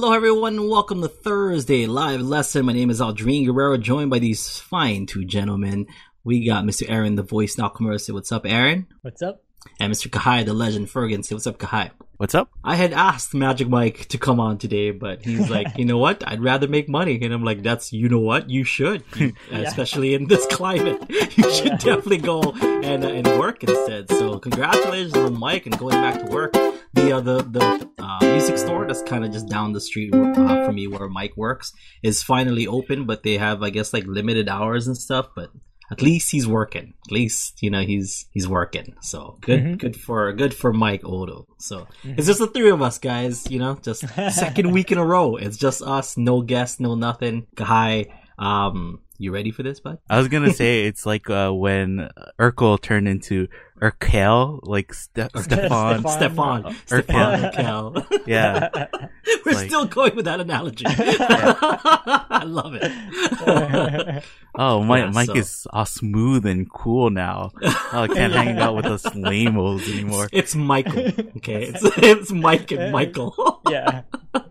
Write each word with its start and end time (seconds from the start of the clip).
Hello, 0.00 0.12
everyone. 0.12 0.68
Welcome 0.68 1.02
to 1.02 1.08
Thursday 1.08 1.86
Live 1.86 2.20
Lesson. 2.20 2.66
My 2.66 2.72
name 2.72 2.88
is 2.88 3.00
Aldrine 3.00 3.44
Guerrero, 3.44 3.76
joined 3.76 4.10
by 4.10 4.20
these 4.20 4.60
fine 4.60 5.06
two 5.06 5.24
gentlemen. 5.24 5.88
We 6.22 6.46
got 6.46 6.62
Mr. 6.62 6.88
Aaron, 6.88 7.16
the 7.16 7.24
voice 7.24 7.56
Nakamura. 7.56 8.14
What's 8.14 8.30
up, 8.30 8.46
Aaron? 8.46 8.86
What's 9.02 9.22
up? 9.22 9.42
And 9.80 9.92
Mr. 9.92 10.08
Kahai, 10.08 10.44
the 10.44 10.54
legend 10.54 10.88
Fergan. 10.88 11.24
Say, 11.24 11.34
what's 11.34 11.46
up, 11.46 11.58
Kahai? 11.58 11.90
What's 12.16 12.34
up? 12.34 12.50
I 12.64 12.74
had 12.74 12.92
asked 12.92 13.32
Magic 13.32 13.68
Mike 13.68 14.06
to 14.08 14.18
come 14.18 14.40
on 14.40 14.58
today, 14.58 14.90
but 14.90 15.22
he's 15.24 15.48
like, 15.48 15.78
you 15.78 15.84
know 15.84 15.98
what? 15.98 16.24
I'd 16.26 16.42
rather 16.42 16.66
make 16.66 16.88
money. 16.88 17.16
And 17.22 17.32
I'm 17.32 17.44
like, 17.44 17.62
that's, 17.62 17.92
you 17.92 18.08
know 18.08 18.18
what? 18.18 18.50
You 18.50 18.64
should. 18.64 19.04
You, 19.14 19.34
Yeah. 19.52 19.58
Especially 19.60 20.14
in 20.14 20.26
this 20.26 20.44
climate. 20.50 21.00
You 21.38 21.48
should 21.52 21.66
Yeah. 21.66 21.76
definitely 21.76 22.18
go 22.18 22.40
and, 22.82 23.04
uh, 23.04 23.08
and 23.08 23.26
work 23.38 23.62
instead. 23.62 24.10
So 24.10 24.40
congratulations 24.40 25.14
on 25.14 25.38
Mike 25.38 25.66
and 25.66 25.78
going 25.78 25.94
back 25.94 26.18
to 26.18 26.26
work. 26.32 26.54
The, 26.94 27.12
uh, 27.12 27.20
the, 27.20 27.42
the, 27.42 27.88
uh, 27.98 28.18
music 28.24 28.58
store 28.58 28.84
that's 28.88 29.02
kind 29.02 29.24
of 29.24 29.30
just 29.30 29.46
down 29.48 29.72
the 29.72 29.80
street, 29.80 30.12
uh, 30.12 30.34
from 30.64 30.74
me 30.74 30.88
where 30.88 31.08
Mike 31.08 31.36
works 31.36 31.72
is 32.02 32.24
finally 32.24 32.66
open, 32.66 33.06
but 33.06 33.22
they 33.22 33.38
have, 33.38 33.62
I 33.62 33.70
guess, 33.70 33.92
like 33.92 34.04
limited 34.06 34.48
hours 34.48 34.88
and 34.88 34.96
stuff, 34.98 35.28
but 35.36 35.50
at 35.90 36.02
least 36.02 36.30
he's 36.30 36.46
working. 36.46 36.94
At 37.06 37.12
least, 37.12 37.62
you 37.62 37.70
know, 37.70 37.80
he's, 37.82 38.26
he's 38.32 38.46
working. 38.48 38.94
So 39.00 39.38
good, 39.40 39.60
Mhm. 39.64 39.78
good 39.78 39.96
for, 39.96 40.32
good 40.32 40.52
for 40.54 40.72
Mike 40.72 41.02
Odo. 41.04 41.46
So 41.58 41.86
it's 42.04 42.26
just 42.26 42.38
the 42.40 42.46
three 42.48 42.70
of 42.70 42.82
us, 42.82 42.98
guys. 42.98 43.50
You 43.50 43.58
know, 43.58 43.78
just 43.82 44.04
second 44.32 44.70
week 44.72 44.92
in 44.92 44.98
a 44.98 45.04
row. 45.04 45.36
It's 45.36 45.56
just 45.56 45.82
us, 45.82 46.16
no 46.16 46.42
guests, 46.42 46.78
no 46.80 46.94
nothing. 46.94 47.46
Hi, 47.58 48.06
um, 48.38 49.00
you 49.20 49.32
ready 49.32 49.50
for 49.50 49.62
this, 49.64 49.80
bud? 49.80 49.98
I 50.08 50.18
was 50.18 50.28
gonna 50.28 50.52
say 50.52 50.84
it's 50.84 51.04
like 51.04 51.28
uh, 51.28 51.50
when 51.50 52.08
Urkel 52.38 52.80
turned 52.80 53.08
into 53.08 53.48
Urkel, 53.80 54.60
like 54.62 54.92
Ste- 54.92 55.30
Stefan. 55.36 56.00
Stefan. 56.00 56.02
Stefan, 56.08 56.64
Oh, 56.66 56.72
Stefan 56.86 57.40
Urkel. 57.52 57.94
Urkel. 57.94 58.22
Yeah, 58.26 58.68
We're 59.46 59.52
Like- 59.54 59.66
still 59.68 59.86
going 59.86 60.14
with 60.16 60.24
that 60.26 60.40
analogy. 60.40 60.84
I 60.88 62.42
love 62.46 62.74
it. 62.74 64.24
Oh, 64.54 64.82
my, 64.82 64.98
Yeah, 65.04 65.10
Mike 65.10 65.26
so- 65.28 65.34
is 65.36 65.66
all 65.72 65.86
smooth 65.86 66.44
and 66.46 66.70
cool 66.70 67.10
now. 67.10 67.52
Oh, 67.62 68.02
I 68.02 68.08
can't 68.08 68.32
hang 68.32 68.58
out 68.58 68.74
with 68.76 68.86
us 68.86 69.04
lamos 69.14 69.88
anymore. 69.90 70.28
It's 70.32 70.54
Michael. 70.54 71.08
Okay, 71.38 71.64
it's 71.72 71.82
it's 71.98 72.32
Mike 72.32 72.70
and 72.72 72.92
Michael. 72.92 73.60
yeah. 73.70 74.02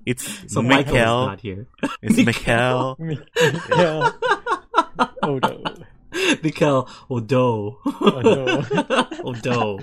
It's 0.06 0.52
So 0.52 0.62
Michael 0.62 0.96
is 0.96 1.02
not 1.02 1.42
here. 1.42 1.68
It's 2.02 2.16
Mikkel. 2.18 2.98
Mikael. 3.00 4.14
Odo. 5.24 5.62
Oh, 5.66 5.74
Mikel 6.44 6.90
Odo. 7.10 7.78
Odo. 8.02 8.64
Odo. 9.24 9.80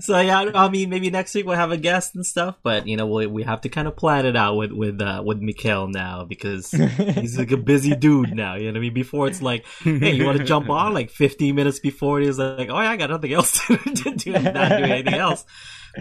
so 0.00 0.18
yeah, 0.20 0.50
I 0.54 0.68
mean, 0.68 0.90
maybe 0.90 1.10
next 1.10 1.34
week 1.34 1.46
we'll 1.46 1.56
have 1.56 1.72
a 1.72 1.76
guest 1.76 2.14
and 2.14 2.24
stuff, 2.24 2.56
but 2.62 2.86
you 2.86 2.96
know, 2.96 3.06
we 3.06 3.26
we 3.26 3.42
have 3.42 3.60
to 3.62 3.68
kind 3.68 3.88
of 3.88 3.96
plan 3.96 4.26
it 4.26 4.36
out 4.36 4.56
with 4.56 4.72
with 4.72 5.00
uh, 5.00 5.22
with 5.24 5.38
Mikel 5.38 5.88
now 5.88 6.24
because 6.24 6.70
he's 6.70 7.38
like 7.38 7.50
a 7.50 7.56
busy 7.56 7.94
dude 7.94 8.34
now. 8.34 8.54
You 8.54 8.64
know 8.66 8.70
what 8.72 8.76
I 8.78 8.80
mean? 8.80 8.94
Before 8.94 9.26
it's 9.28 9.42
like, 9.42 9.64
hey, 9.82 10.12
you 10.14 10.24
want 10.24 10.38
to 10.38 10.44
jump 10.44 10.68
on? 10.70 10.92
Like 10.94 11.10
15 11.10 11.54
minutes 11.54 11.78
before, 11.80 12.20
he's 12.20 12.38
like, 12.38 12.68
oh 12.70 12.80
yeah, 12.80 12.90
I 12.90 12.96
got 12.96 13.10
nothing 13.10 13.32
else 13.32 13.60
to 13.66 13.76
do, 14.16 14.32
not 14.32 14.54
doing 14.54 14.90
anything 14.90 15.14
else. 15.14 15.44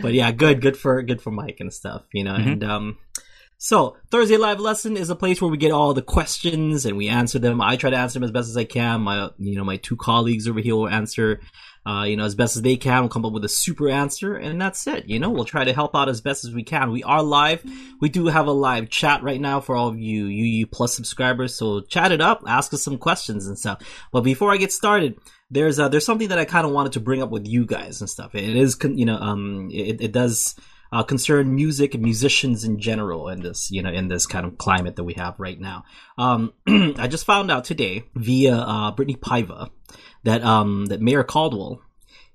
But 0.02 0.14
yeah, 0.14 0.32
good, 0.32 0.62
good 0.62 0.78
for 0.78 1.02
good 1.04 1.22
for 1.22 1.32
Mike 1.32 1.58
and 1.60 1.74
stuff. 1.74 2.04
You 2.14 2.24
know, 2.24 2.34
Mhm. 2.36 2.52
and 2.54 2.64
um. 2.64 2.98
So 3.62 3.98
Thursday 4.10 4.38
live 4.38 4.62
lesson 4.62 4.96
is 4.96 5.10
a 5.10 5.18
place 5.18 5.42
where 5.42 5.52
we 5.52 5.58
get 5.58 5.74
all 5.74 5.94
the 5.94 6.02
questions 6.02 6.86
and 6.86 6.96
we 6.96 7.10
answer 7.10 7.40
them. 7.40 7.60
I 7.60 7.76
try 7.76 7.90
to 7.90 7.98
answer 7.98 8.18
them 8.18 8.24
as 8.24 8.32
best 8.32 8.48
as 8.48 8.56
I 8.56 8.64
can. 8.64 9.02
My 9.02 9.32
you 9.38 9.58
know 9.58 9.66
my 9.66 9.76
two 9.76 9.98
colleagues 9.98 10.48
over 10.48 10.62
here 10.62 10.78
will 10.78 10.88
answer 10.88 11.42
uh, 11.86 12.04
you 12.04 12.16
know 12.16 12.24
as 12.24 12.36
best 12.36 12.56
as 12.56 12.62
they 12.62 12.78
can. 12.78 13.02
We'll 13.02 13.10
come 13.10 13.26
up 13.26 13.34
with 13.34 13.44
a 13.44 13.50
super 13.50 13.90
answer 13.90 14.34
and 14.34 14.62
that's 14.62 14.88
it. 14.88 15.10
You 15.10 15.20
know 15.20 15.30
we'll 15.30 15.44
try 15.44 15.66
to 15.66 15.74
help 15.74 15.94
out 15.94 16.08
as 16.08 16.22
best 16.22 16.46
as 16.46 16.54
we 16.54 16.64
can. 16.64 16.90
We 16.90 17.04
are 17.04 17.22
live. 17.22 17.62
We 18.00 18.08
do 18.08 18.28
have 18.28 18.48
a 18.48 18.54
live 18.54 18.90
chat 18.90 19.24
right 19.24 19.42
now 19.42 19.60
for 19.60 19.76
all 19.76 19.90
of 19.90 20.00
you 20.00 20.28
UU 20.28 20.68
plus 20.68 20.96
subscribers. 20.96 21.54
So 21.54 21.82
chat 21.82 22.14
it 22.14 22.22
up, 22.22 22.44
ask 22.48 22.74
us 22.74 22.82
some 22.82 22.98
questions 22.98 23.46
and 23.46 23.60
stuff. 23.60 23.82
But 24.14 24.22
before 24.22 24.54
I 24.54 24.58
get 24.58 24.72
started. 24.72 25.20
There's 25.52 25.80
uh, 25.80 25.90
there's 25.90 26.06
something 26.06 26.28
that 26.28 26.38
I 26.38 26.46
kind 26.46 26.68
of 26.68 26.74
wanted 26.74 26.92
to 26.92 27.00
bring 27.00 27.24
up 27.24 27.32
with 27.32 27.48
you 27.48 27.66
guys 27.66 28.02
and 28.02 28.08
stuff. 28.08 28.36
It 28.36 28.56
is 28.56 28.78
you 28.84 29.04
know 29.04 29.18
um 29.18 29.70
it, 29.72 30.00
it 30.00 30.12
does 30.12 30.54
uh, 30.92 31.04
concern 31.04 31.56
music 31.56 31.94
and 31.94 32.04
musicians 32.04 32.64
in 32.64 32.80
general 32.80 33.30
in 33.30 33.42
this, 33.42 33.70
you 33.72 33.82
know, 33.82 33.92
in 33.92 34.08
this 34.08 34.26
kind 34.26 34.46
of 34.46 34.58
climate 34.58 34.96
that 34.96 35.04
we 35.04 35.14
have 35.14 35.40
right 35.40 35.60
now. 35.60 35.84
Um, 36.18 36.54
I 36.68 37.08
just 37.08 37.26
found 37.26 37.52
out 37.52 37.64
today 37.64 38.04
via 38.16 38.56
uh, 38.56 38.96
Brittni 38.96 39.18
Paiva 39.18 39.70
that 40.24 40.44
um, 40.44 40.88
that 40.88 41.02
Mayor 41.02 41.24
Caldwell 41.24 41.82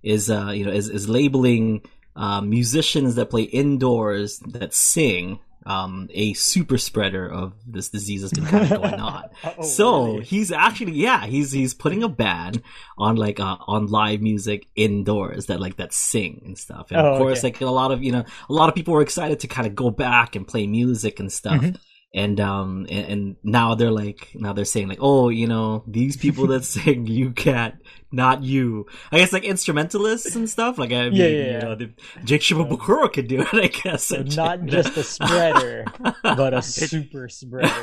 is, 0.02 0.30
uh, 0.30 0.50
you 0.50 0.64
know, 0.64 0.72
is, 0.72 0.88
is 0.88 1.08
labeling 1.08 1.82
uh, 2.16 2.40
musicians 2.40 3.16
that 3.16 3.30
play 3.30 3.42
indoors 3.42 4.38
that 4.40 4.74
sing 4.74 5.40
um, 5.66 6.08
a 6.12 6.34
super 6.34 6.76
spreader 6.78 7.26
of 7.26 7.52
this 7.66 7.88
disease 7.88 8.20
that's 8.22 8.34
been 8.34 8.44
kind 8.46 8.70
of 8.70 8.80
going 8.82 8.94
on. 9.00 9.24
Oh, 9.44 9.62
so 9.62 10.04
really? 10.06 10.24
he's 10.24 10.52
actually 10.52 10.92
yeah 10.92 11.24
he's 11.26 11.52
he's 11.52 11.72
putting 11.74 12.02
a 12.02 12.08
ban 12.08 12.62
on 12.98 13.16
like 13.16 13.40
uh, 13.40 13.56
on 13.66 13.86
live 13.86 14.20
music 14.20 14.66
indoors 14.76 15.46
that 15.46 15.60
like 15.60 15.76
that 15.76 15.92
sing 15.92 16.42
and 16.44 16.58
stuff 16.58 16.90
and 16.90 17.00
Oh, 17.00 17.12
of 17.14 17.18
course 17.18 17.38
okay. 17.38 17.46
like 17.48 17.60
a 17.60 17.66
lot 17.66 17.92
of 17.92 18.02
you 18.02 18.12
know 18.12 18.24
a 18.48 18.52
lot 18.52 18.68
of 18.68 18.74
people 18.74 18.94
were 18.94 19.02
excited 19.02 19.40
to 19.40 19.46
kind 19.48 19.66
of 19.66 19.74
go 19.74 19.90
back 19.90 20.36
and 20.36 20.46
play 20.46 20.66
music 20.66 21.18
and 21.20 21.32
stuff 21.32 21.60
Mhm. 21.62 21.76
And 22.14 22.38
um 22.40 22.86
and, 22.88 23.06
and 23.12 23.36
now 23.42 23.74
they're 23.74 23.90
like 23.90 24.30
now 24.34 24.52
they're 24.52 24.64
saying 24.64 24.88
like 24.88 24.98
oh 25.00 25.28
you 25.28 25.46
know 25.48 25.82
these 25.86 26.16
people 26.16 26.46
that 26.46 26.64
sing 26.74 27.06
you 27.06 27.30
can't 27.32 27.74
not 28.12 28.44
you 28.44 28.86
i 29.10 29.18
guess 29.18 29.32
like 29.32 29.42
instrumentalists 29.42 30.36
and 30.36 30.48
stuff 30.48 30.78
like 30.78 30.92
i 30.92 31.08
mean 31.10 31.14
Yeah, 31.14 31.26
yeah, 31.26 31.36
you 31.44 31.50
yeah. 31.52 31.58
know 31.58 31.74
the, 31.74 31.90
jake 32.22 32.42
shimabukuro 32.42 33.12
could 33.12 33.26
do 33.26 33.40
it 33.42 33.48
i 33.52 33.66
guess 33.66 34.04
So 34.04 34.22
not 34.22 34.60
Jake- 34.60 34.70
just 34.70 34.96
a 34.96 35.02
spreader, 35.02 35.84
but 36.22 36.54
a 36.54 36.62
super 36.62 37.28
spreader. 37.28 37.68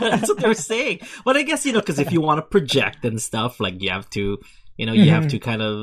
That's 0.00 0.28
what 0.28 0.38
they're 0.38 0.54
saying. 0.54 1.00
But 1.24 1.36
I 1.36 1.42
guess 1.42 1.66
you 1.66 1.72
know, 1.72 1.80
because 1.80 1.98
if 1.98 2.12
you 2.12 2.20
want 2.20 2.38
to 2.38 2.42
project 2.42 3.04
and 3.04 3.20
stuff, 3.20 3.58
like 3.58 3.82
you 3.82 3.90
have 3.90 4.08
to, 4.10 4.38
you 4.82 4.86
know, 4.88 4.96
you 5.04 5.10
have 5.16 5.24
Mhm. 5.26 5.32
to 5.34 5.38
kind 5.48 5.62
of 5.68 5.74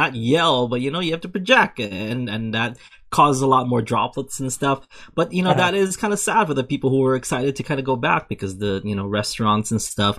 not 0.00 0.12
yell, 0.32 0.68
but 0.72 0.80
you 0.84 0.90
know, 0.92 1.00
you 1.06 1.12
have 1.16 1.24
to 1.26 1.32
project, 1.36 1.80
and 1.80 2.28
and 2.34 2.52
that 2.58 2.76
causes 3.18 3.42
a 3.42 3.46
lot 3.54 3.68
more 3.72 3.82
droplets 3.90 4.40
and 4.42 4.52
stuff. 4.58 4.78
But 5.18 5.32
you 5.36 5.42
know, 5.44 5.54
Uh-huh. 5.54 5.62
that 5.64 5.74
is 5.82 5.96
kind 6.02 6.12
of 6.12 6.18
sad 6.28 6.46
for 6.48 6.54
the 6.60 6.64
people 6.72 6.88
who 6.90 7.00
were 7.06 7.16
excited 7.22 7.52
to 7.56 7.62
kind 7.68 7.80
of 7.80 7.86
go 7.92 7.96
back 8.08 8.22
because 8.32 8.52
the 8.64 8.72
you 8.90 8.96
know 8.98 9.06
restaurants 9.20 9.70
and 9.74 9.80
stuff 9.92 10.16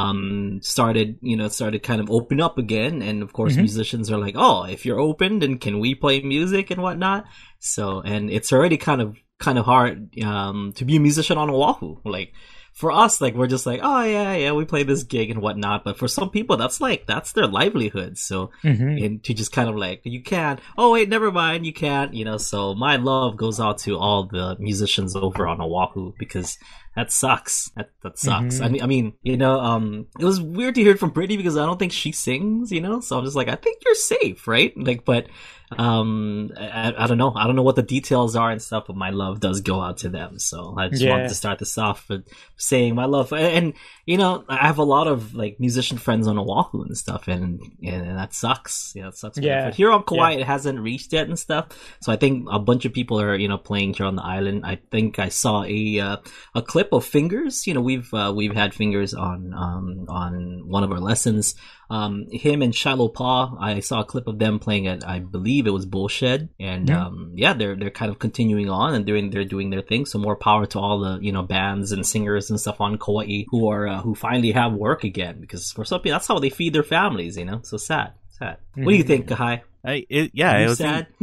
um 0.00 0.58
started 0.62 1.08
you 1.30 1.36
know 1.38 1.48
started 1.58 1.80
kind 1.90 2.00
of 2.02 2.10
open 2.18 2.38
up 2.46 2.58
again 2.64 2.94
and 3.08 3.22
of 3.26 3.30
course 3.38 3.54
Mhm. 3.54 3.64
musicians 3.68 4.06
are 4.12 4.18
like 4.26 4.36
oh 4.46 4.58
if 4.74 4.80
you're 4.84 5.00
open 5.10 5.38
then 5.42 5.54
can 5.64 5.74
we 5.84 5.90
play 5.94 6.16
music 6.34 6.66
and 6.72 6.80
whatnot 6.86 7.24
so 7.74 7.84
and 8.12 8.22
it's 8.36 8.52
already 8.52 8.76
kind 8.88 9.00
of 9.04 9.08
kind 9.46 9.58
of 9.60 9.64
hard 9.64 9.94
um 10.32 10.58
to 10.78 10.84
be 10.84 10.96
a 10.96 11.00
musician 11.08 11.38
on 11.42 11.48
oahu 11.50 11.90
like 12.16 12.30
for 12.76 12.92
us 12.92 13.20
like 13.22 13.34
we're 13.34 13.46
just 13.46 13.64
like 13.64 13.80
oh 13.82 14.02
yeah 14.02 14.34
yeah 14.34 14.52
we 14.52 14.64
play 14.66 14.82
this 14.84 15.02
gig 15.02 15.30
and 15.30 15.40
whatnot 15.40 15.82
but 15.82 15.96
for 15.98 16.06
some 16.06 16.28
people 16.30 16.56
that's 16.58 16.78
like 16.80 17.06
that's 17.06 17.32
their 17.32 17.46
livelihood 17.46 18.16
so 18.18 18.50
Mhm. 18.62 19.02
and 19.04 19.24
to 19.24 19.32
just 19.34 19.50
kind 19.50 19.68
of 19.70 19.76
like 19.76 20.02
you 20.04 20.22
can't. 20.22 20.60
oh 20.76 20.92
wait 20.92 21.08
never 21.08 21.32
mind 21.32 21.64
you 21.64 21.72
can't 21.72 22.12
you 22.12 22.24
know 22.24 22.36
so 22.36 22.74
my 22.74 22.96
love 22.96 23.36
goes 23.38 23.58
out 23.58 23.78
to 23.78 23.96
all 23.96 24.24
the 24.26 24.56
musicians 24.60 25.16
over 25.16 25.46
on 25.48 25.58
oahu 25.60 26.12
because 26.18 26.58
that 26.96 27.12
sucks. 27.12 27.70
That 27.76 27.90
that 28.02 28.18
sucks. 28.18 28.58
Mhm. 28.58 28.64
i 28.64 28.68
mean 28.68 28.82
i 28.82 28.86
mean 28.86 29.12
you 29.22 29.36
know 29.36 29.60
um 29.60 30.06
it 30.18 30.24
was 30.24 30.40
weird 30.40 30.74
to 30.76 30.82
hear 30.82 30.92
it 30.92 30.98
from 30.98 31.12
Brittni 31.12 31.36
because 31.36 31.56
i 31.56 31.64
don't 31.66 31.78
think 31.78 31.92
she 31.92 32.10
sings 32.12 32.72
you 32.72 32.80
know? 32.80 33.00
So 33.00 33.18
i'm 33.18 33.24
just 33.24 33.36
like 33.36 33.48
i 33.48 33.54
think 33.54 33.82
you're 33.84 33.94
safe 33.94 34.48
right? 34.48 34.72
Like 34.76 35.04
but 35.04 35.26
um 35.78 36.50
I, 36.56 36.94
I 36.96 37.06
don't 37.06 37.18
know. 37.18 37.32
I 37.34 37.44
don't 37.46 37.56
know 37.56 37.62
what 37.62 37.76
the 37.76 37.82
details 37.82 38.36
are 38.36 38.50
and 38.50 38.62
stuff 38.62 38.84
but 38.86 38.96
my 38.96 39.10
love 39.10 39.40
does 39.40 39.60
go 39.60 39.80
out 39.80 39.98
to 39.98 40.08
them. 40.08 40.38
So 40.38 40.74
i 40.78 40.88
just 40.88 41.02
Yeah. 41.02 41.10
wanted 41.10 41.28
to 41.28 41.34
start 41.34 41.58
this 41.58 41.76
off 41.76 42.08
with 42.08 42.26
saying 42.56 42.94
my 42.94 43.04
love 43.06 43.32
and 43.32 43.74
you 44.06 44.16
know 44.16 44.44
i 44.48 44.66
have 44.66 44.78
a 44.78 44.84
lot 44.84 45.08
of 45.08 45.34
like 45.34 45.58
musician 45.58 45.98
friends 45.98 46.26
on 46.26 46.38
oahu 46.38 46.82
and 46.82 46.96
stuff 46.96 47.28
and 47.28 47.60
and 47.82 48.16
that 48.16 48.32
sucks. 48.32 48.92
Yeah 48.94 49.08
it 49.08 49.16
sucks. 49.16 49.38
Yeah. 49.38 49.66
but 49.66 49.74
here 49.74 49.90
on 49.90 50.04
kauai 50.04 50.34
it 50.34 50.46
hasn't 50.46 50.78
reached 50.78 51.12
yet 51.12 51.28
and 51.28 51.38
stuff. 51.38 51.66
So 52.00 52.12
i 52.12 52.16
think 52.16 52.46
a 52.50 52.58
bunch 52.58 52.84
of 52.84 52.92
people 52.92 53.20
are 53.20 53.34
you 53.36 53.48
know 53.48 53.58
playing 53.58 53.94
here 53.94 54.06
on 54.06 54.16
the 54.16 54.22
island. 54.24 54.64
I 54.64 54.78
think 54.90 55.18
i 55.18 55.28
saw 55.28 55.64
a 55.64 56.00
uh, 56.00 56.16
a 56.54 56.62
clip 56.62 56.92
of 56.92 57.04
fingers. 57.04 57.66
You 57.66 57.74
know 57.74 57.80
we've 57.80 58.12
uh, 58.14 58.32
we've 58.34 58.54
had 58.54 58.74
fingers 58.74 59.12
on 59.12 59.52
um 59.52 60.06
on 60.08 60.62
one 60.68 60.84
of 60.84 60.92
our 60.92 61.00
lessons 61.00 61.54
um 61.88 62.26
him 62.30 62.62
and 62.62 62.74
Shiloh 62.74 63.08
Pa 63.08 63.54
I 63.60 63.80
saw 63.80 64.00
a 64.00 64.04
clip 64.04 64.26
of 64.26 64.38
them 64.38 64.58
playing 64.58 64.86
at 64.88 65.06
I 65.06 65.20
believe 65.20 65.66
it 65.66 65.70
was 65.70 65.86
Bull 65.86 66.08
Shed 66.08 66.48
and 66.58 66.88
Yeah. 66.88 67.06
um 67.06 67.32
yeah 67.36 67.52
they're 67.54 67.76
they're 67.76 67.90
kind 67.90 68.10
of 68.10 68.18
continuing 68.18 68.68
on 68.68 68.94
and 68.94 69.06
doing 69.06 69.30
they're 69.30 69.44
doing 69.44 69.70
their 69.70 69.82
thing 69.82 70.04
so 70.06 70.18
more 70.18 70.36
power 70.36 70.66
to 70.66 70.78
all 70.80 70.98
the 71.00 71.18
you 71.22 71.32
know 71.32 71.42
bands 71.42 71.92
and 71.92 72.04
singers 72.06 72.50
and 72.50 72.58
stuff 72.60 72.80
on 72.80 72.98
Kauai 72.98 73.44
who 73.50 73.68
are 73.70 73.86
uh, 73.86 74.00
who 74.02 74.14
finally 74.14 74.50
have 74.52 74.72
work 74.72 75.04
again 75.04 75.40
because 75.40 75.70
for 75.72 75.84
some 75.84 76.00
people 76.00 76.16
that's 76.16 76.26
how 76.26 76.38
they 76.38 76.50
feed 76.50 76.72
their 76.72 76.82
families 76.82 77.36
you 77.36 77.44
know 77.44 77.60
so 77.62 77.76
sad 77.76 78.12
sad 78.30 78.56
what 78.74 78.90
do 78.90 78.96
you 78.96 79.04
Mhm. 79.04 79.06
think 79.06 79.28
Kahai 79.28 79.60
I, 79.84 80.04
it, 80.10 80.32
yeah, 80.34 80.56
Are 80.56 80.60
it 80.64 80.68
was 80.68 80.78
sad 80.78 81.06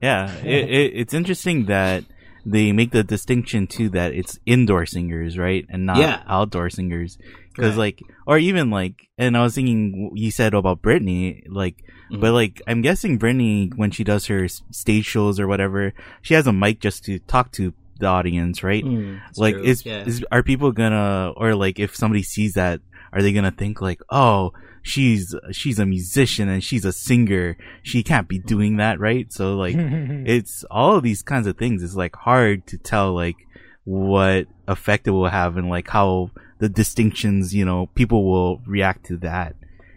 yeah. 0.00 0.32
It, 0.44 0.70
it, 0.70 0.92
it's 0.94 1.14
interesting 1.14 1.66
that 1.66 2.04
they 2.44 2.70
make 2.70 2.92
the 2.92 3.02
distinction 3.02 3.66
too 3.66 3.88
that 3.88 4.12
it's 4.12 4.38
indoor 4.46 4.86
singers, 4.86 5.36
right, 5.36 5.66
and 5.68 5.84
not 5.86 5.98
Yeah. 5.98 6.22
outdoor 6.28 6.70
singers. 6.70 7.18
Because 7.56 7.72
Right. 7.76 7.98
like, 7.98 8.02
or 8.26 8.38
even 8.38 8.70
like, 8.70 9.08
and 9.18 9.36
I 9.36 9.42
was 9.42 9.54
thinking 9.54 10.12
you 10.14 10.30
said 10.30 10.52
about 10.54 10.82
Brittni, 10.82 11.42
like, 11.48 11.76
Mhm. 12.12 12.20
but 12.20 12.32
like, 12.32 12.60
I'm 12.66 12.82
guessing 12.82 13.18
Brittni 13.18 13.72
when 13.76 13.90
she 13.90 14.04
does 14.04 14.26
her 14.26 14.46
stage 14.48 15.06
shows 15.06 15.40
or 15.40 15.48
whatever, 15.48 15.92
she 16.22 16.34
has 16.34 16.46
a 16.46 16.52
mic 16.52 16.80
just 16.80 17.04
to 17.06 17.18
talk 17.20 17.50
to 17.52 17.72
the 17.98 18.06
audience, 18.06 18.62
right? 18.62 18.84
Mm, 18.84 19.20
like 19.38 19.54
true. 19.54 19.64
is, 19.64 19.84
Yeah. 19.86 20.04
is 20.04 20.24
are 20.30 20.42
people 20.42 20.70
gonna 20.70 21.32
or 21.36 21.54
like 21.54 21.78
if 21.80 21.96
somebody 21.96 22.22
sees 22.22 22.52
that 22.52 22.80
are 23.12 23.22
they 23.22 23.32
gonna 23.32 23.50
think 23.50 23.80
like 23.80 24.00
oh 24.10 24.52
she's 24.82 25.34
she's 25.50 25.78
a 25.78 25.86
musician 25.86 26.48
and 26.48 26.62
she's 26.62 26.84
a 26.84 26.92
singer 26.92 27.56
she 27.82 28.02
can't 28.02 28.28
be 28.28 28.38
doing 28.38 28.76
that 28.76 29.00
right 29.00 29.32
so 29.32 29.56
like 29.56 29.74
it's 30.26 30.62
all 30.70 30.94
of 30.96 31.02
these 31.02 31.22
kinds 31.22 31.46
of 31.46 31.56
things 31.56 31.82
it's 31.82 31.96
like 31.96 32.14
hard 32.14 32.66
to 32.66 32.76
tell 32.78 33.14
like 33.14 33.36
what 33.84 34.46
effect 34.68 35.06
it 35.08 35.12
will 35.12 35.28
have 35.28 35.56
and 35.56 35.68
like 35.70 35.88
how 35.88 36.30
the 36.58 36.68
distinctions 36.68 37.54
you 37.54 37.64
know 37.64 37.86
people 37.94 38.24
will 38.30 38.60
react 38.66 39.04
to 39.06 39.16
that 39.18 39.54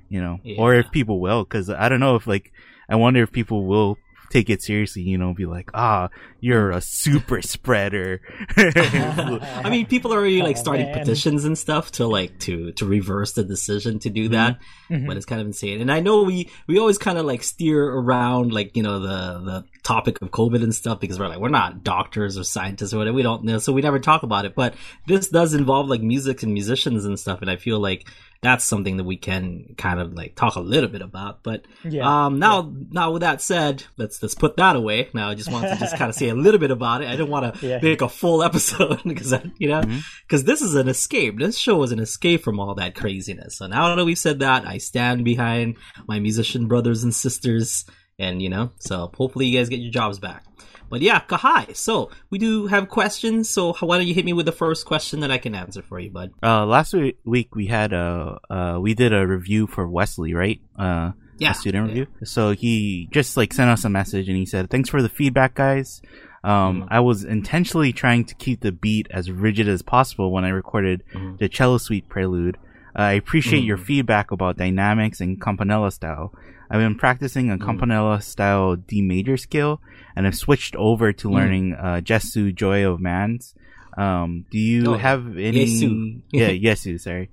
you 0.10 0.22
know 0.22 0.40
or 0.58 0.74
if 0.76 0.90
people 0.92 1.20
will 1.20 1.44
because 1.44 1.70
i 1.70 1.88
don't 1.90 2.00
know 2.00 2.16
if 2.16 2.26
like 2.28 2.52
i 2.90 2.96
wonder 2.96 3.22
if 3.24 3.32
people 3.32 3.66
will 3.66 3.98
take 4.32 4.50
it 4.50 4.62
seriously 4.62 5.02
you 5.02 5.18
know 5.18 5.34
be 5.34 5.46
like 5.46 5.72
ah 5.74 6.08
you're 6.40 6.70
a 6.72 6.82
super 6.82 7.42
spreader 7.56 8.22
I 8.56 9.70
mean, 9.70 9.86
people 9.88 10.14
are 10.14 10.18
already 10.20 10.42
like 10.42 10.58
Oh, 10.58 10.60
starting 10.60 10.86
man. 10.88 11.00
petitions 11.00 11.46
and 11.46 11.58
stuff 11.58 11.92
to 11.94 12.06
like 12.08 12.38
to 12.42 12.72
to 12.74 12.86
reverse 12.86 13.34
the 13.34 13.44
decision 13.44 14.00
to 14.00 14.10
do 14.10 14.30
that, 14.30 14.60
Mhm. 14.90 15.08
but 15.08 15.18
it's 15.18 15.26
kind 15.26 15.42
of 15.42 15.48
insane. 15.48 15.82
And 15.82 15.92
I 15.92 16.00
know 16.00 16.24
we 16.24 16.50
we 16.68 16.78
always 16.80 16.98
kind 16.98 17.18
of 17.18 17.26
like 17.26 17.44
steer 17.44 17.84
around 17.90 18.52
like 18.54 18.76
you 18.76 18.84
know 18.84 19.00
the 19.00 19.40
the 19.50 19.66
topic 19.90 20.22
of 20.22 20.30
COVID 20.30 20.62
and 20.62 20.74
stuff 20.76 21.00
because 21.00 21.18
we're 21.20 21.28
like 21.28 21.40
we're 21.40 21.50
not 21.50 21.84
doctors 21.84 22.38
or 22.38 22.44
scientists 22.44 22.94
or 22.94 23.00
whatever. 23.00 23.16
We 23.16 23.24
don't 23.24 23.44
know, 23.44 23.58
so 23.58 23.74
we 23.74 23.82
never 23.82 23.98
talk 24.00 24.22
about 24.24 24.46
it. 24.46 24.54
But 24.56 24.76
this 25.08 25.30
does 25.30 25.54
involve 25.56 25.88
like 25.88 26.02
music 26.02 26.44
and 26.44 26.54
musicians 26.54 27.06
and 27.06 27.20
stuff, 27.20 27.42
and 27.42 27.50
I 27.50 27.56
feel 27.56 27.80
like 27.80 28.08
that's 28.42 28.64
something 28.64 28.96
that 28.98 29.04
we 29.04 29.18
can 29.18 29.74
kind 29.78 30.00
of 30.00 30.14
like 30.14 30.36
talk 30.36 30.56
a 30.56 30.62
little 30.62 30.90
bit 30.90 31.02
about. 31.02 31.44
But 31.44 31.66
yeah. 31.84 32.26
um, 32.26 32.40
now, 32.40 32.72
now 32.92 33.12
with 33.12 33.22
that 33.22 33.42
said, 33.42 33.84
let's 33.98 34.22
let's 34.22 34.36
put 34.36 34.56
that 34.58 34.76
away. 34.76 35.10
Now, 35.14 35.30
I 35.30 35.36
just 35.36 35.52
want 35.52 35.66
to 35.68 35.76
just 35.76 35.98
kind 35.98 36.08
of 36.10 36.16
say 36.16 36.30
a 36.30 36.36
little 36.36 36.60
bit 36.60 36.72
about 36.72 37.02
it. 37.02 37.08
I 37.08 37.12
didn't 37.18 37.30
want 37.30 37.56
to 37.56 37.68
Yeah. 37.68 37.80
make 37.82 38.02
a 38.02 38.08
full 38.08 38.44
episode 38.44 39.02
because 39.06 39.34
you 39.58 39.68
know, 39.70 39.82
because 40.28 40.44
this 40.44 40.62
is 40.62 40.76
an 40.76 40.88
escape. 40.88 41.40
This 41.40 41.58
show 41.58 41.82
is 41.84 41.92
an 41.92 42.00
escape 42.00 42.44
from 42.44 42.60
all 42.60 42.76
that 42.76 42.96
craziness. 42.96 43.58
So 43.58 43.68
now 43.68 43.96
that 43.96 44.06
we've 44.06 44.18
said 44.18 44.40
that, 44.40 44.68
I 44.68 44.78
stand 44.78 45.26
behind 45.26 45.78
my 46.08 46.20
musician 46.20 46.68
brothers 46.68 47.04
and 47.04 47.14
sisters, 47.14 47.86
and 48.20 48.42
you 48.42 48.50
know, 48.50 48.72
so 48.80 49.12
hopefully 49.18 49.48
you 49.48 49.58
guys 49.58 49.70
get 49.70 49.80
your 49.80 49.92
jobs 49.92 50.20
back. 50.20 50.44
But 50.90 51.02
yeah, 51.02 51.20
Kahai. 51.22 51.76
So 51.76 52.10
we 52.32 52.40
do 52.40 52.66
have 52.68 52.90
questions. 52.90 53.48
So 53.50 53.74
why 53.74 53.98
don't 53.98 54.08
you 54.08 54.14
hit 54.16 54.26
me 54.26 54.34
with 54.34 54.48
the 54.48 54.52
first 54.52 54.86
question 54.88 55.20
that 55.20 55.30
I 55.32 55.38
can 55.38 55.54
answer 55.56 55.82
for 55.84 56.00
you, 56.00 56.10
bud? 56.12 56.32
Uh, 56.42 56.66
last 56.66 56.94
week 57.26 57.56
we 57.56 57.68
had 57.68 57.94
a 57.94 58.40
uh, 58.50 58.80
we 58.82 58.94
did 58.96 59.14
a 59.14 59.26
review 59.26 59.68
for 59.68 59.88
Wesley, 59.88 60.34
right? 60.34 60.60
Uh, 60.78 61.12
Yeah, 61.38 61.52
a 61.52 61.54
student 61.54 61.84
yeah. 61.88 61.90
review. 61.90 62.08
So 62.26 62.52
he 62.52 63.08
just 63.12 63.38
like 63.38 63.54
sent 63.54 63.70
us 63.70 63.86
a 63.86 63.90
message 63.90 64.28
and 64.28 64.36
he 64.38 64.46
said, 64.46 64.70
"Thanks 64.70 64.90
for 64.90 65.02
the 65.02 65.10
feedback, 65.10 65.54
guys. 65.56 66.02
Um, 66.44 66.84
Mhm. 66.84 66.88
I 66.90 67.00
was 67.02 67.24
intentionally 67.24 67.94
trying 67.94 68.26
to 68.26 68.34
keep 68.36 68.62
the 68.62 68.72
beat 68.72 69.08
as 69.12 69.30
rigid 69.32 69.68
as 69.70 69.82
possible 69.84 70.32
when 70.32 70.44
I 70.44 70.50
recorded 70.50 71.04
Mhm. 71.14 71.38
the 71.38 71.50
cello 71.50 71.78
suite 71.78 72.10
prelude. 72.10 72.58
I 72.96 73.12
appreciate 73.14 73.64
your 73.64 73.78
Mhm. 73.78 73.86
feedback 73.86 74.32
about 74.32 74.58
dynamics 74.58 75.22
and 75.22 75.40
campanella 75.40 75.92
style. 75.92 76.34
I've 76.70 76.80
been 76.80 76.96
practicing 76.96 77.50
a 77.52 77.58
Mhm. 77.58 77.62
campanella 77.66 78.22
style 78.22 78.76
D 78.76 79.02
major 79.02 79.38
scale 79.38 79.82
and 80.16 80.28
I've 80.28 80.36
switched 80.36 80.76
over 80.76 81.12
to 81.14 81.28
Mhm. 81.28 81.34
learning 81.34 81.74
uh, 81.74 82.02
Jesu 82.02 82.52
Joy 82.52 82.86
of 82.88 83.00
Man's. 83.00 83.56
Um, 83.98 84.46
do 84.52 84.58
you 84.60 84.94
Oh, 84.94 84.98
have 84.98 85.36
any? 85.38 85.66
Jesu. 85.66 86.22
yeah, 86.32 86.50
Yesu. 86.50 87.00
Sorry. 87.00 87.30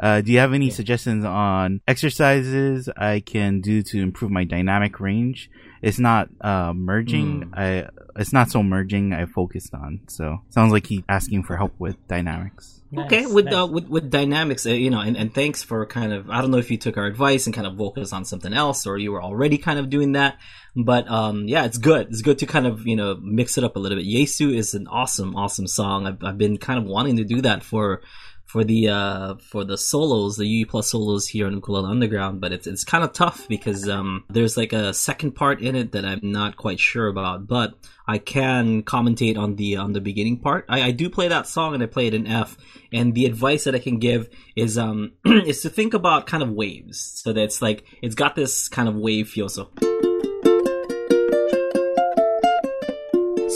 Uh, 0.00 0.20
do 0.20 0.32
you 0.32 0.38
have 0.38 0.52
any 0.54 0.66
Yeah. 0.66 0.72
suggestions 0.72 1.24
on 1.24 1.80
exercises 1.88 2.88
I 2.96 3.20
can 3.20 3.60
do 3.60 3.82
to 3.82 4.00
improve 4.00 4.30
my 4.30 4.44
dynamic 4.44 5.00
range? 5.00 5.50
It's 5.82 5.98
not 5.98 6.28
uh, 6.40 6.72
merging. 6.72 7.42
Mm. 7.42 7.58
I 7.58 7.88
it's 8.16 8.32
not 8.32 8.50
so 8.50 8.62
merging. 8.62 9.12
I 9.12 9.26
focused 9.26 9.74
on. 9.74 10.00
So 10.08 10.40
sounds 10.50 10.72
like 10.72 10.86
he's 10.86 11.02
asking 11.08 11.44
for 11.44 11.56
help 11.56 11.74
with 11.78 11.96
dynamics. 12.08 12.77
Okay, 12.96 13.26
with 13.26 13.46
nice. 13.46 13.54
uh, 13.54 13.66
with 13.66 13.86
with 13.88 14.10
dynamics, 14.10 14.64
uh, 14.64 14.70
you 14.70 14.88
know, 14.88 15.00
and, 15.00 15.16
and 15.16 15.34
thanks 15.34 15.62
for 15.62 15.84
kind 15.84 16.12
of 16.12 16.30
I 16.30 16.40
don't 16.40 16.50
know 16.50 16.56
if 16.58 16.70
you 16.70 16.78
took 16.78 16.96
our 16.96 17.04
advice 17.04 17.46
and 17.46 17.54
kind 17.54 17.66
of 17.66 17.76
focused 17.76 18.14
on 18.14 18.24
something 18.24 18.54
else 18.54 18.86
or 18.86 18.96
you 18.96 19.12
were 19.12 19.22
already 19.22 19.58
kind 19.58 19.78
of 19.78 19.90
doing 19.90 20.12
that, 20.12 20.38
but 20.74 21.10
um, 21.10 21.46
yeah, 21.48 21.64
it's 21.66 21.76
good. 21.76 22.08
It's 22.08 22.22
good 22.22 22.38
to 22.38 22.46
kind 22.46 22.66
of 22.66 22.86
you 22.86 22.96
know 22.96 23.18
mix 23.20 23.58
it 23.58 23.64
up 23.64 23.76
a 23.76 23.78
little 23.78 23.98
bit. 23.98 24.06
Yesu 24.06 24.54
is 24.54 24.72
an 24.72 24.86
awesome, 24.88 25.36
awesome 25.36 25.66
song. 25.66 26.06
I've 26.06 26.24
I've 26.24 26.38
been 26.38 26.56
kind 26.56 26.78
of 26.78 26.86
wanting 26.86 27.18
to 27.18 27.24
do 27.24 27.42
that 27.42 27.62
for 27.62 28.00
for 28.48 28.64
the 28.64 28.88
uh 28.88 29.34
for 29.36 29.62
the 29.62 29.76
solos, 29.76 30.38
the 30.38 30.46
UU 30.46 30.66
plus 30.66 30.90
solos 30.90 31.28
here 31.28 31.46
on 31.46 31.52
Ukulele 31.52 31.90
Underground, 31.90 32.40
but 32.40 32.50
it's 32.50 32.66
it's 32.66 32.82
kind 32.82 33.04
of 33.04 33.12
tough 33.12 33.46
because 33.46 33.86
um 33.88 34.24
there's 34.30 34.56
like 34.56 34.72
a 34.72 34.94
second 34.94 35.32
part 35.32 35.60
in 35.60 35.76
it 35.76 35.92
that 35.92 36.06
I'm 36.06 36.20
not 36.22 36.56
quite 36.56 36.80
sure 36.80 37.08
about, 37.08 37.46
but 37.46 37.74
I 38.06 38.16
can 38.16 38.82
commentate 38.84 39.36
on 39.36 39.56
the 39.56 39.76
on 39.76 39.92
the 39.92 40.00
beginning 40.00 40.38
part. 40.38 40.64
I, 40.66 40.84
I 40.84 40.90
do 40.92 41.10
play 41.10 41.28
that 41.28 41.46
song 41.46 41.74
and 41.74 41.82
I 41.82 41.86
play 41.86 42.06
it 42.06 42.14
in 42.14 42.26
F, 42.26 42.56
and 42.90 43.14
the 43.14 43.26
advice 43.26 43.64
that 43.64 43.74
I 43.74 43.80
can 43.80 43.98
give 43.98 44.30
is 44.56 44.78
um 44.78 45.12
is 45.26 45.60
to 45.60 45.68
think 45.68 45.92
about 45.92 46.26
kind 46.26 46.42
of 46.42 46.50
waves, 46.50 46.98
so 47.22 47.34
that 47.34 47.42
it's 47.42 47.60
like 47.60 47.84
it's 48.00 48.14
got 48.14 48.34
this 48.34 48.66
kind 48.68 48.88
of 48.88 48.94
wave 48.96 49.28
feel. 49.28 49.50
So. 49.50 49.68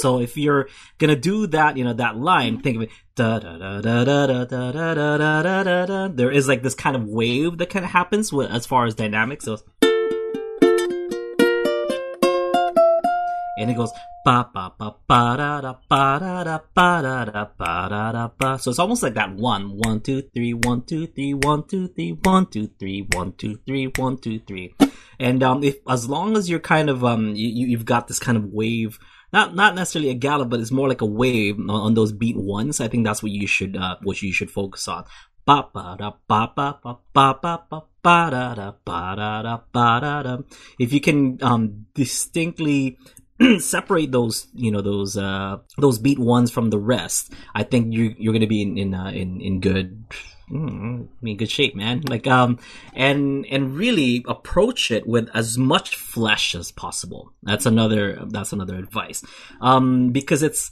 So 0.02 0.18
if 0.18 0.36
you're 0.36 0.68
gonna 0.98 1.14
do 1.14 1.46
that, 1.46 1.76
you 1.76 1.84
know, 1.84 1.92
that 1.92 2.16
line, 2.16 2.60
think 2.60 2.76
of 2.76 2.82
it. 2.82 2.90
There 6.16 6.30
is 6.32 6.48
like 6.48 6.62
this 6.64 6.74
kind 6.74 6.96
of 6.96 7.04
wave 7.06 7.58
that 7.58 7.70
kind 7.70 7.84
of 7.84 7.90
happens 7.92 8.32
with, 8.32 8.50
as 8.50 8.66
far 8.66 8.84
as 8.86 8.96
dynamics. 8.96 9.44
So, 9.44 9.58
and 13.58 13.70
it 13.70 13.76
goes 13.76 13.92
ba 14.24 14.48
ba 14.52 14.72
ba 14.76 14.94
ba 15.06 15.36
da 15.36 15.60
da 15.60 15.74
ba 15.88 16.18
da 16.18 16.42
da 16.42 16.58
ba 16.74 17.00
da 17.02 17.24
da 17.24 17.46
ba 17.56 17.86
da 17.88 18.12
da 18.12 18.28
ba. 18.36 18.58
So 18.58 18.70
it's 18.70 18.80
almost 18.80 19.04
like 19.04 19.14
that 19.14 19.34
one, 19.36 19.76
one, 19.76 20.00
two, 20.00 20.22
three, 20.34 20.52
one, 20.54 20.82
two, 20.82 21.06
three, 21.06 21.34
one, 21.34 21.62
two, 21.68 21.86
three, 21.88 22.18
one, 22.24 22.46
two, 22.46 22.68
three, 22.78 23.06
one, 23.12 23.34
two, 23.38 23.58
three, 23.66 23.86
one, 23.96 24.18
two, 24.18 24.40
three. 24.40 24.74
And 25.20 25.42
um, 25.44 25.62
if 25.62 25.76
as 25.88 26.08
long 26.08 26.36
as 26.36 26.50
you're 26.50 26.58
kind 26.58 26.90
of 26.90 27.04
um, 27.04 27.36
you- 27.36 27.66
you've 27.68 27.84
got 27.84 28.08
this 28.08 28.18
kind 28.18 28.36
of 28.36 28.46
wave 28.46 28.98
not 29.32 29.54
not 29.54 29.74
necessarily 29.74 30.10
a 30.10 30.14
gallop, 30.14 30.50
but 30.50 30.60
it's 30.60 30.70
more 30.70 30.88
like 30.88 31.00
a 31.00 31.06
wave 31.06 31.58
on, 31.68 31.94
those 31.94 32.12
beat 32.12 32.36
ones. 32.36 32.80
I 32.80 32.88
think 32.88 33.04
that's 33.04 33.22
what 33.22 33.32
you 33.32 33.46
should 33.46 33.76
uh, 33.76 33.96
what 34.02 34.20
you 34.22 34.32
should 34.32 34.50
focus 34.50 34.88
on. 34.88 35.04
Ba 35.44 35.68
ba 35.72 35.96
da 35.98 36.12
ba 36.28 36.52
ba 36.54 36.78
ba 36.82 36.98
ba 37.12 37.38
ba 37.40 37.64
ba 37.68 37.82
ba 38.02 38.30
da 38.30 38.54
da 38.54 38.72
ba 38.84 39.14
da 39.16 39.42
da 39.42 39.58
ba 39.72 39.98
da 40.00 40.22
da. 40.22 40.38
If 40.78 40.92
you 40.92 41.00
can 41.00 41.38
um 41.42 41.86
distinctly 41.94 42.98
separate 43.58 44.12
those 44.12 44.46
you 44.54 44.70
know 44.70 44.82
those 44.82 45.16
uh 45.16 45.58
those 45.78 45.98
beat 45.98 46.18
ones 46.18 46.50
from 46.50 46.70
the 46.70 46.78
rest, 46.78 47.32
I 47.54 47.62
think 47.64 47.92
you 47.92 48.14
you're 48.18 48.32
gonna 48.32 48.46
be 48.46 48.62
in 48.62 48.78
in 48.78 48.94
uh, 48.94 49.10
in 49.10 49.40
in 49.40 49.60
good. 49.60 50.04
Mm, 50.52 51.06
I 51.06 51.24
mean, 51.24 51.36
good 51.38 51.50
shape, 51.50 51.74
man. 51.74 52.02
Like, 52.02 52.26
um, 52.26 52.58
and 52.94 53.46
and 53.46 53.74
really 53.74 54.22
approach 54.28 54.90
it 54.90 55.06
with 55.06 55.30
as 55.32 55.56
much 55.56 55.96
flesh 55.96 56.54
as 56.54 56.70
possible. 56.70 57.32
That's 57.42 57.64
another. 57.64 58.18
That's 58.26 58.52
another 58.52 58.76
advice. 58.76 59.24
Um, 59.60 60.10
because 60.10 60.42
it's 60.42 60.70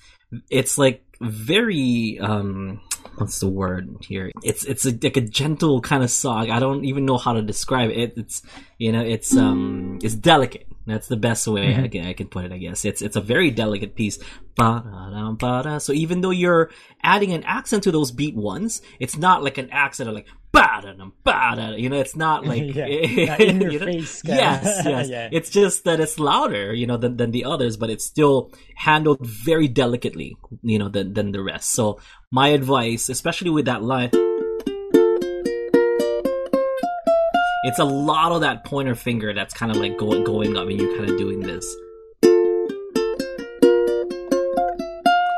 it's 0.50 0.76
like 0.76 1.04
very 1.20 2.18
um 2.20 2.80
what's 3.16 3.40
the 3.40 3.48
word 3.48 3.96
here 4.00 4.30
it's 4.42 4.64
it's 4.64 4.86
a, 4.86 4.90
like 5.02 5.16
a 5.16 5.20
gentle 5.20 5.80
kind 5.80 6.02
of 6.02 6.10
song 6.10 6.50
i 6.50 6.58
don't 6.58 6.84
even 6.84 7.04
know 7.04 7.18
how 7.18 7.32
to 7.32 7.42
describe 7.42 7.90
it 7.90 8.14
it's 8.16 8.42
you 8.78 8.90
know 8.92 9.02
it's 9.02 9.36
um 9.36 9.98
it's 10.02 10.14
delicate 10.14 10.66
that's 10.90 11.08
the 11.08 11.16
best 11.16 11.46
way 11.46 11.72
mm-hmm. 11.72 11.84
I, 11.84 11.88
can, 11.88 12.06
I 12.06 12.12
can 12.12 12.28
put 12.28 12.44
it 12.44 12.52
i 12.52 12.58
guess 12.58 12.84
it's 12.84 13.02
it's 13.02 13.16
a 13.16 13.20
very 13.20 13.50
delicate 13.50 13.94
piece 13.94 14.18
so 14.58 15.92
even 15.92 16.20
though 16.20 16.30
you're 16.30 16.70
adding 17.02 17.32
an 17.32 17.44
accent 17.44 17.84
to 17.84 17.92
those 17.92 18.10
beat 18.12 18.34
ones 18.34 18.82
it's 18.98 19.16
not 19.16 19.42
like 19.42 19.58
an 19.58 19.70
accent 19.70 20.08
of 20.08 20.14
like 20.14 20.26
you 21.78 21.88
know 21.88 21.98
it's 22.00 22.16
not 22.16 22.44
like 22.52 22.74
Yeah, 22.74 22.86
not 23.26 23.40
in 23.40 23.60
your 23.60 23.72
you 23.72 23.78
know? 23.78 23.86
face 23.86 24.22
kinda. 24.22 24.36
yes 24.36 24.82
yes 24.84 25.08
Yeah. 25.08 25.28
it's 25.32 25.50
just 25.50 25.84
that 25.84 26.00
it's 26.00 26.18
louder, 26.18 26.74
you 26.74 26.86
know, 26.86 26.96
than, 26.96 27.16
than 27.16 27.30
the 27.30 27.44
others, 27.44 27.76
but 27.76 27.90
it's 27.90 28.04
still 28.04 28.52
handled 28.74 29.18
very 29.24 29.68
delicately, 29.68 30.36
you 30.62 30.78
know, 30.78 30.88
than, 30.88 31.14
than 31.14 31.32
the 31.32 31.42
rest. 31.42 31.72
So 31.72 32.00
my 32.30 32.48
advice, 32.48 33.08
especially 33.08 33.50
with 33.50 33.66
that 33.66 33.82
line, 33.82 34.10
it's 37.64 37.78
a 37.78 37.84
lot 37.84 38.32
of 38.32 38.40
that 38.40 38.64
pointer 38.64 38.94
finger 38.94 39.34
that's 39.34 39.54
kind 39.54 39.70
of 39.70 39.78
like 39.78 39.96
going 39.98 40.24
going 40.24 40.56
up, 40.56 40.68
and 40.68 40.80
you're 40.80 40.96
kind 40.96 41.10
of 41.10 41.18
doing 41.18 41.40
this. 41.40 41.76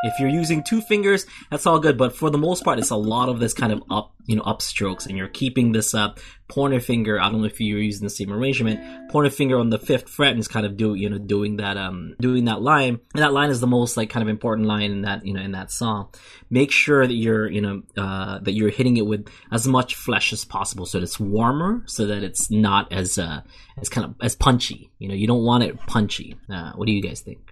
If 0.05 0.19
you're 0.19 0.29
using 0.29 0.63
two 0.63 0.81
fingers, 0.81 1.27
that's 1.51 1.67
all 1.67 1.79
good. 1.79 1.97
But 1.97 2.17
for 2.17 2.31
the 2.31 2.39
most 2.39 2.65
part, 2.65 2.79
it's 2.79 2.91
a 2.91 2.97
lot 2.97 3.29
of 3.29 3.39
this 3.39 3.55
kind 3.55 3.73
of 3.73 3.83
up, 3.91 4.15
you 4.27 4.37
know, 4.37 4.43
upstrokes, 4.43 5.07
and 5.07 5.17
you're 5.17 5.29
keeping 5.29 5.73
this 5.73 5.95
up. 5.95 6.19
Pointer 6.49 6.81
finger. 6.81 7.19
I 7.19 7.31
don't 7.31 7.41
know 7.41 7.47
if 7.47 7.61
you're 7.61 7.79
using 7.79 8.05
the 8.05 8.11
same 8.11 8.31
arrangement. 8.31 9.11
Pointer 9.11 9.31
finger 9.31 9.59
on 9.59 9.71
the 9.71 9.79
fifth 9.79 10.11
fret 10.11 10.37
is 10.37 10.49
kind 10.49 10.67
of 10.67 10.77
do, 10.77 10.95
you 10.95 11.09
know, 11.09 11.19
doing 11.19 11.57
that, 11.57 11.77
um, 11.79 12.15
doing 12.21 12.45
that 12.45 12.61
line. 12.61 13.01
And 13.15 13.23
that 13.23 13.33
line 13.33 13.49
is 13.49 13.61
the 13.61 13.67
most 13.67 13.97
like 13.97 14.11
kind 14.11 14.23
of 14.23 14.29
important 14.29 14.69
line 14.69 14.91
in 14.91 15.03
that, 15.03 15.25
you 15.25 15.33
know, 15.33 15.41
in 15.41 15.53
that 15.53 15.71
song. 15.71 16.09
Make 16.51 16.71
sure 16.71 17.07
that 17.07 17.15
you're, 17.15 17.49
you 17.49 17.63
know, 17.63 17.83
uh, 17.97 18.41
that 18.41 18.53
you're 18.53 18.71
hitting 18.71 18.99
it 18.99 19.07
with 19.07 19.29
as 19.51 19.67
much 19.67 19.95
flesh 19.95 20.33
as 20.33 20.45
possible, 20.45 20.85
so 20.85 20.99
that 20.99 21.05
it's 21.05 21.19
warmer, 21.19 21.85
so 21.87 22.07
that 22.07 22.23
it's 22.23 22.51
not 22.51 22.93
as, 22.93 23.19
uh, 23.19 23.41
as 23.79 23.89
kind 23.89 24.05
of 24.05 24.15
as 24.21 24.37
punchy. 24.37 24.91
You 24.99 25.09
know, 25.09 25.15
you 25.15 25.27
don't 25.27 25.45
want 25.45 25.65
it 25.65 25.79
punchy. 25.87 26.37
Uh, 26.51 26.73
what 26.73 26.87
do 26.87 26.93
you 26.93 27.01
guys 27.01 27.21
think? 27.21 27.52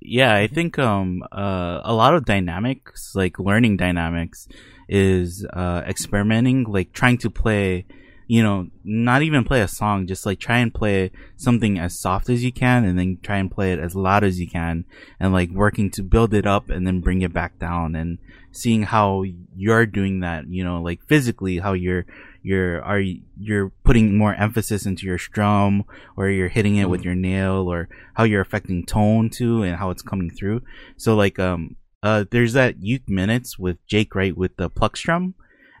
Yeah, 0.00 0.34
I 0.34 0.48
think 0.48 0.78
um 0.78 1.22
uh 1.32 1.80
a 1.84 1.94
lot 1.94 2.14
of 2.14 2.24
dynamics, 2.24 3.12
like 3.14 3.38
learning 3.38 3.76
dynamics, 3.76 4.48
is 4.88 5.46
uh 5.52 5.82
experimenting, 5.86 6.64
like 6.64 6.92
trying 6.92 7.18
to 7.18 7.30
play, 7.30 7.86
you 8.26 8.42
know, 8.42 8.68
not 8.84 9.22
even 9.22 9.44
play 9.44 9.62
a 9.62 9.68
song, 9.68 10.06
just 10.06 10.26
like 10.26 10.38
try 10.38 10.58
and 10.58 10.74
play 10.74 11.10
something 11.36 11.78
as 11.78 11.98
soft 11.98 12.28
as 12.28 12.44
you 12.44 12.52
can, 12.52 12.84
and 12.84 12.98
then 12.98 13.18
try 13.22 13.38
and 13.38 13.50
play 13.50 13.72
it 13.72 13.78
as 13.78 13.94
loud 13.94 14.24
as 14.24 14.38
you 14.38 14.48
can, 14.48 14.84
and 15.18 15.32
like 15.32 15.50
working 15.50 15.90
to 15.92 16.02
build 16.02 16.34
it 16.34 16.46
up 16.46 16.68
and 16.68 16.86
then 16.86 17.00
bring 17.00 17.22
it 17.22 17.32
back 17.32 17.58
down, 17.58 17.94
and 17.94 18.18
seeing 18.50 18.82
how 18.82 19.24
you're 19.56 19.86
doing 19.86 20.20
that, 20.20 20.46
you 20.48 20.64
know, 20.64 20.82
like 20.82 21.00
physically 21.08 21.58
how 21.58 21.72
you're 21.72 22.04
you're 22.42 22.82
are 22.82 23.00
you're 23.38 23.70
putting 23.84 24.16
more 24.16 24.34
emphasis 24.34 24.84
into 24.86 25.06
your 25.06 25.18
strum 25.18 25.84
or 26.16 26.28
you're 26.28 26.48
hitting 26.48 26.76
it 26.76 26.88
with 26.88 27.02
your 27.04 27.14
nail 27.14 27.68
or 27.72 27.88
how 28.14 28.24
you're 28.24 28.40
affecting 28.40 28.84
tone 28.84 29.30
too 29.30 29.62
and 29.62 29.76
how 29.76 29.90
it's 29.90 30.02
coming 30.02 30.30
through 30.30 30.60
so 30.96 31.14
like 31.14 31.38
um 31.38 31.76
uh 32.02 32.24
there's 32.30 32.52
that 32.52 32.82
youth 32.82 33.02
minutes 33.08 33.58
with 33.58 33.76
jake 33.86 34.14
right 34.14 34.36
with 34.36 34.56
the 34.56 34.68
pluck 34.68 34.96
strum 34.96 35.34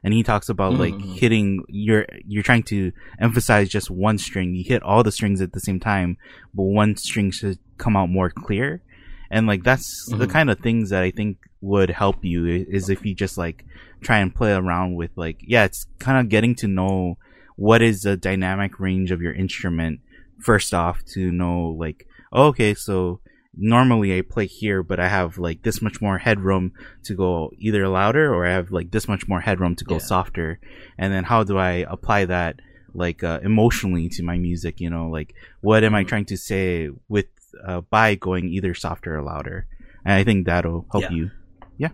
and 0.04 0.14
he 0.14 0.22
talks 0.22 0.48
about 0.48 0.74
like 0.74 0.94
Mhm. 0.94 1.18
hitting 1.18 1.64
you're 1.68 2.06
you're 2.26 2.42
trying 2.42 2.62
to 2.64 2.92
emphasize 3.20 3.68
just 3.68 3.90
one 3.90 4.18
string 4.18 4.54
you 4.54 4.64
hit 4.64 4.82
all 4.82 5.02
the 5.02 5.12
strings 5.12 5.40
at 5.40 5.52
the 5.52 5.60
same 5.60 5.80
time 5.80 6.16
but 6.54 6.62
one 6.64 6.96
string 6.96 7.30
should 7.32 7.58
come 7.78 7.96
out 7.96 8.08
more 8.08 8.30
clear 8.30 8.82
and 9.30 9.46
like 9.46 9.62
that's 9.64 10.06
the 10.10 10.26
Mhm. 10.26 10.30
kind 10.30 10.50
of 10.50 10.58
things 10.60 10.90
that 10.90 11.02
i 11.02 11.10
think 11.10 11.38
would 11.62 11.90
help 11.90 12.24
you 12.24 12.44
is 12.68 12.90
if 12.90 13.06
you 13.06 13.14
just 13.14 13.38
like 13.38 13.64
try 14.02 14.18
and 14.18 14.34
play 14.34 14.52
around 14.52 14.94
with 14.94 15.10
like 15.16 15.38
yeah 15.46 15.64
it's 15.64 15.86
kind 15.98 16.18
of 16.18 16.28
getting 16.28 16.54
to 16.56 16.66
know 16.68 17.16
what 17.56 17.80
is 17.80 18.02
the 18.02 18.16
dynamic 18.16 18.78
range 18.80 19.10
of 19.12 19.22
your 19.22 19.32
instrument 19.32 20.00
first 20.40 20.74
off 20.74 21.04
to 21.04 21.30
know 21.30 21.68
like 21.78 22.06
oh, 22.32 22.48
okay 22.48 22.74
so 22.74 23.20
normally 23.56 24.16
i 24.16 24.20
play 24.22 24.46
here 24.46 24.82
but 24.82 24.98
i 24.98 25.06
have 25.08 25.38
like 25.38 25.62
this 25.62 25.80
much 25.80 26.00
more 26.00 26.18
headroom 26.18 26.72
to 27.04 27.14
go 27.14 27.50
either 27.58 27.86
louder 27.86 28.32
or 28.34 28.46
i 28.46 28.50
have 28.50 28.70
like 28.72 28.90
this 28.90 29.06
much 29.06 29.28
more 29.28 29.40
headroom 29.40 29.76
to 29.76 29.84
go 29.84 29.94
Yeah. 29.94 30.00
softer 30.12 30.58
and 30.98 31.12
then 31.12 31.24
how 31.24 31.44
do 31.44 31.58
i 31.58 31.84
apply 31.88 32.24
that 32.24 32.60
like 32.94 33.22
uh, 33.22 33.40
emotionally 33.42 34.08
to 34.10 34.22
my 34.22 34.36
music 34.38 34.80
you 34.80 34.90
know 34.90 35.08
like 35.08 35.34
what 35.60 35.84
am 35.84 35.94
i 35.94 36.02
Mhm. 36.02 36.08
trying 36.08 36.24
to 36.26 36.36
say 36.36 36.88
with 37.08 37.26
uh, 37.64 37.82
by 37.82 38.14
going 38.16 38.48
either 38.48 38.74
softer 38.74 39.16
or 39.16 39.22
louder 39.22 39.66
and 40.04 40.14
i 40.14 40.24
think 40.24 40.46
that'll 40.46 40.86
help 40.90 41.04
Yeah. 41.04 41.10
you 41.12 41.30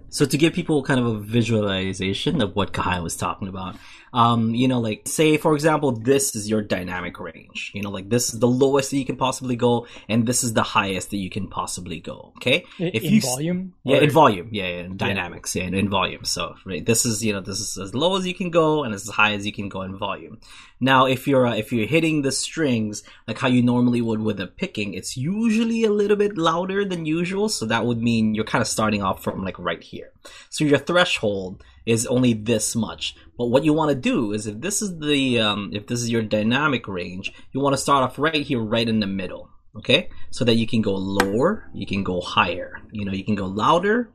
So 0.09 0.25
to 0.25 0.37
give 0.37 0.53
people 0.53 0.83
kind 0.83 1.01
of 1.01 1.07
a 1.07 1.19
visualization 1.19 2.41
of 2.41 2.55
what 2.55 2.73
Kahai 2.73 3.03
was 3.03 3.17
talking 3.17 3.49
about, 3.49 3.77
um, 4.13 4.55
you 4.55 4.69
know, 4.69 4.81
like 4.81 5.07
say 5.07 5.37
for 5.37 5.55
example, 5.55 5.93
this 5.93 6.35
is 6.37 6.49
your 6.49 6.63
dynamic 6.63 7.19
range. 7.21 7.73
You 7.75 7.83
know, 7.83 7.91
like 7.91 8.09
this 8.09 8.33
is 8.33 8.41
the 8.41 8.49
lowest 8.49 8.91
that 8.91 8.99
you 8.99 9.05
can 9.05 9.17
possibly 9.17 9.57
go, 9.57 9.87
and 10.09 10.27
this 10.27 10.43
is 10.45 10.53
the 10.55 10.63
highest 10.63 11.11
that 11.11 11.19
you 11.19 11.31
can 11.31 11.49
possibly 11.49 12.01
go. 12.01 12.33
Okay, 12.37 12.65
I- 12.81 12.91
If 12.95 13.05
in 13.05 13.13
you 13.15 13.21
volume. 13.21 13.75
yeah, 13.85 13.97
Or- 13.99 14.03
in 14.03 14.11
volume, 14.11 14.49
yeah, 14.53 14.69
yeah 14.69 14.85
in 14.85 14.97
dynamics, 14.97 15.55
yeah, 15.57 15.65
in, 15.65 15.75
in 15.75 15.89
volume. 15.89 16.25
So 16.25 16.55
right, 16.65 16.85
this 16.85 17.05
is 17.05 17.25
you 17.25 17.33
know 17.33 17.41
this 17.41 17.61
is 17.61 17.77
as 17.79 17.95
low 17.95 18.17
as 18.17 18.27
you 18.27 18.35
can 18.35 18.51
go 18.51 18.85
and 18.85 18.95
as 18.95 19.09
high 19.09 19.33
as 19.35 19.45
you 19.47 19.53
can 19.53 19.69
go 19.69 19.83
in 19.83 19.97
volume. 19.97 20.41
Now, 20.81 21.07
if 21.07 21.27
you're 21.27 21.47
uh, 21.47 21.57
if 21.57 21.73
you're 21.73 21.87
hitting 21.89 22.23
the 22.23 22.33
strings 22.33 23.03
like 23.27 23.39
how 23.39 23.49
you 23.49 23.63
normally 23.63 24.01
would 24.01 24.21
with 24.21 24.41
a 24.41 24.47
picking, 24.47 24.95
it's 24.95 25.17
usually 25.17 25.85
a 25.85 25.91
little 25.91 26.17
bit 26.17 26.39
louder 26.39 26.85
than 26.85 27.05
usual. 27.05 27.49
So 27.49 27.67
that 27.67 27.85
would 27.85 28.01
mean 28.01 28.35
you're 28.35 28.45
kind 28.45 28.63
of 28.63 28.69
starting 28.69 29.03
off 29.03 29.23
from 29.23 29.43
like 29.45 29.59
right 29.59 29.83
here. 29.83 30.13
So 30.51 30.65
your 30.65 30.79
threshold 30.79 31.63
is 31.89 32.07
only 32.07 32.35
this 32.35 32.77
much. 32.77 33.17
But 33.39 33.47
what 33.47 33.65
you 33.65 33.73
want 33.73 33.89
to 33.89 33.95
do 33.95 34.35
is 34.35 34.47
if 34.47 34.61
this 34.61 34.83
is 34.83 34.99
the 34.99 35.41
um, 35.41 35.71
if 35.73 35.87
this 35.87 36.03
is 36.03 36.11
your 36.11 36.23
dynamic 36.23 36.87
range, 36.87 37.33
you 37.53 37.61
want 37.61 37.73
to 37.73 37.83
start 37.83 38.05
off 38.05 38.19
right 38.19 38.43
here, 38.43 38.61
right 38.61 38.87
in 38.87 39.01
the 39.01 39.07
middle. 39.07 39.49
Okay, 39.75 40.11
so 40.31 40.45
that 40.45 40.57
you 40.57 40.67
can 40.67 40.83
go 40.83 40.95
lower, 40.95 41.71
you 41.73 41.87
can 41.87 42.05
go 42.05 42.21
higher. 42.21 42.81
You 42.93 43.05
know, 43.05 43.13
you 43.13 43.25
can 43.25 43.37
go 43.37 43.47
louder, 43.47 44.11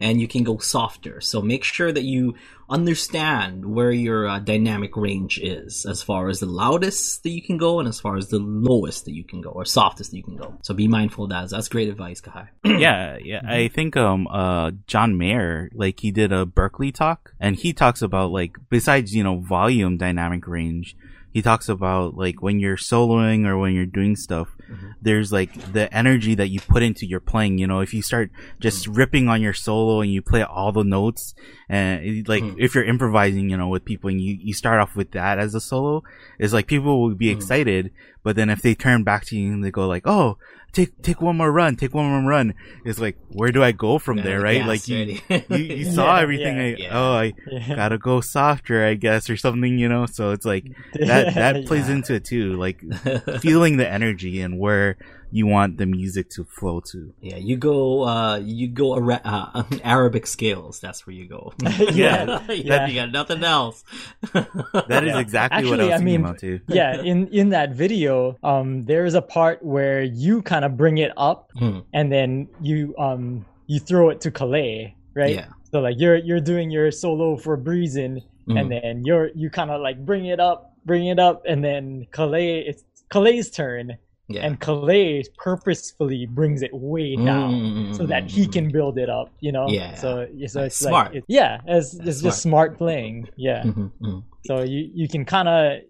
and 0.00 0.20
you 0.20 0.26
can 0.26 0.42
go 0.42 0.56
softer. 0.56 1.20
So 1.20 1.42
make 1.42 1.64
sure 1.64 1.92
that 1.92 2.04
you 2.04 2.34
understand 2.70 3.64
where 3.64 3.90
your 3.90 4.28
uh, 4.28 4.38
dynamic 4.38 4.96
range 4.96 5.38
is, 5.38 5.86
as 5.86 6.02
far 6.02 6.28
as 6.28 6.40
the 6.40 6.46
loudest 6.46 7.22
that 7.22 7.30
you 7.30 7.42
can 7.42 7.56
go, 7.56 7.78
and 7.78 7.88
as 7.88 8.00
far 8.00 8.16
as 8.16 8.28
the 8.28 8.38
lowest 8.38 9.04
that 9.06 9.14
you 9.14 9.24
can 9.24 9.40
go, 9.40 9.50
or 9.50 9.64
softest 9.64 10.10
that 10.10 10.16
you 10.16 10.22
can 10.22 10.36
go. 10.36 10.58
So 10.62 10.74
be 10.74 10.88
mindful 10.88 11.24
of 11.24 11.30
that. 11.30 11.50
That's 11.50 11.68
great 11.68 11.88
advice, 11.88 12.20
Kahai. 12.20 12.48
yeah, 12.64 13.18
yeah. 13.22 13.40
I 13.44 13.68
think 13.68 13.96
um 13.96 14.26
uh 14.28 14.72
John 14.86 15.16
Mayer 15.16 15.70
like 15.74 16.00
he 16.00 16.10
did 16.10 16.32
a 16.32 16.44
Berklee 16.44 16.94
talk 16.94 17.32
and 17.40 17.56
he 17.56 17.72
talks 17.72 18.02
about 18.02 18.30
like 18.30 18.56
besides 18.68 19.14
you 19.14 19.24
know 19.24 19.40
volume 19.40 19.96
dynamic 19.96 20.46
range, 20.46 20.96
he 21.38 21.42
talks 21.50 21.68
about 21.68 22.16
like 22.24 22.42
when 22.42 22.58
you're 22.58 22.76
soloing 22.92 23.46
or 23.46 23.54
when 23.62 23.72
you're 23.76 23.86
doing 24.00 24.16
stuff, 24.16 24.48
Mhm. 24.68 24.94
there's 25.06 25.30
like 25.38 25.52
the 25.72 25.84
energy 26.02 26.34
that 26.34 26.48
you 26.48 26.58
put 26.74 26.82
into 26.82 27.04
your 27.06 27.20
playing. 27.20 27.58
You 27.62 27.68
know, 27.70 27.80
if 27.86 27.94
you 27.94 28.02
start 28.02 28.30
just 28.66 28.88
ripping 29.00 29.28
on 29.28 29.40
your 29.46 29.54
solo 29.54 30.00
and 30.02 30.10
you 30.12 30.20
play 30.20 30.42
all 30.42 30.72
the 30.72 30.82
notes, 30.98 31.34
and 31.68 32.26
like 32.28 32.42
Mhm. 32.42 32.56
if 32.58 32.74
you're 32.74 32.90
improvising, 32.94 33.50
you 33.50 33.56
know, 33.56 33.68
with 33.68 33.84
people 33.84 34.10
and 34.10 34.20
you 34.20 34.32
you 34.48 34.52
start 34.52 34.80
off 34.82 34.96
with 34.96 35.10
that 35.12 35.38
as 35.38 35.54
a 35.54 35.60
solo, 35.60 36.02
it's 36.40 36.52
like 36.52 36.66
people 36.66 37.00
will 37.02 37.14
be 37.14 37.28
Mhm. 37.30 37.36
excited, 37.36 37.90
but 38.24 38.34
then 38.36 38.50
if 38.50 38.60
they 38.62 38.74
turn 38.74 39.04
back 39.04 39.22
to 39.26 39.36
you 39.38 39.52
and 39.52 39.62
they 39.64 39.70
go 39.70 39.86
like, 39.94 40.06
oh 40.06 40.38
take 40.78 41.02
take 41.02 41.20
one 41.20 41.36
more 41.36 41.50
run, 41.50 41.74
take 41.76 41.92
one 41.94 42.06
more 42.06 42.22
run. 42.30 42.54
It's 42.84 43.00
like 43.00 43.16
where 43.32 43.50
do 43.50 43.62
I 43.62 43.72
go 43.72 43.98
from 43.98 44.18
Yeah, 44.18 44.22
there, 44.24 44.40
right? 44.40 44.64
like 44.64 44.86
you, 44.86 45.18
you 45.50 45.58
you 45.80 45.84
saw 45.96 46.14
Yeah, 46.14 46.22
everything. 46.22 46.56
yeah, 46.56 46.62
I, 46.62 46.76
yeah. 46.78 46.98
Oh, 46.98 47.12
I 47.24 47.26
Yeah. 47.50 47.74
gotta 47.74 47.98
go 47.98 48.20
softer, 48.20 48.86
I 48.86 48.94
guess, 48.94 49.28
or 49.28 49.36
something, 49.36 49.78
you 49.78 49.88
know. 49.88 50.06
So 50.06 50.30
it's 50.30 50.46
like 50.46 50.64
that 50.94 51.34
that 51.34 51.54
plays 51.68 51.88
Yeah. 51.88 51.94
into 51.96 52.14
it 52.14 52.24
too, 52.24 52.56
like 52.56 52.78
feeling 53.40 53.76
the 53.76 53.88
energy 53.88 54.40
and 54.40 54.58
where 54.58 54.96
you 55.30 55.46
want 55.46 55.76
the 55.76 55.84
music 55.86 56.30
to 56.30 56.44
flow 56.44 56.80
to. 56.92 57.12
Yeah, 57.20 57.36
you 57.36 57.56
go. 57.56 58.02
Uh, 58.04 58.36
you 58.38 58.68
go 58.68 58.96
Ara- 58.96 59.20
uh, 59.24 59.62
Arabic 59.84 60.26
scales. 60.26 60.80
That's 60.80 61.06
where 61.06 61.14
you 61.14 61.26
go. 61.28 61.52
Yeah, 61.92 62.42
yeah, 62.48 62.52
yeah. 62.52 62.86
you 62.86 62.94
got 62.94 63.12
nothing 63.12 63.44
else. 63.44 63.84
That 64.32 65.04
is 65.04 65.12
Yeah. 65.14 65.20
exactly 65.20 65.68
what 65.68 65.80
I 65.80 65.84
was 65.92 66.00
I 66.00 66.04
mean, 66.04 66.20
about 66.20 66.38
too. 66.38 66.60
yeah, 66.68 67.00
in 67.02 67.28
in 67.28 67.50
that 67.50 67.72
video, 67.72 68.36
um, 68.42 68.84
there's 68.84 69.14
a 69.14 69.22
part 69.22 69.62
where 69.62 70.02
you 70.02 70.42
kind 70.42 70.64
of 70.64 70.76
bring 70.76 70.98
it 70.98 71.12
up, 71.16 71.50
Hmm, 71.58 71.80
and 71.92 72.10
then 72.12 72.48
you 72.60 72.94
um 72.98 73.44
you 73.66 73.80
throw 73.80 74.10
it 74.10 74.20
to 74.22 74.30
Kalei, 74.30 74.94
right? 75.14 75.34
Yeah. 75.34 75.48
So 75.72 75.80
like 75.80 75.96
you're 75.98 76.16
you're 76.16 76.40
doing 76.40 76.70
your 76.70 76.90
solo 76.90 77.36
for 77.36 77.56
breezing, 77.56 78.22
Mhm. 78.48 78.60
and 78.60 78.70
then 78.72 79.04
you're 79.04 79.28
you 79.34 79.50
kind 79.50 79.70
of 79.70 79.80
like 79.82 80.04
bring 80.04 80.24
it 80.26 80.40
up, 80.40 80.72
bring 80.86 81.06
it 81.06 81.18
up, 81.18 81.42
and 81.46 81.62
then 81.62 82.06
Kalei 82.12 82.64
it's 82.66 82.82
Kalei' 83.10 83.44
turn, 83.52 83.96
yeah. 84.28 84.44
and 84.46 84.60
Kalei 84.60 85.24
purposefully 85.36 86.26
brings 86.26 86.62
it 86.62 86.72
way 86.72 87.16
down. 87.16 87.52
Mm, 87.54 87.96
So 87.96 88.06
that 88.06 88.30
he 88.30 88.46
can 88.46 88.70
build 88.70 88.98
it 88.98 89.08
up, 89.10 89.32
you 89.40 89.52
know. 89.52 89.68
Yeah. 89.68 89.94
So, 89.94 90.28
so 90.46 90.62
it's 90.64 90.76
Smart. 90.76 91.08
like, 91.08 91.16
it, 91.16 91.24
yeah, 91.28 91.60
it's, 91.66 91.92
That's 91.92 92.08
it's 92.08 92.20
just 92.22 92.42
smart 92.42 92.76
playing. 92.78 93.28
Yeah. 93.36 93.62
Mhm, 93.64 93.90
mhm. 94.00 94.22
So 94.46 94.62
you 94.62 94.90
you 94.94 95.08
can 95.08 95.24
kind 95.24 95.48
of 95.48 95.82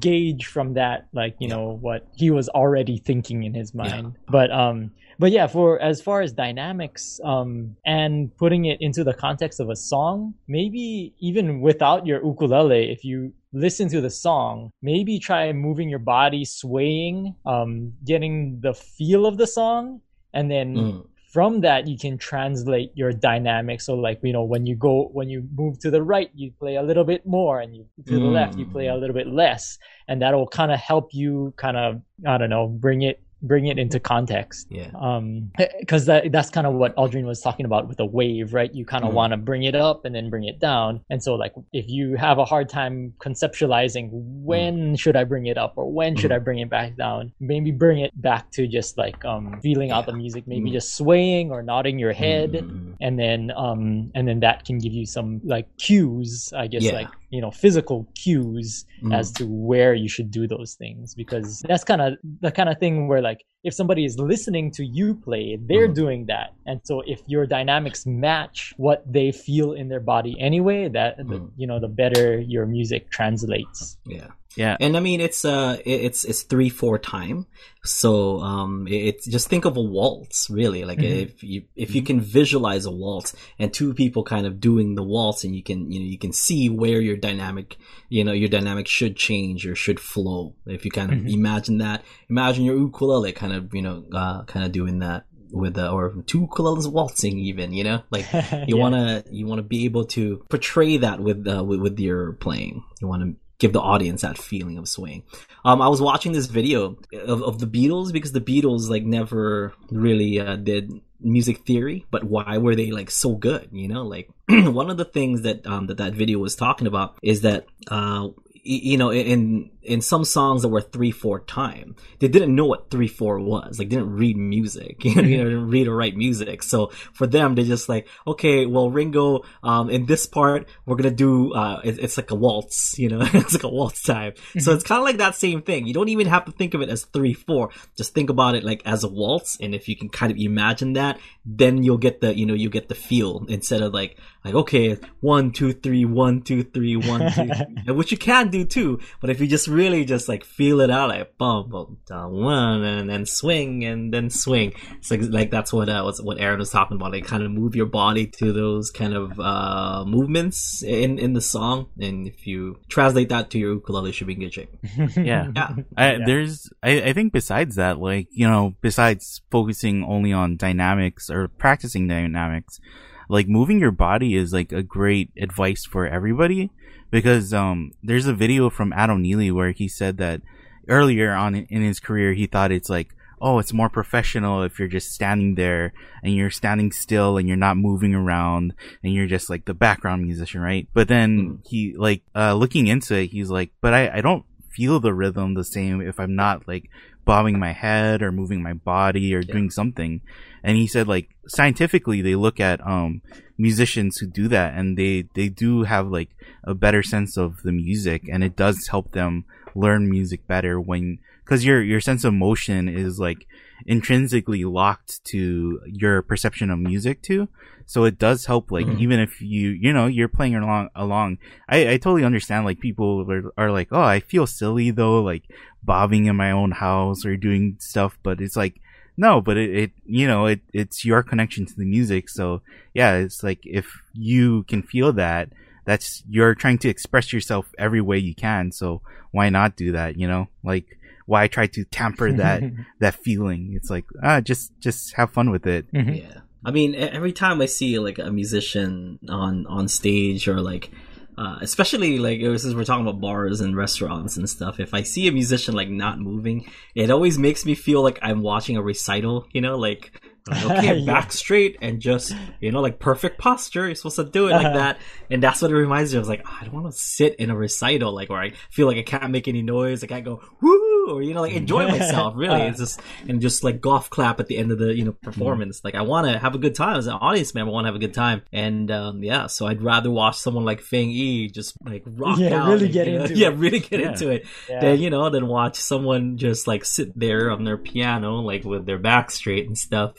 gauge 0.00 0.46
from 0.46 0.74
that, 0.74 1.08
like 1.12 1.34
you 1.40 1.48
Yeah. 1.48 1.56
know 1.56 1.78
what 1.80 2.06
he 2.14 2.30
was 2.30 2.48
already 2.50 2.98
thinking 2.98 3.42
in 3.44 3.54
his 3.54 3.74
mind. 3.74 4.14
But 4.28 4.50
um, 4.52 4.90
but 5.18 5.30
yeah, 5.32 5.46
for 5.46 5.80
as 5.80 6.00
far 6.00 6.20
as 6.20 6.32
dynamics 6.32 7.20
um 7.24 7.76
and 7.84 8.14
putting 8.36 8.66
it 8.66 8.78
into 8.80 9.02
the 9.04 9.14
context 9.14 9.58
of 9.60 9.70
a 9.70 9.76
song, 9.76 10.34
maybe 10.46 11.12
even 11.18 11.60
without 11.60 12.06
your 12.06 12.24
ukulele, 12.24 12.90
if 12.92 13.04
you 13.04 13.32
listen 13.54 13.88
to 13.90 14.00
the 14.00 14.10
song, 14.10 14.70
maybe 14.82 15.18
try 15.18 15.52
moving 15.52 15.88
your 15.88 16.00
body, 16.00 16.44
swaying, 16.44 17.34
um, 17.46 17.92
getting 18.04 18.60
the 18.60 18.74
feel 18.74 19.24
of 19.26 19.38
the 19.38 19.46
song, 19.46 20.00
and 20.34 20.50
then 20.50 20.74
Mm. 20.76 21.06
from 21.32 21.60
that 21.62 21.86
you 21.88 21.96
can 21.98 22.18
translate 22.18 22.90
your 22.94 23.12
dynamics. 23.12 23.86
So 23.86 23.94
like 23.94 24.20
you 24.22 24.32
know 24.32 24.44
when 24.44 24.66
you 24.66 24.76
go 24.76 25.08
when 25.12 25.28
you 25.28 25.48
move 25.56 25.78
to 25.80 25.90
the 25.90 26.02
right 26.02 26.30
you 26.34 26.52
play 26.60 26.76
a 26.76 26.82
little 26.82 27.04
bit 27.04 27.26
more. 27.26 27.60
And 27.60 27.74
you 27.76 27.86
to 28.06 28.18
the 28.20 28.30
left 28.38 28.58
you 28.58 28.66
play 28.66 28.86
a 28.86 28.96
little 28.96 29.14
bit 29.14 29.26
less. 29.26 29.78
And 30.08 30.20
that'll 30.22 30.46
kind 30.46 30.70
of 30.72 30.78
help 30.78 31.14
you 31.14 31.52
kind 31.56 31.76
of 31.76 32.00
i 32.26 32.38
don't 32.38 32.50
know 32.50 32.68
bring 32.68 33.02
it 33.02 33.23
bring 33.46 33.66
it 33.66 33.78
into 33.78 33.98
context 34.00 34.66
Yeah. 34.70 34.90
um 35.08 35.52
because 35.80 36.06
that 36.06 36.32
that's 36.32 36.50
kind 36.50 36.66
of 36.66 36.74
what 36.74 36.94
aldrine 36.96 37.26
was 37.26 37.40
talking 37.40 37.66
about 37.66 37.88
with 37.88 38.00
a 38.00 38.04
wave 38.18 38.54
right 38.54 38.72
you 38.74 38.84
kind 38.84 39.04
of 39.04 39.10
Mhm. 39.10 39.14
want 39.20 39.30
to 39.32 39.36
bring 39.36 39.62
it 39.64 39.74
up 39.74 40.04
and 40.06 40.14
then 40.14 40.30
bring 40.30 40.44
it 40.44 40.58
down 40.58 41.00
and 41.10 41.22
so 41.22 41.34
like 41.34 41.52
if 41.72 41.86
you 41.88 42.16
have 42.16 42.38
a 42.38 42.44
hard 42.44 42.68
time 42.68 43.12
conceptualizing 43.20 44.08
when 44.12 44.96
should 44.96 45.16
i 45.16 45.24
bring 45.24 45.46
it 45.46 45.58
up 45.58 45.74
or 45.76 45.90
when 45.90 46.16
should 46.16 46.30
Mhm. 46.30 46.36
i 46.36 46.38
bring 46.38 46.58
it 46.58 46.70
back 46.70 46.96
down 46.96 47.32
maybe 47.40 47.70
bring 47.70 47.98
it 48.00 48.10
back 48.20 48.50
to 48.52 48.66
just 48.66 48.96
like 48.98 49.24
um 49.24 49.60
feeling 49.62 49.90
out 49.90 50.06
the 50.06 50.12
music 50.12 50.44
maybe 50.46 50.70
Mm. 50.70 50.72
just 50.72 50.96
swaying 50.96 51.50
or 51.50 51.62
nodding 51.62 51.98
your 51.98 52.12
head 52.12 52.52
Mhm. 52.52 52.94
and 53.00 53.18
then 53.18 53.50
um 53.56 54.10
and 54.14 54.26
then 54.28 54.40
that 54.40 54.64
can 54.64 54.78
give 54.78 54.92
you 54.92 55.06
some 55.06 55.40
like 55.44 55.66
cues 55.78 56.52
i 56.56 56.66
guess 56.66 56.82
Yeah. 56.84 56.92
like 56.92 57.08
you 57.30 57.40
know 57.40 57.50
physical 57.50 58.06
cues 58.14 58.84
Mm. 59.02 59.12
as 59.14 59.30
to 59.32 59.44
where 59.46 59.92
you 59.92 60.08
should 60.08 60.30
do 60.30 60.46
those 60.46 60.74
things 60.74 61.14
because 61.14 61.60
that's 61.68 61.84
kind 61.84 62.00
of 62.00 62.14
the 62.40 62.50
kind 62.50 62.68
of 62.68 62.78
thing 62.78 63.08
where 63.08 63.20
like 63.20 63.33
if 63.62 63.72
somebody 63.74 64.04
is 64.04 64.18
listening 64.18 64.70
to 64.70 64.84
you 64.84 65.14
play 65.14 65.56
they're 65.68 65.88
Mhm. 65.88 65.94
doing 65.94 66.26
that 66.26 66.48
and 66.66 66.80
so 66.84 67.00
if 67.06 67.20
your 67.26 67.46
dynamics 67.46 68.04
match 68.06 68.74
what 68.76 69.02
they 69.10 69.32
feel 69.32 69.72
in 69.72 69.88
their 69.88 70.00
body 70.00 70.34
anyway 70.38 70.88
that 70.88 71.16
the, 71.16 71.24
Mhm. 71.24 71.50
you 71.56 71.66
know 71.66 71.78
the 71.80 71.88
better 71.88 72.38
your 72.40 72.66
music 72.66 73.10
translates 73.10 73.98
Yeah. 74.06 74.28
Yeah. 74.56 74.76
And 74.80 74.96
I 74.96 75.00
mean, 75.00 75.20
it's 75.20 75.44
uh, 75.44 75.78
it's 75.84 76.24
it's 76.24 76.42
three 76.42 76.68
four 76.68 76.98
time. 76.98 77.46
So 77.84 78.40
um, 78.40 78.86
it's 78.88 79.26
just 79.26 79.48
think 79.48 79.64
of 79.64 79.76
a 79.76 79.82
waltz, 79.82 80.48
really. 80.48 80.84
Like 80.84 81.00
Mhm. 81.00 81.22
if 81.22 81.42
you 81.42 81.62
if 81.76 81.94
you 81.94 82.02
can 82.02 82.20
visualize 82.20 82.86
a 82.86 82.90
waltz 82.90 83.34
and 83.58 83.72
two 83.72 83.92
people 83.94 84.22
kind 84.22 84.46
of 84.46 84.60
doing 84.60 84.94
the 84.94 85.02
waltz, 85.02 85.44
and 85.44 85.54
you 85.54 85.62
can 85.62 85.90
you 85.90 86.00
know 86.00 86.06
you 86.06 86.18
can 86.18 86.32
see 86.32 86.68
where 86.68 87.00
your 87.00 87.16
dynamic 87.16 87.76
you 88.08 88.24
know 88.24 88.32
your 88.32 88.48
dynamic 88.48 88.86
should 88.88 89.16
change 89.16 89.66
or 89.66 89.74
should 89.74 90.00
flow. 90.00 90.54
If 90.66 90.84
you 90.84 90.90
kind 90.90 91.12
of 91.12 91.18
Mhm. 91.18 91.32
imagine 91.32 91.78
that, 91.78 92.04
imagine 92.30 92.64
your 92.64 92.76
ukulele 92.78 93.32
kind 93.32 93.52
of 93.52 93.74
you 93.74 93.82
know 93.82 94.04
uh, 94.12 94.44
kind 94.44 94.64
of 94.64 94.72
doing 94.72 95.00
that 95.00 95.26
with 95.50 95.78
uh, 95.78 95.88
or 95.92 96.14
two 96.26 96.40
ukuleles 96.46 96.90
waltzing 96.90 97.38
even 97.38 97.72
you 97.72 97.84
know 97.84 98.02
like 98.10 98.26
you 98.68 98.76
Yeah. 98.76 98.82
want 98.82 98.94
to 98.94 99.24
you 99.30 99.46
want 99.46 99.58
to 99.60 99.62
be 99.62 99.84
able 99.84 100.04
to 100.06 100.44
portray 100.48 100.96
that 100.96 101.20
with 101.20 101.46
uh, 101.46 101.62
with, 101.62 101.80
with 101.80 102.00
your 102.00 102.32
playing 102.32 102.82
you 103.00 103.06
want 103.06 103.22
to 103.22 103.36
give 103.58 103.72
the 103.72 103.80
audience 103.80 104.22
that 104.22 104.38
feeling 104.38 104.78
of 104.78 104.88
swing. 104.88 105.22
Um 105.64 105.80
i 105.80 105.88
was 105.88 106.00
watching 106.00 106.32
this 106.32 106.46
video 106.46 106.96
of, 107.26 107.42
of 107.42 107.58
the 107.58 107.66
beatles 107.66 108.12
because 108.12 108.32
the 108.32 108.40
beatles 108.40 108.88
like 108.90 109.04
never 109.04 109.72
really 109.90 110.40
uh, 110.40 110.56
did 110.56 111.00
music 111.20 111.64
theory 111.64 112.04
but 112.10 112.24
why 112.24 112.58
were 112.58 112.76
they 112.76 112.90
like 112.90 113.10
so 113.10 113.34
good 113.34 113.68
you 113.72 113.88
know? 113.88 114.04
Like 114.04 114.28
one 114.48 114.90
of 114.90 114.96
the 114.96 115.04
things 115.04 115.42
that 115.42 115.66
um 115.66 115.86
that 115.86 115.98
that 115.98 116.14
video 116.14 116.38
was 116.38 116.56
talking 116.56 116.86
about 116.86 117.18
is 117.22 117.42
that 117.42 117.66
uh 117.88 118.28
you 118.64 118.96
know 118.96 119.10
in 119.12 119.70
in 119.84 120.00
some 120.00 120.24
songs 120.24 120.62
that 120.62 120.68
were 120.68 120.80
three 120.80 121.10
four 121.10 121.40
time. 121.40 121.96
They 122.18 122.28
didn't 122.28 122.54
know 122.54 122.66
what 122.66 122.90
three 122.90 123.08
four 123.08 123.38
was. 123.40 123.78
Like 123.78 123.88
didn't 123.88 124.10
read 124.10 124.36
music 124.36 125.04
you 125.04 125.14
know 125.14 125.22
you 125.22 125.38
know, 125.38 125.44
didn't 125.44 125.70
read 125.70 125.88
or 125.88 125.96
write 125.96 126.16
music. 126.16 126.62
So 126.62 126.88
for 127.12 127.26
them 127.26 127.54
they 127.54 127.64
just 127.64 127.88
like 127.88 128.08
okay 128.26 128.66
well 128.66 128.90
ringo 128.90 129.44
um 129.62 129.90
in 129.90 130.06
this 130.06 130.26
part 130.26 130.68
we're 130.86 130.96
gonna 130.96 131.10
do 131.10 131.52
uh 131.54 131.80
it, 131.84 131.98
it's 131.98 132.16
like 132.16 132.30
a 132.30 132.34
waltz 132.34 132.98
you 132.98 133.08
know 133.08 133.20
it's 133.32 133.54
like 133.54 133.62
a 133.62 133.68
waltz 133.68 134.02
time. 134.02 134.34
So 134.58 134.72
it's 134.72 134.84
kind 134.84 134.98
of 134.98 135.04
like 135.04 135.18
that 135.18 135.34
same 135.34 135.62
thing. 135.62 135.86
You 135.86 135.94
don't 135.94 136.08
even 136.08 136.26
have 136.26 136.44
to 136.46 136.52
think 136.52 136.74
of 136.74 136.80
it 136.82 136.88
as 136.88 137.04
three 137.04 137.34
four. 137.34 137.70
Just 137.96 138.14
think 138.14 138.30
about 138.30 138.54
it 138.54 138.64
like 138.64 138.82
as 138.84 139.04
a 139.04 139.08
waltz. 139.08 139.58
And 139.60 139.74
if 139.74 139.88
you 139.88 139.96
can 139.96 140.08
kind 140.08 140.32
of 140.32 140.38
imagine 140.38 140.94
that 140.94 141.18
then 141.44 141.82
you'll 141.82 141.98
get 141.98 142.20
the 142.20 142.36
you 142.36 142.46
know 142.46 142.54
you 142.54 142.70
get 142.70 142.88
the 142.88 142.94
feel 142.94 143.44
instead 143.48 143.82
of 143.82 143.92
like 143.92 144.18
like 144.44 144.54
okay 144.54 144.96
one 145.20 145.50
two 145.50 145.72
three 145.72 146.04
one 146.04 146.40
two 146.40 146.62
three 146.62 146.96
one 146.96 147.30
two 147.32 147.92
which 147.92 148.10
you 148.10 148.18
can 148.18 148.48
do 148.48 148.64
too. 148.64 149.00
But 149.20 149.30
if 149.30 149.40
you 149.40 149.46
just 149.46 149.68
really 149.74 150.04
just 150.04 150.28
like 150.28 150.44
feel 150.44 150.80
it 150.80 150.90
out 150.90 151.08
like 151.10 151.36
bum 151.36 151.68
bum 151.68 151.98
down 152.06 152.32
one 152.32 152.82
and 152.84 153.10
then 153.10 153.26
swing 153.26 153.84
and 153.84 154.12
then 154.14 154.30
swing 154.30 154.72
So 155.02 155.16
like 155.16 155.24
like 155.30 155.50
that's 155.50 155.72
what 155.72 155.88
uh 155.88 156.02
what's, 156.02 156.22
what 156.22 156.40
Aaron 156.40 156.58
was 156.58 156.70
talking 156.70 156.96
about 156.96 157.12
like 157.12 157.26
kind 157.26 157.42
of 157.42 157.50
move 157.50 157.76
your 157.76 157.86
body 157.86 158.26
to 158.38 158.52
those 158.52 158.90
kind 158.90 159.14
of 159.14 159.38
uh 159.38 160.04
movements 160.06 160.82
in 160.82 161.18
in 161.18 161.32
the 161.34 161.40
song 161.40 161.88
and 162.00 162.26
if 162.26 162.46
you 162.46 162.78
translate 162.88 163.28
that 163.28 163.50
to 163.50 163.58
your 163.58 163.74
ukulele 163.74 164.12
should 164.12 164.26
be 164.26 164.34
in 164.34 164.40
good 164.40 164.54
shape 164.54 164.70
Yeah. 165.16 165.50
yeah 165.54 165.68
I, 165.96 166.12
Yeah. 166.18 166.26
There's, 166.26 166.70
I, 166.82 167.02
I 167.02 167.12
think 167.12 167.32
besides 167.32 167.76
that, 167.76 167.98
like, 167.98 168.28
you 168.30 168.48
know, 168.48 168.74
besides 168.80 169.42
focusing 169.50 170.04
only 170.04 170.32
on 170.32 170.56
dynamics 170.56 171.30
or 171.30 171.48
practicing 171.48 172.08
dynamics, 172.08 172.80
like 173.28 173.48
moving 173.48 173.80
your 173.80 173.90
body 173.90 174.34
is 174.34 174.52
like 174.52 174.72
a 174.72 174.82
great 174.82 175.30
advice 175.36 175.84
for 175.84 176.06
everybody 176.06 176.70
because, 177.10 177.52
um, 177.52 177.92
there's 178.02 178.26
a 178.26 178.34
video 178.34 178.70
from 178.70 178.92
Adam 178.92 179.22
Neely 179.22 179.50
where 179.50 179.72
he 179.72 179.88
said 179.88 180.16
that 180.18 180.42
earlier 180.88 181.32
on 181.32 181.54
in 181.54 181.82
his 181.82 182.00
career, 182.00 182.32
he 182.34 182.46
thought 182.46 182.72
it's 182.72 182.90
like, 182.90 183.14
oh, 183.40 183.58
it's 183.58 183.72
more 183.72 183.88
professional 183.90 184.62
if 184.62 184.78
you're 184.78 184.88
just 184.88 185.12
standing 185.12 185.54
there 185.54 185.92
and 186.22 186.34
you're 186.34 186.50
standing 186.50 186.90
still 186.90 187.36
and 187.36 187.46
you're 187.46 187.56
not 187.56 187.76
moving 187.76 188.14
around 188.14 188.72
and 189.02 189.12
you're 189.12 189.26
just 189.26 189.50
like 189.50 189.66
the 189.66 189.74
background 189.74 190.22
musician, 190.22 190.60
right? 190.60 190.88
But 190.94 191.08
then 191.08 191.60
he, 191.66 191.94
like, 191.96 192.22
uh, 192.34 192.54
looking 192.54 192.86
into 192.86 193.14
it, 193.16 193.26
he's 193.26 193.50
like, 193.50 193.70
but 193.80 193.92
I, 193.92 194.18
I 194.18 194.20
don't 194.20 194.44
feel 194.70 194.98
the 194.98 195.14
rhythm 195.14 195.54
the 195.54 195.64
same 195.64 196.00
if 196.00 196.18
I'm 196.18 196.34
not 196.34 196.66
like 196.66 196.90
bobbing 197.24 197.58
my 197.58 197.72
head 197.72 198.22
or 198.22 198.32
moving 198.32 198.62
my 198.62 198.72
body 198.72 199.34
or 199.34 199.42
doing 199.42 199.70
something. 199.70 200.20
And 200.62 200.76
he 200.76 200.86
said 200.86 201.08
like 201.08 201.30
scientifically 201.46 202.22
they 202.22 202.34
look 202.34 202.60
at 202.60 202.84
um 202.86 203.22
musicians 203.56 204.18
who 204.18 204.26
do 204.26 204.48
that 204.48 204.74
and 204.74 204.96
they 204.98 205.28
they 205.34 205.48
do 205.48 205.84
have 205.84 206.08
like 206.08 206.30
a 206.64 206.74
better 206.74 207.02
sense 207.02 207.36
of 207.36 207.62
the 207.62 207.72
music 207.72 208.28
and 208.30 208.42
it 208.42 208.56
does 208.56 208.88
help 208.88 209.12
them 209.12 209.44
learn 209.74 210.10
music 210.10 210.46
better 210.46 210.80
when 210.80 211.18
cuz 211.44 211.64
your 211.64 211.82
your 211.82 212.00
sense 212.00 212.24
of 212.24 212.34
motion 212.34 212.88
is 212.88 213.18
like 213.18 213.46
intrinsically 213.86 214.64
locked 214.64 215.24
to 215.24 215.80
your 215.86 216.22
perception 216.22 216.70
of 216.70 216.78
music 216.78 217.22
too. 217.22 217.48
So 217.86 218.04
it 218.04 218.18
does 218.18 218.46
help 218.46 218.70
like 218.70 218.86
Mhm. 218.86 218.98
even 218.98 219.20
if 219.20 219.42
you 219.42 219.70
you 219.70 219.92
know 219.92 220.06
you're 220.06 220.28
playing 220.28 220.54
along 220.56 220.88
along 220.96 221.38
I, 221.68 221.78
I 221.92 221.96
totally 221.98 222.24
understand 222.24 222.64
like 222.64 222.80
people 222.80 223.26
are, 223.30 223.52
are 223.58 223.70
like 223.70 223.88
oh 223.92 224.00
I 224.02 224.20
feel 224.20 224.46
silly 224.46 224.90
though 224.90 225.20
like 225.22 225.44
bobbing 225.82 226.24
in 226.24 226.36
my 226.36 226.50
own 226.50 226.70
house 226.72 227.26
or 227.26 227.36
doing 227.36 227.76
stuff 227.78 228.16
but 228.22 228.40
it's 228.40 228.56
like 228.56 228.80
no 229.18 229.40
but 229.42 229.56
it, 229.58 229.70
it 229.76 229.90
you 230.06 230.26
know 230.26 230.46
it 230.46 230.60
it's 230.72 231.04
your 231.04 231.22
connection 231.22 231.66
to 231.66 231.74
the 231.76 231.84
music 231.84 232.30
so 232.30 232.62
yeah 232.94 233.16
it's 233.16 233.42
like 233.42 233.60
if 233.64 233.86
you 234.14 234.62
can 234.64 234.82
feel 234.82 235.12
that 235.12 235.50
that's 235.84 236.24
you're 236.28 236.54
trying 236.54 236.78
to 236.78 236.88
express 236.88 237.34
yourself 237.34 237.66
every 237.78 238.00
way 238.00 238.16
you 238.18 238.34
can 238.34 238.72
so 238.72 239.02
why 239.30 239.50
not 239.50 239.76
do 239.76 239.92
that 239.92 240.16
you 240.16 240.26
know 240.26 240.48
like 240.64 240.96
why 241.26 241.42
I 241.44 241.48
try 241.48 241.66
to 241.68 241.84
tamper 241.84 242.32
that 242.32 242.62
that 243.00 243.14
feeling 243.14 243.72
it's 243.74 243.90
like 243.90 244.04
ah 244.22 244.40
just 244.40 244.72
just 244.80 245.14
have 245.14 245.30
fun 245.32 245.50
with 245.50 245.66
it 245.66 245.90
Mhm. 245.92 246.22
Yeah. 246.22 246.40
I 246.66 246.70
mean, 246.70 246.94
e- 246.94 246.98
every 246.98 247.32
time 247.32 247.60
I 247.60 247.66
see 247.66 247.98
like 247.98 248.18
a 248.18 248.30
musician 248.30 249.18
on 249.28 249.66
on 249.66 249.86
stage 249.88 250.48
or 250.48 250.60
like, 250.62 250.90
uh, 251.36 251.58
especially 251.60 252.18
like 252.18 252.40
since 252.58 252.74
we're 252.74 252.84
talking 252.84 253.06
about 253.06 253.20
bars 253.20 253.60
and 253.60 253.76
restaurants 253.76 254.36
and 254.38 254.48
stuff, 254.48 254.80
if 254.80 254.94
I 254.94 255.02
see 255.02 255.28
a 255.28 255.32
musician 255.32 255.74
like 255.74 255.90
not 255.90 256.20
moving, 256.20 256.66
it 256.94 257.10
always 257.10 257.38
makes 257.38 257.66
me 257.66 257.74
feel 257.74 258.02
like 258.02 258.18
I'm 258.22 258.40
watching 258.42 258.76
a 258.78 258.82
recital. 258.82 259.46
You 259.52 259.60
know, 259.60 259.76
like 259.76 260.12
like, 260.14 260.22
okay, 260.50 260.98
Yeah. 261.00 261.06
back 261.06 261.32
straight 261.32 261.78
and 261.80 262.00
just 262.00 262.34
you 262.60 262.70
know 262.72 262.80
like 262.80 262.98
perfect 262.98 263.38
posture. 263.38 263.86
You're 263.86 263.94
supposed 263.94 264.16
to 264.16 264.24
do 264.24 264.48
it 264.48 264.52
like 264.52 264.66
Uh-huh. 264.66 264.76
that, 264.76 264.98
and 265.30 265.42
that's 265.42 265.62
what 265.62 265.70
it 265.70 265.76
reminds 265.76 266.12
me 266.12 266.18
of. 266.18 266.20
I 266.20 266.22
was 266.22 266.28
like, 266.28 266.42
"Ah, 266.46 266.58
I 266.60 266.64
don't 266.64 266.74
want 266.74 266.86
to 266.92 266.98
sit 266.98 267.36
in 267.36 267.50
a 267.50 267.56
recital 267.56 268.12
like 268.14 268.28
where 268.30 268.40
I 268.40 268.52
feel 268.70 268.86
like 268.86 268.96
I 268.98 269.02
can't 269.02 269.30
make 269.30 269.48
any 269.48 269.62
noise. 269.62 270.02
I 270.04 270.06
can't 270.06 270.24
go 270.24 270.40
woo 270.60 271.06
or 271.08 271.22
you 271.22 271.34
know 271.34 271.40
like 271.42 271.52
enjoy 271.54 271.86
myself. 271.98 272.34
Really, 272.36 272.62
Uh. 272.62 272.66
it's 272.68 272.78
just 272.78 273.00
and 273.28 273.40
just 273.40 273.64
like 273.64 273.80
golf 273.80 274.10
clap 274.10 274.40
at 274.40 274.46
the 274.48 274.56
end 274.58 274.70
of 274.72 274.78
the 274.78 274.94
you 274.94 275.04
know 275.04 275.12
performance. 275.12 275.82
Like 275.84 275.94
I 275.94 276.02
want 276.02 276.26
to 276.26 276.38
have 276.38 276.54
a 276.54 276.58
good 276.58 276.74
time 276.74 276.96
as 276.96 277.06
an 277.06 277.14
audience 277.14 277.54
member. 277.54 277.70
I 277.70 277.72
want 277.72 277.84
to 277.84 277.88
have 277.88 277.96
a 277.96 277.98
good 278.06 278.14
time, 278.14 278.42
and 278.52 278.90
um, 278.90 279.22
yeah, 279.22 279.46
so 279.46 279.66
I'd 279.66 279.82
rather 279.82 280.10
watch 280.10 280.36
someone 280.38 280.64
like 280.64 280.80
Feng 280.80 281.10
Yi 281.10 281.48
just 281.48 281.74
like 281.84 282.02
rock 282.06 282.38
Yeah, 282.38 282.62
out, 282.62 282.68
really 282.68 282.84
and, 282.86 282.92
get 282.94 283.06
you 283.06 283.18
know, 283.18 283.22
into 283.24 283.34
yeah, 283.36 283.48
it. 283.48 283.56
really 283.56 283.80
get 283.80 284.00
Yeah. 284.00 284.08
into 284.12 284.30
it. 284.30 284.46
Yeah. 284.68 284.80
Than 284.80 285.00
you 285.00 285.10
know 285.10 285.28
then 285.30 285.46
watch 285.46 285.76
someone 285.76 286.36
just 286.36 286.66
like 286.66 286.84
sit 286.84 287.18
there 287.18 287.50
on 287.50 287.64
their 287.64 287.78
piano 287.78 288.40
like 288.40 288.64
with 288.64 288.84
their 288.86 288.98
back 288.98 289.30
straight 289.30 289.66
and 289.66 289.76
stuff. 289.78 290.12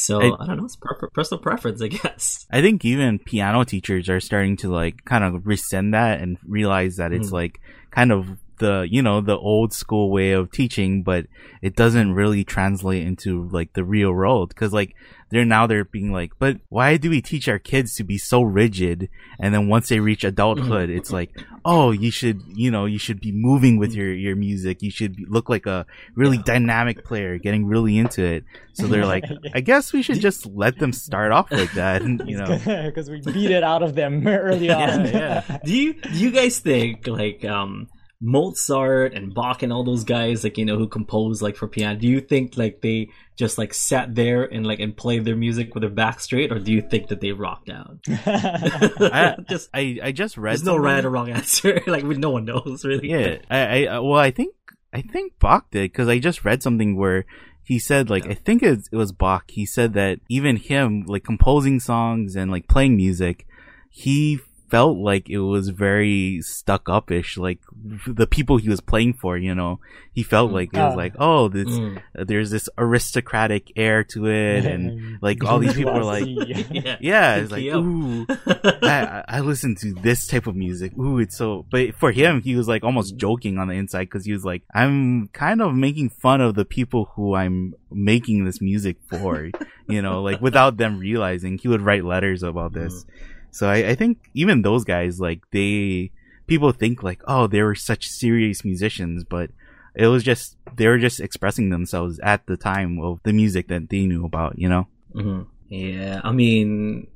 So 0.00 0.20
I- 0.20 0.42
I, 0.44 0.46
don't 0.46 0.58
know. 0.58 0.64
It's 0.64 0.76
personal 1.12 1.42
preference, 1.42 1.82
I 1.82 1.88
guess. 1.98 2.46
I 2.52 2.60
think 2.60 2.84
even 2.84 3.18
piano 3.18 3.64
teachers 3.64 4.08
are 4.08 4.20
starting 4.20 4.56
to 4.58 4.68
like 4.70 5.04
kind 5.04 5.24
of 5.24 5.44
rescind 5.46 5.92
that 5.94 6.20
and 6.20 6.38
realize 6.46 6.96
that 6.96 7.12
it's 7.12 7.30
Mhm. 7.30 7.32
like 7.32 7.60
kind 7.90 8.12
of 8.12 8.38
the, 8.58 8.86
you 8.90 9.02
know, 9.02 9.20
the 9.20 9.36
old 9.36 9.72
school 9.72 10.10
way 10.10 10.32
of 10.32 10.50
teaching, 10.52 11.02
but 11.02 11.26
it 11.62 11.76
doesn't 11.76 12.14
really 12.14 12.44
translate 12.44 13.06
into 13.06 13.48
like 13.48 13.72
the 13.72 13.84
real 13.84 14.12
world. 14.12 14.54
Cause 14.54 14.72
like 14.72 14.94
they're 15.30 15.44
now 15.44 15.66
they're 15.66 15.84
being 15.84 16.12
like, 16.12 16.32
but 16.38 16.58
why 16.68 16.96
do 16.96 17.10
we 17.10 17.20
teach 17.20 17.48
our 17.48 17.58
kids 17.58 17.94
to 17.96 18.04
be 18.04 18.16
so 18.16 18.42
rigid? 18.42 19.08
And 19.38 19.52
then 19.52 19.68
once 19.68 19.88
they 19.88 20.00
reach 20.00 20.24
adulthood, 20.24 20.88
it's 20.88 21.10
like, 21.10 21.30
oh, 21.64 21.90
you 21.90 22.10
should, 22.10 22.40
you 22.54 22.70
know, 22.70 22.86
you 22.86 22.98
should 22.98 23.20
be 23.20 23.32
moving 23.32 23.78
with 23.78 23.92
your, 23.92 24.12
your 24.12 24.36
music. 24.36 24.82
You 24.82 24.90
should 24.90 25.16
be, 25.16 25.26
look 25.28 25.50
like 25.50 25.66
a 25.66 25.84
really 26.14 26.38
dynamic 26.38 27.04
player, 27.04 27.36
getting 27.36 27.66
really 27.66 27.98
into 27.98 28.24
it. 28.24 28.44
So 28.72 28.86
they're 28.86 29.04
like, 29.04 29.24
I 29.54 29.60
guess 29.60 29.92
we 29.92 30.02
should 30.02 30.20
just 30.20 30.46
let 30.46 30.78
them 30.78 30.92
start 30.92 31.32
off 31.32 31.50
like 31.50 31.72
that. 31.72 32.02
And, 32.08 32.22
you 32.26 32.38
know, 32.38 32.58
because 32.86 33.10
we 33.10 33.20
beat 33.20 33.50
it 33.50 33.62
out 33.62 33.82
of 33.82 33.94
them 33.94 34.26
early 34.26 34.70
on. 34.70 35.06
yeah. 35.06 35.58
Do 35.64 35.74
you 35.74 35.94
do 35.94 36.18
you 36.18 36.30
guys 36.30 36.58
think 36.60 37.06
like 37.06 37.44
um 37.44 37.88
Mozart 38.20 39.14
and 39.14 39.32
Bach 39.32 39.62
and 39.62 39.72
all 39.72 39.84
those 39.84 40.02
guys 40.02 40.42
like 40.42 40.58
you 40.58 40.64
know 40.64 40.76
who 40.76 40.88
compose 40.88 41.40
like 41.40 41.56
for 41.56 41.68
piano? 41.68 41.98
Do 41.98 42.08
you 42.08 42.20
think 42.20 42.56
like 42.56 42.80
they 42.80 43.10
just 43.36 43.58
like 43.58 43.72
sat 43.72 44.14
there 44.14 44.42
and 44.42 44.66
like 44.66 44.80
and 44.80 44.96
played 44.96 45.24
their 45.24 45.36
music 45.36 45.74
with 45.74 45.82
their 45.82 45.90
back 45.90 46.18
straight, 46.18 46.50
or 46.50 46.58
do 46.58 46.72
you 46.72 46.82
think 46.82 47.08
that 47.08 47.20
they 47.20 47.30
rocked 47.30 47.70
out? 47.70 47.98
I, 48.08 49.36
just 49.48 49.70
I, 49.72 49.98
I 50.02 50.12
just 50.12 50.36
read 50.36 50.52
there's 50.52 50.64
no 50.64 50.76
right 50.76 51.04
or 51.04 51.10
wrong 51.10 51.30
answer. 51.30 51.80
like 51.86 52.02
we, 52.02 52.16
no 52.16 52.30
one 52.30 52.44
knows 52.44 52.84
really. 52.84 53.08
Yeah, 53.08 53.38
I, 53.48 53.84
I, 53.84 53.86
uh, 53.86 54.02
well, 54.02 54.20
I 54.20 54.32
think, 54.32 54.54
I 54.92 55.02
think 55.02 55.38
Bach 55.38 55.70
did 55.70 55.92
because 55.92 56.08
I 56.08 56.18
just 56.18 56.44
read 56.44 56.62
something 56.62 56.96
where 56.96 57.24
he 57.62 57.78
said 57.78 58.10
like 58.10 58.26
I 58.26 58.34
think 58.34 58.64
it, 58.64 58.88
it 58.90 58.96
was 58.96 59.12
Bach. 59.12 59.44
He 59.48 59.64
said 59.64 59.92
that 59.92 60.18
even 60.28 60.56
him 60.56 61.04
like 61.06 61.22
composing 61.22 61.78
songs 61.78 62.34
and 62.34 62.50
like 62.50 62.66
playing 62.66 62.96
music, 62.96 63.46
he 63.88 64.40
felt 64.70 64.98
like 64.98 65.28
it 65.28 65.38
was 65.38 65.68
very 65.70 66.40
stuck 66.42 66.88
up 66.88 67.10
ish. 67.10 67.36
like 67.36 67.60
the 68.06 68.26
people 68.26 68.56
he 68.56 68.68
was 68.68 68.80
playing 68.80 69.14
for 69.14 69.36
you 69.36 69.54
know 69.54 69.80
he 70.12 70.22
felt 70.22 70.52
like 70.52 70.72
it 70.72 70.78
was 70.78 70.96
like 70.96 71.14
oh 71.18 71.48
this 71.48 71.68
Mm. 71.68 72.00
Uh, 72.18 72.24
there's 72.24 72.50
this 72.50 72.68
aristocratic 72.78 73.70
air 73.76 74.02
to 74.04 74.26
it 74.26 74.64
and 74.64 75.18
like 75.22 75.44
all 75.44 75.58
these 75.58 75.74
people 75.74 75.92
are 75.92 76.04
like 76.04 76.24
yeah. 76.70 76.96
yeah 77.00 77.36
it's 77.36 77.52
like 77.52 77.68
up. 77.70 77.82
ooh 77.84 78.26
I, 78.82 79.24
I 79.28 79.40
listen 79.40 79.74
to 79.76 79.92
this 79.94 80.26
type 80.26 80.46
of 80.46 80.56
music. 80.56 80.96
Ooh, 80.98 81.18
it's 81.18 81.36
so. 81.36 81.66
But 81.70 81.94
for 81.94 82.12
him, 82.12 82.42
he 82.42 82.56
was 82.56 82.68
like 82.68 82.84
almost 82.84 83.16
joking 83.16 83.58
on 83.58 83.68
the 83.68 83.74
inside 83.74 84.04
because 84.04 84.24
he 84.24 84.32
was 84.32 84.44
like, 84.44 84.62
"I'm 84.74 85.28
kind 85.28 85.62
of 85.62 85.74
making 85.74 86.10
fun 86.10 86.40
of 86.40 86.54
the 86.54 86.64
people 86.64 87.10
who 87.14 87.34
I'm 87.34 87.74
making 87.90 88.44
this 88.44 88.60
music 88.60 88.96
for," 89.08 89.50
you 89.88 90.02
know, 90.02 90.22
like 90.22 90.40
without 90.40 90.76
them 90.76 90.98
realizing. 90.98 91.58
He 91.58 91.68
would 91.68 91.82
write 91.82 92.04
letters 92.04 92.42
about 92.42 92.72
this. 92.72 93.04
Mm. 93.04 93.10
So 93.58 93.68
I, 93.68 93.90
I 93.90 93.94
think 93.96 94.30
even 94.34 94.62
those 94.62 94.84
guys, 94.84 95.18
like 95.20 95.42
they, 95.50 96.12
people 96.46 96.70
think 96.70 97.02
like, 97.02 97.20
oh, 97.26 97.48
they 97.48 97.60
were 97.62 97.74
such 97.74 98.06
serious 98.06 98.64
musicians, 98.64 99.24
but 99.24 99.50
it 99.96 100.06
was 100.06 100.22
just 100.22 100.56
they 100.76 100.86
were 100.86 100.98
just 100.98 101.18
expressing 101.18 101.70
themselves 101.70 102.20
at 102.22 102.46
the 102.46 102.56
time 102.56 103.00
of 103.00 103.20
the 103.24 103.32
music 103.32 103.66
that 103.66 103.88
they 103.88 104.06
knew 104.06 104.24
about, 104.24 104.56
you 104.58 104.68
know. 104.68 104.86
hmm 105.12 105.42
Yeah, 105.68 106.20
I 106.22 106.30
mean, 106.30 107.08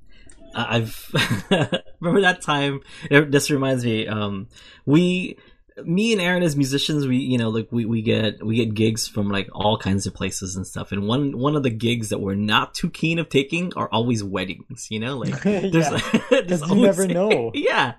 I've 0.52 1.08
remember 2.00 2.22
that 2.22 2.42
time. 2.42 2.80
This 3.08 3.48
reminds 3.48 3.84
me. 3.84 4.08
Um, 4.08 4.48
we, 4.84 5.36
me 5.84 6.12
and 6.12 6.20
Aaron 6.20 6.42
as 6.42 6.56
musicians, 6.56 7.06
we 7.06 7.16
you 7.16 7.38
know 7.38 7.48
like 7.50 7.68
we, 7.70 7.84
we 7.84 8.02
get 8.02 8.44
we 8.44 8.56
get 8.56 8.74
gigs 8.74 9.08
from 9.08 9.28
like 9.30 9.48
all 9.52 9.78
kinds 9.78 10.06
of 10.06 10.14
places 10.14 10.56
and 10.56 10.66
stuff. 10.66 10.92
And 10.92 11.06
one 11.06 11.38
one 11.38 11.56
of 11.56 11.62
the 11.62 11.70
gigs 11.70 12.10
that 12.10 12.20
we're 12.20 12.34
not 12.34 12.74
too 12.74 12.90
keen 12.90 13.18
of 13.18 13.28
taking 13.28 13.72
are 13.74 13.88
always 13.90 14.22
weddings. 14.24 14.88
You 14.90 15.00
know, 15.00 15.18
like 15.18 15.40
there's, 15.42 15.74
Yeah. 15.74 16.40
there's 16.46 16.62
you 16.68 16.74
never 16.76 17.06
know. 17.06 17.50
Yeah, 17.54 17.94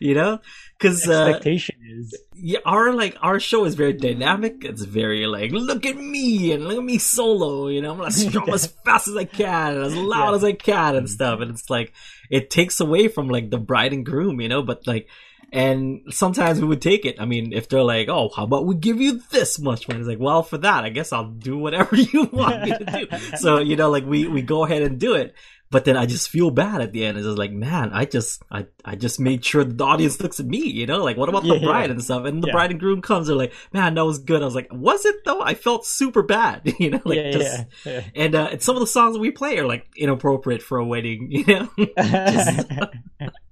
you 0.00 0.14
know, 0.14 0.40
because 0.78 1.08
uh, 1.08 1.26
Expectation 1.26 1.76
is 1.98 2.18
yeah, 2.34 2.58
our 2.64 2.92
like 2.92 3.16
our 3.22 3.40
show 3.40 3.64
is 3.64 3.74
very 3.74 3.92
dynamic. 3.92 4.64
It's 4.64 4.82
very 4.82 5.26
like, 5.26 5.52
look 5.52 5.86
at 5.86 5.96
me 5.96 6.52
and 6.52 6.64
look 6.66 6.78
at 6.78 6.84
me 6.84 6.98
solo. 6.98 7.68
You 7.68 7.82
know, 7.82 7.92
I'm 7.92 7.98
gonna 7.98 8.10
strum 8.10 8.48
as 8.50 8.66
fast 8.84 9.08
as 9.08 9.16
I 9.16 9.24
can 9.24 9.74
and 9.76 9.84
as 9.84 9.94
loud 9.96 10.30
Yeah. 10.30 10.36
as 10.36 10.44
I 10.44 10.52
can 10.52 10.96
and 10.96 11.08
stuff. 11.08 11.40
And 11.40 11.50
it's 11.50 11.70
like 11.70 11.92
it 12.30 12.50
takes 12.50 12.80
away 12.80 13.08
from 13.08 13.28
like 13.28 13.50
the 13.50 13.58
bride 13.58 13.92
and 13.92 14.04
groom, 14.04 14.40
you 14.40 14.48
know. 14.48 14.62
But 14.62 14.86
like, 14.86 15.08
and 15.52 16.00
sometimes 16.10 16.60
we 16.60 16.66
would 16.66 16.82
take 16.82 17.04
it. 17.04 17.20
I 17.20 17.24
mean, 17.24 17.52
if 17.52 17.68
they're 17.68 17.82
like, 17.82 18.08
oh, 18.08 18.30
how 18.34 18.44
about 18.44 18.66
we 18.66 18.74
give 18.74 19.00
you 19.00 19.20
this 19.30 19.58
much 19.58 19.88
money? 19.88 20.00
It's 20.00 20.08
like, 20.08 20.18
well, 20.20 20.42
for 20.42 20.58
that, 20.58 20.84
I 20.84 20.88
guess 20.90 21.12
I'll 21.12 21.30
do 21.30 21.56
whatever 21.58 21.96
you 22.12 22.24
want 22.24 22.62
me 22.64 22.72
to 22.72 22.84
do. 22.84 23.06
so 23.36 23.58
you 23.58 23.76
know, 23.76 23.90
like 23.90 24.04
we 24.06 24.26
we 24.28 24.42
go 24.42 24.64
ahead 24.64 24.82
and 24.82 24.98
do 24.98 25.14
it. 25.14 25.34
But 25.68 25.84
then 25.84 25.96
I 25.96 26.06
just 26.06 26.28
feel 26.28 26.52
bad 26.52 26.80
at 26.80 26.92
the 26.92 27.04
end. 27.04 27.18
It's 27.18 27.26
just 27.26 27.38
like, 27.38 27.50
man, 27.50 27.90
I 27.92 28.04
just, 28.04 28.40
I, 28.52 28.66
I 28.84 28.94
just 28.94 29.18
made 29.18 29.44
sure 29.44 29.64
the 29.64 29.82
audience 29.84 30.20
looks 30.20 30.38
at 30.38 30.46
me, 30.46 30.58
you 30.64 30.86
know? 30.86 31.02
Like, 31.02 31.16
what 31.16 31.28
about 31.28 31.42
the 31.42 31.56
Yeah. 31.56 31.64
bride 31.66 31.90
and 31.90 32.00
stuff? 32.02 32.24
And 32.24 32.40
the 32.40 32.46
Yeah. 32.46 32.52
bride 32.52 32.70
and 32.70 32.78
groom 32.78 33.02
comes, 33.02 33.26
they're 33.26 33.34
like, 33.34 33.52
man, 33.72 33.94
that 33.94 34.04
was 34.06 34.20
good. 34.20 34.42
I 34.42 34.44
was 34.44 34.54
like, 34.54 34.68
was 34.72 35.04
it 35.04 35.16
though? 35.24 35.40
I 35.42 35.54
felt 35.54 35.84
super 35.84 36.22
bad, 36.22 36.72
you 36.78 36.90
know? 36.90 37.00
Like, 37.04 37.16
yeah, 37.16 37.30
just, 37.32 37.64
yeah, 37.84 37.92
yeah. 37.92 38.00
and, 38.14 38.34
uh, 38.36 38.48
and 38.52 38.62
some 38.62 38.76
of 38.76 38.80
the 38.80 38.86
songs 38.86 39.14
that 39.16 39.20
we 39.20 39.32
play 39.32 39.58
are 39.58 39.66
like 39.66 39.88
inappropriate 39.96 40.62
for 40.62 40.78
a 40.78 40.86
wedding, 40.86 41.32
you 41.32 41.44
know? 41.46 41.68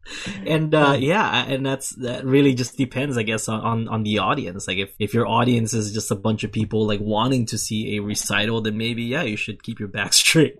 and, 0.46 0.74
uh, 0.74 0.96
yeah, 0.98 1.44
and 1.46 1.64
that's, 1.64 1.90
that 1.96 2.24
really 2.24 2.54
just 2.54 2.76
depends, 2.76 3.16
I 3.16 3.22
guess, 3.22 3.48
on, 3.48 3.60
on, 3.60 3.88
on 3.88 4.02
the 4.02 4.18
audience. 4.18 4.68
Like, 4.68 4.78
if, 4.78 4.94
if 4.98 5.14
your 5.14 5.26
audience 5.26 5.74
is 5.74 5.92
just 5.92 6.10
a 6.10 6.14
bunch 6.14 6.44
of 6.44 6.52
people 6.52 6.86
like 6.86 7.00
wanting 7.00 7.46
to 7.46 7.58
see 7.58 7.96
a 7.96 8.02
recital, 8.02 8.60
then 8.60 8.76
maybe, 8.76 9.02
yeah, 9.04 9.22
you 9.22 9.36
should 9.36 9.62
keep 9.62 9.78
your 9.78 9.88
back 9.88 10.12
straight. 10.24 10.58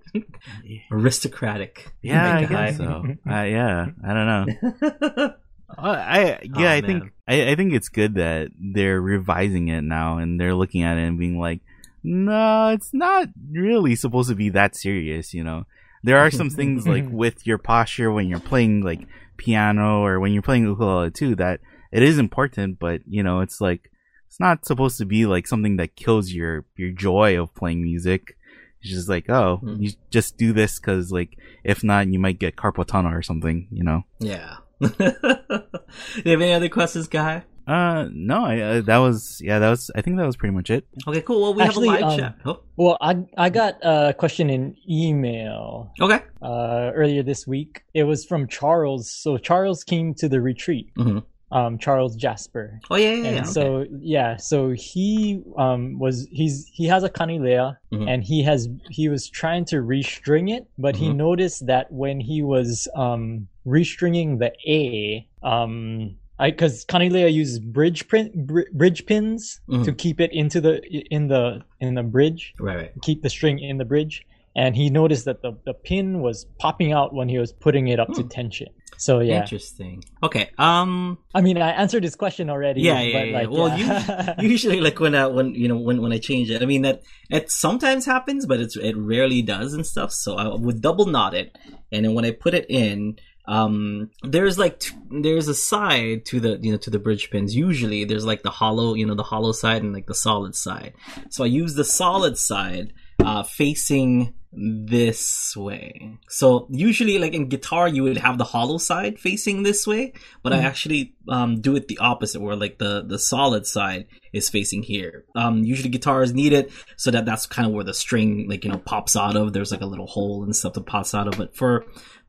Aristocratic. 0.90 1.92
Yeah, 2.02 2.37
I 2.38 2.44
guess 2.44 2.76
so. 2.76 3.04
Uh, 3.28 3.42
yeah, 3.42 3.87
I 4.04 4.14
don't 4.14 4.26
know. 4.26 5.35
Uh, 5.76 5.87
I 5.88 6.38
yeah, 6.42 6.72
Oh, 6.72 6.76
I 6.76 6.80
think. 6.83 7.12
I, 7.26 7.50
I 7.50 7.54
think 7.57 7.72
it's 7.72 7.88
good 7.88 8.14
that 8.14 8.50
they're 8.59 9.00
revising 9.00 9.68
it 9.68 9.83
now 9.83 10.18
and 10.18 10.38
they're 10.38 10.54
looking 10.54 10.83
at 10.83 10.98
it 10.98 11.02
and 11.02 11.18
being 11.18 11.38
like, 11.38 11.61
no, 12.02 12.68
it's 12.68 12.92
not 12.92 13.28
really 13.50 13.96
supposed 13.96 14.28
to 14.28 14.35
be 14.35 14.50
that 14.50 14.76
serious. 14.76 15.33
You 15.33 15.42
know, 15.42 15.64
there 16.02 16.18
are 16.18 16.30
some 16.30 16.50
things 16.50 16.87
like 16.87 17.07
with 17.09 17.46
your 17.46 17.59
posture 17.59 18.12
when 18.12 18.28
you're 18.28 18.40
playing 18.40 18.83
like 18.83 19.09
piano 19.37 20.01
or 20.05 20.20
when 20.20 20.33
you're 20.33 20.42
playing 20.42 20.64
ukulele 20.64 21.11
too 21.11 21.35
that 21.37 21.61
it 21.92 22.03
is 22.03 22.18
important, 22.18 22.79
but 22.79 23.01
you 23.07 23.23
know, 23.23 23.40
it's 23.40 23.61
like 23.61 23.90
it's 24.29 24.40
not 24.40 24.64
supposed 24.66 24.99
to 24.99 25.05
be 25.05 25.27
like 25.27 25.47
something 25.47 25.77
that 25.77 25.97
kills 25.97 26.33
your 26.33 26.64
your 26.77 26.90
joy 26.90 27.40
of 27.40 27.55
playing 27.55 27.83
music. 27.83 28.37
It's 28.81 28.90
just 28.92 29.09
like, 29.09 29.31
oh, 29.31 29.59
Hmm. 29.59 29.77
you 29.81 29.92
just 30.11 30.37
do 30.37 30.53
this 30.53 30.79
because 30.79 31.11
like 31.12 31.38
if 31.62 31.83
not, 31.85 32.09
you 32.09 32.18
might 32.18 32.38
get 32.38 32.57
carpal 32.57 32.85
tunnel 32.87 33.12
or 33.12 33.23
something. 33.23 33.68
You 33.70 33.85
know. 33.85 34.03
Yeah. 34.18 34.57
Do 34.81 34.90
you 34.99 36.31
have 36.33 36.40
any 36.40 36.53
other 36.53 36.68
questions, 36.68 37.07
Guy? 37.09 37.44
Uh, 37.66 38.09
no, 38.12 38.44
I, 38.44 38.61
uh, 38.61 38.81
that 38.83 38.98
was, 38.98 39.40
yeah, 39.42 39.59
that 39.59 39.70
was, 39.70 39.90
I 39.94 40.03
think 40.03 40.18
that 40.18 40.27
was 40.27 40.37
pretty 40.37 40.55
much 40.55 40.70
it. 40.70 40.87
Okay, 41.09 41.22
cool. 41.22 41.40
Well, 41.42 41.55
we 41.55 41.62
Actually, 41.62 41.88
have 41.88 42.00
a 42.00 42.05
live 42.05 42.12
um, 42.12 42.18
chat. 42.18 42.37
Oh, 42.44 42.61
well, 42.77 42.98
I 43.00 43.24
I 43.38 43.48
got 43.50 43.74
a 43.83 44.12
question 44.12 44.50
in 44.50 44.77
email 44.88 45.92
okay. 46.00 46.20
uh, 46.42 46.90
earlier 46.94 47.22
this 47.22 47.46
week. 47.46 47.83
It 47.94 48.05
was 48.05 48.24
from 48.24 48.48
Charles. 48.48 49.11
So 49.11 49.38
Charles 49.38 49.85
came 49.85 50.14
to 50.14 50.29
the 50.29 50.40
retreat. 50.40 50.90
Mhm. 50.98 51.22
Um, 51.53 51.79
Charles 51.79 52.16
Jasper. 52.16 52.81
Oh, 52.90 52.96
yeah, 52.96 53.11
yeah, 53.11 53.14
and 53.29 53.35
yeah. 53.37 53.40
okay. 53.42 53.50
so 53.50 53.87
yeah 54.00 54.37
so 54.37 54.70
he 54.70 55.40
um 55.57 56.00
was 56.00 56.27
he's 56.33 56.66
he 56.72 56.87
has 56.87 57.05
a 57.05 57.09
kanilea 57.11 57.77
Mhm. 57.92 58.09
and 58.11 58.24
he 58.24 58.42
has 58.42 58.68
he 58.90 59.09
was 59.09 59.29
trying 59.29 59.64
to 59.66 59.77
restring 59.77 60.50
it 60.53 60.66
but 60.79 60.96
he 60.96 61.09
Mhm. 61.11 61.16
noticed 61.16 61.66
that 61.66 61.87
when 61.92 62.18
he 62.18 62.42
was 62.42 62.88
um 62.96 63.46
restringing 63.64 64.38
the 64.40 64.50
a 64.68 65.29
um 65.44 66.16
I 66.16 66.24
because 66.38 66.85
kanilea 66.87 67.33
uses 67.33 67.59
bridge 67.59 68.09
print 68.09 68.35
br- 68.47 68.70
bridge 68.73 69.07
pins 69.07 69.61
Mhm. 69.68 69.85
to 69.85 69.92
keep 69.92 70.20
it 70.20 70.31
into 70.33 70.61
the 70.61 70.81
in 71.11 71.29
the 71.29 71.62
in 71.81 71.94
the 71.94 72.03
bridge 72.03 72.53
Right, 72.61 72.77
right. 72.77 72.92
keep 73.03 73.23
the 73.23 73.31
string 73.31 73.59
in 73.59 73.79
the 73.79 73.85
bridge 73.85 74.23
and 74.57 74.77
he 74.77 74.88
noticed 74.88 75.25
that 75.25 75.42
the, 75.42 75.53
the 75.66 75.75
pin 75.75 76.20
was 76.20 76.47
popping 76.61 76.92
out 76.92 77.12
when 77.12 77.29
he 77.29 77.38
was 77.38 77.53
putting 77.53 77.88
it 77.88 77.99
up 77.99 78.09
to 78.14 78.23
Hmm. 78.23 78.29
tension 78.29 78.68
so 78.97 79.18
yeah 79.18 79.40
Interesting. 79.42 80.05
Okay. 80.23 80.51
Um. 80.57 81.18
i 81.35 81.40
mean 81.40 81.59
i 81.59 81.70
answered 81.73 82.05
this 82.05 82.14
question 82.14 82.49
already 82.49 82.83
Yeah, 82.83 83.01
yeah, 83.01 83.23
yeah. 83.25 83.38
like, 83.38 83.51
well, 83.51 83.77
yeah. 83.79 84.35
you, 84.40 84.49
usually, 84.55 84.81
like 84.81 85.01
when, 85.01 85.14
I 85.16 85.27
when 85.27 85.55
you 85.55 85.66
know, 85.68 85.77
when 85.79 86.01
when 86.01 86.12
I 86.12 86.18
change 86.18 86.49
it, 86.51 86.62
I 86.62 86.66
mean 86.66 86.83
that 86.83 87.03
it 87.29 87.51
sometimes 87.51 88.07
happens, 88.07 88.47
but 88.47 88.61
it's 88.61 88.77
it 88.77 88.94
rarely 88.97 89.42
does 89.42 89.75
and 89.75 89.85
stuff. 89.85 90.12
So 90.12 90.37
I 90.37 90.47
would 90.55 90.81
double 90.81 91.07
knot 91.07 91.35
it, 91.35 91.49
and 91.90 92.05
then 92.05 92.14
when 92.14 92.25
I 92.25 92.31
put 92.31 92.55
it 92.55 92.66
in, 92.68 93.16
um, 93.46 94.11
there's 94.22 94.59
like 94.59 94.80
t- 94.80 94.94
there's 95.11 95.48
a 95.48 95.54
side 95.54 96.24
to 96.26 96.40
the 96.40 96.59
you 96.62 96.72
know 96.72 96.78
to 96.78 96.90
the 96.90 96.98
bridge 96.98 97.30
pins. 97.30 97.54
Usually, 97.54 98.04
there's 98.04 98.24
like 98.24 98.42
the 98.42 98.50
hollow, 98.50 98.94
you 98.94 99.07
know, 99.07 99.14
the 99.14 99.22
hollow 99.22 99.52
side 99.52 99.83
and 99.83 99.92
like 99.92 100.07
the 100.07 100.14
solid 100.14 100.54
side. 100.54 100.94
So 101.30 101.44
I 101.44 101.48
use 101.48 101.74
the 101.74 101.85
solid 101.85 102.38
side, 102.38 102.92
uh, 103.22 103.42
facing 103.42 104.35
this 104.57 105.57
way. 105.57 106.16
So 106.28 106.68
usually 106.70 107.18
like 107.18 107.35
in 107.35 107.48
guitar 107.48 107.88
you 107.88 108.04
would 108.04 108.16
have 108.18 108.38
the 108.38 108.44
hollow 108.44 108.78
side 108.78 109.18
facing 109.18 109.62
this 109.64 109.85
way, 109.87 110.12
but 110.44 110.52
I 110.52 110.59
Mhm. 110.59 110.64
actually 110.64 111.14
um, 111.28 111.61
do 111.61 111.74
it 111.74 111.88
the 111.88 111.98
opposite 111.98 112.40
where 112.40 112.54
like 112.57 112.78
the 112.78 113.02
the 113.04 113.18
solid 113.18 113.66
side 113.66 114.07
is 114.33 114.48
facing 114.48 114.83
here. 114.85 115.24
Um, 115.35 115.64
usually 115.64 115.88
guitars 115.88 116.33
need 116.33 116.52
it 116.52 116.70
so 116.96 117.11
that 117.11 117.24
that's 117.26 117.46
kind 117.46 117.66
of 117.66 117.72
where 117.74 117.85
the 117.85 117.94
string 117.94 118.46
like 118.48 118.64
you 118.64 118.70
know 118.70 118.78
pops 118.78 119.16
out 119.16 119.37
of. 119.37 119.52
There's 119.52 119.72
like 119.72 119.80
a 119.80 119.87
little 119.87 120.07
hole 120.07 120.44
and 120.44 120.54
stuff 120.54 120.74
that 120.74 120.87
pops 120.87 121.14
out 121.14 121.26
of 121.28 121.40
it. 121.40 121.54
For 121.57 121.85